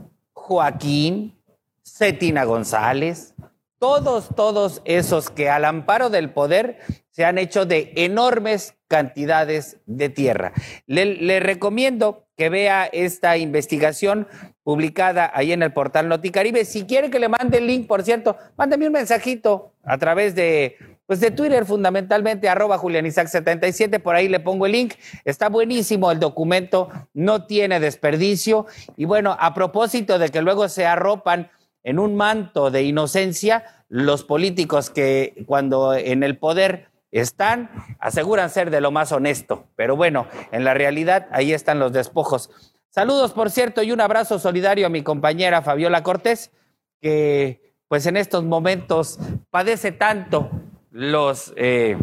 [0.42, 1.40] Joaquín,
[1.84, 3.34] Cetina González,
[3.78, 6.78] todos, todos esos que al amparo del poder
[7.10, 10.52] se han hecho de enormes cantidades de tierra.
[10.86, 14.26] Le, recomiendo que vea esta investigación
[14.64, 16.64] publicada ahí en el portal Noticaribe.
[16.64, 20.76] Si quiere que le mande el link, por cierto, mándeme un mensajito a través de,
[21.12, 24.94] pues de Twitter, fundamentalmente, arroba julianisac77, por ahí le pongo el link.
[25.26, 28.64] Está buenísimo el documento, no tiene desperdicio.
[28.96, 31.50] Y bueno, a propósito de que luego se arropan
[31.82, 37.68] en un manto de inocencia los políticos que cuando en el poder están,
[38.00, 42.72] aseguran ser de lo más honesto, pero bueno, en la realidad ahí están los despojos.
[42.88, 46.52] Saludos, por cierto, y un abrazo solidario a mi compañera Fabiola Cortés,
[47.02, 49.18] que pues en estos momentos
[49.50, 50.50] padece tanto
[50.92, 51.96] los, eh,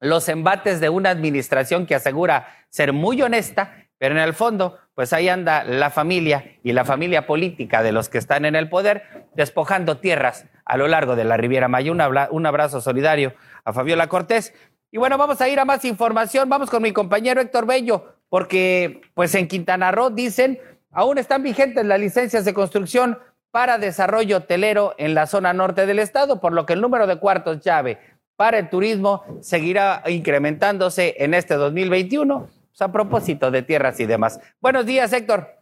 [0.00, 5.12] los embates de una administración que asegura ser muy honesta, pero en el fondo, pues
[5.12, 9.26] ahí anda la familia y la familia política de los que están en el poder,
[9.34, 11.92] despojando tierras a lo largo de la Riviera Maya.
[12.30, 13.34] Un abrazo solidario
[13.64, 14.54] a Fabiola Cortés.
[14.90, 16.48] Y bueno, vamos a ir a más información.
[16.48, 20.60] Vamos con mi compañero Héctor Bello, porque pues en Quintana Roo dicen,
[20.92, 23.18] aún están vigentes las licencias de construcción
[23.54, 27.20] para desarrollo hotelero en la zona norte del estado, por lo que el número de
[27.20, 28.00] cuartos llave
[28.34, 34.40] para el turismo seguirá incrementándose en este 2021 pues, a propósito de tierras y demás.
[34.60, 35.53] Buenos días, Héctor.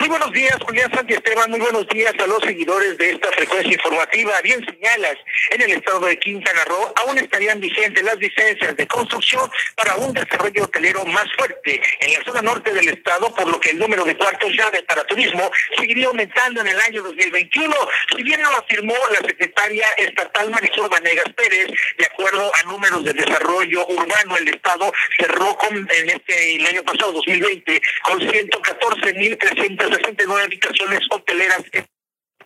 [0.00, 1.50] Muy buenos días, Julián Santi Esteban.
[1.50, 4.32] Muy buenos días a los seguidores de esta frecuencia informativa.
[4.42, 5.16] Bien señalas,
[5.50, 10.12] en el estado de Quintana Roo aún estarían vigentes las licencias de construcción para un
[10.12, 14.04] desarrollo hotelero más fuerte en la zona norte del estado, por lo que el número
[14.04, 17.74] de cuartos llave para turismo seguiría aumentando en el año 2021.
[18.16, 23.12] Si bien lo afirmó la secretaria estatal Marisol Vanegas Pérez, de acuerdo a números de
[23.12, 29.38] desarrollo urbano, el estado cerró con, en este el año pasado, 2020, con 114 mil
[29.54, 31.64] 369 habitaciones hoteleras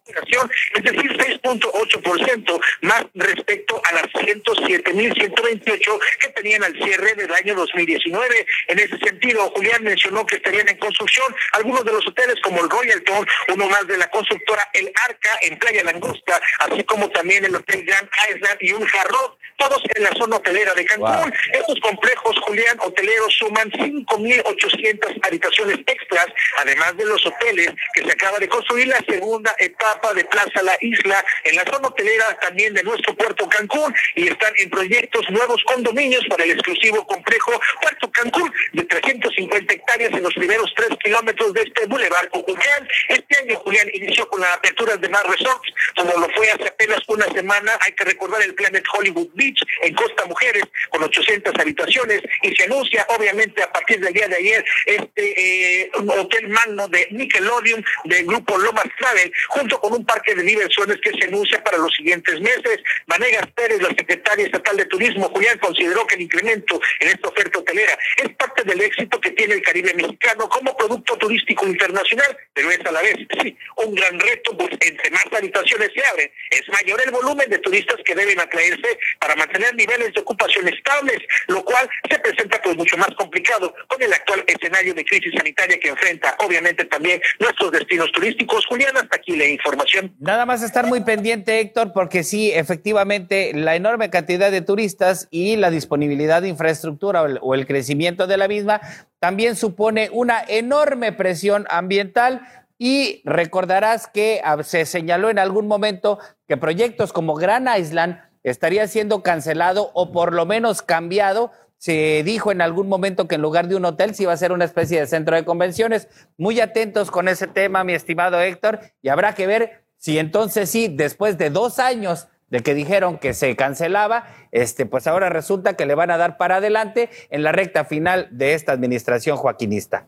[0.08, 8.46] es decir, 6.8% más respecto a las 107.128 que tenían al cierre del año 2019.
[8.68, 12.70] En ese sentido, Julián mencionó que estarían en construcción algunos de los hoteles como el
[12.70, 17.56] Royalton, uno más de la constructora El Arca en Playa Langosta, así como también el
[17.56, 21.32] Hotel Grand Island y un Jarrot, todos en la zona hotelera de Cancún.
[21.52, 26.26] Estos complejos, Julián, hoteleros suman 5.800 habitaciones extras,
[26.58, 30.76] además de los hoteles que se acaba de construir la segunda etapa de Plaza La
[30.80, 35.62] Isla, en la zona hotelera también de nuestro puerto Cancún, y están en proyectos nuevos
[35.64, 41.52] condominios para el exclusivo complejo Puerto Cancún, de 350 hectáreas en los primeros tres kilómetros
[41.54, 42.88] de este bulevar Julián.
[43.08, 47.00] Este año, Julián, inició con la apertura de más resorts, como lo fue hace apenas
[47.08, 47.72] una semana.
[47.80, 52.64] Hay que recordar el Planet Hollywood Beach en Costa Mujeres, con 800 habitaciones, y se
[52.64, 58.26] anuncia, obviamente, a partir del día de ayer, este eh, hotel magno de Nickelodeon del
[58.26, 61.94] grupo Lomas Travel, junto con con un parque de diversiones que se anuncia para los
[61.94, 62.80] siguientes meses.
[63.06, 67.60] Vanegas Pérez, la secretaria estatal de Turismo, Julián, consideró que el incremento en esta oferta
[67.60, 72.68] hotelera es parte del éxito que tiene el Caribe mexicano como producto turístico internacional, pero
[72.68, 76.68] es a la vez, sí, un gran reto, pues entre más habitaciones se abren, es
[76.68, 81.64] mayor el volumen de turistas que deben atraerse para mantener niveles de ocupación estables, lo
[81.64, 85.90] cual se presenta pues mucho más complicado con el actual escenario de crisis sanitaria que
[85.90, 88.66] enfrenta obviamente también nuestros destinos turísticos.
[88.66, 89.75] Julián, hasta aquí le informo
[90.18, 95.56] Nada más estar muy pendiente, Héctor, porque sí, efectivamente, la enorme cantidad de turistas y
[95.56, 98.80] la disponibilidad de infraestructura o el, crecimiento de la misma
[99.18, 102.42] también supone una enorme presión ambiental
[102.78, 108.86] y recordarás que ah, se señaló en algún momento que proyectos como Gran Island estaría
[108.86, 111.50] siendo cancelado o por lo menos cambiado.
[111.78, 114.52] Se dijo en algún momento que en lugar de un hotel se iba a ser
[114.52, 116.08] una especie de centro de convenciones.
[116.36, 120.88] Muy atentos con ese tema, mi estimado Héctor, y habrá que ver si entonces sí,
[120.88, 125.86] después de dos años de que dijeron que se cancelaba, este, pues ahora resulta que
[125.86, 130.06] le van a dar para adelante en la recta final de esta administración joaquinista.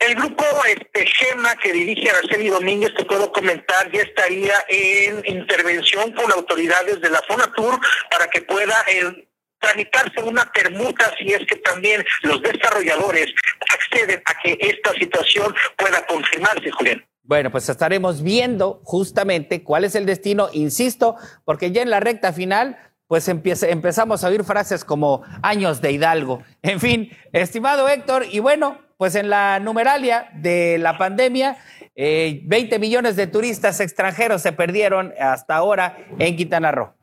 [0.00, 6.12] El grupo este, GEMA que dirige Araceli Domínguez, te puedo comentar, ya estaría en intervención
[6.12, 7.78] con autoridades de la Fonatur
[8.10, 9.28] para que pueda eh,
[9.62, 13.26] tramitarse una permuta si es que también los desarrolladores
[13.72, 17.04] acceden a que esta situación pueda confirmarse, Julián.
[17.24, 22.32] Bueno, pues estaremos viendo justamente cuál es el destino, insisto, porque ya en la recta
[22.32, 22.76] final,
[23.06, 26.42] pues empezamos a oír frases como años de Hidalgo.
[26.62, 31.58] En fin, estimado Héctor, y bueno, pues en la numeralia de la pandemia,
[31.94, 36.94] 20 eh, millones de turistas extranjeros se perdieron hasta ahora en Quintana Roo.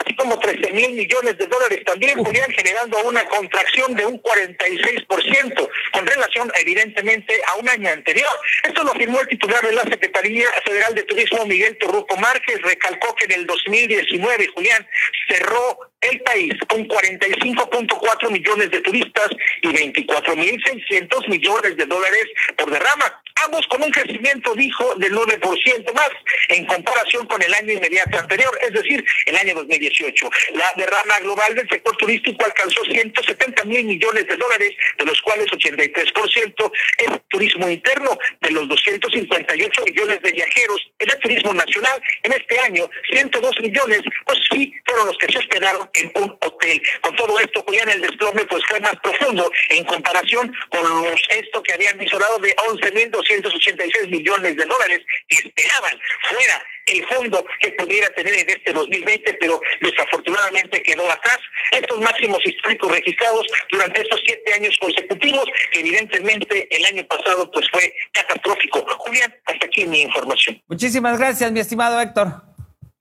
[0.00, 5.68] Así como 13 mil millones de dólares también, Julián, generando una contracción de un 46%
[5.92, 8.30] con relación evidentemente a un año anterior.
[8.62, 13.14] Esto lo afirmó el titular de la Secretaría Federal de Turismo, Miguel Torruco Márquez, recalcó
[13.14, 14.86] que en el 2019, Julián,
[15.28, 19.28] cerró el país con 45.4 millones de turistas
[19.62, 22.24] y 24.600 millones de dólares
[22.56, 26.10] por derrama, ambos con un crecimiento, dijo, del 9% más
[26.48, 30.30] en comparación con el año inmediato anterior, es decir, el año 2018.
[30.54, 35.46] La derrama global del sector turístico alcanzó 170 mil millones de dólares, de los cuales
[35.46, 42.00] 83% es turismo interno, de los 258 millones de viajeros en el turismo nacional.
[42.22, 46.82] En este año, 102 millones, pues sí, fueron los que se esperaron en un hotel.
[47.00, 51.62] Con todo esto, Julián, el desplome pues fue más profundo en comparación con los, esto
[51.62, 58.08] que habían visorado de 11.286 millones de dólares que esperaban fuera el fondo que pudiera
[58.10, 61.38] tener en este 2020, pero desafortunadamente quedó atrás.
[61.72, 67.66] Estos máximos históricos registrados durante estos siete años consecutivos, que evidentemente el año pasado pues
[67.72, 68.86] fue catastrófico.
[68.98, 70.62] Julián, hasta aquí mi información.
[70.68, 72.28] Muchísimas gracias, mi estimado Héctor.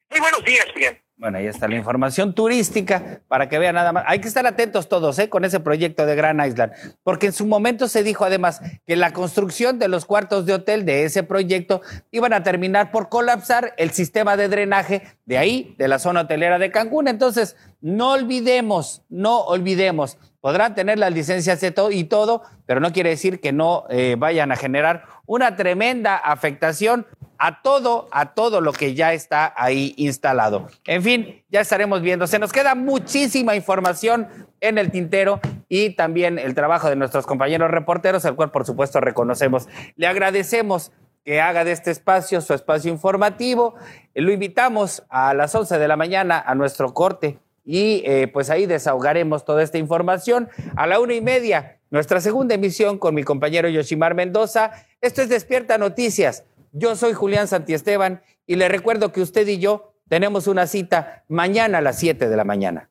[0.10, 1.05] Muy buenos días, Julián.
[1.18, 4.04] Bueno, ahí está la información turística para que vean nada más.
[4.06, 5.30] Hay que estar atentos todos ¿eh?
[5.30, 6.74] con ese proyecto de Grand Island,
[7.04, 10.84] porque en su momento se dijo además que la construcción de los cuartos de hotel
[10.84, 11.82] de ese proyecto
[12.12, 16.60] iban a terminar por colapsar el sistema de drenaje de ahí, de la zona hotelera
[16.60, 17.08] de Cancún.
[17.08, 23.40] Entonces, no olvidemos, no olvidemos, podrán tener las licencias y todo, pero no quiere decir
[23.40, 28.94] que no eh, vayan a generar una tremenda afectación a todo, a todo lo que
[28.94, 30.68] ya está ahí instalado.
[30.86, 32.28] En fin, ya estaremos viendo.
[32.28, 34.28] Se nos queda muchísima información
[34.62, 35.40] en el tintero
[35.70, 39.68] y también el trabajo de nuestros compañeros reporteros, al cual por supuesto reconocemos.
[39.96, 40.92] Le agradecemos
[41.24, 43.76] que haga de este espacio su espacio informativo.
[44.14, 48.68] Lo invitamos a las 11 de la mañana a nuestro corte y eh, pues ahí
[48.68, 50.50] desahogaremos toda esta información.
[50.76, 54.72] A la una y media, nuestra segunda emisión con mi compañero Yoshimar Mendoza.
[55.02, 56.44] Esto es Despierta Noticias
[56.76, 61.78] yo soy Julián Santiesteban y le recuerdo que usted y yo tenemos una cita mañana
[61.78, 62.90] a las 7 de la mañana.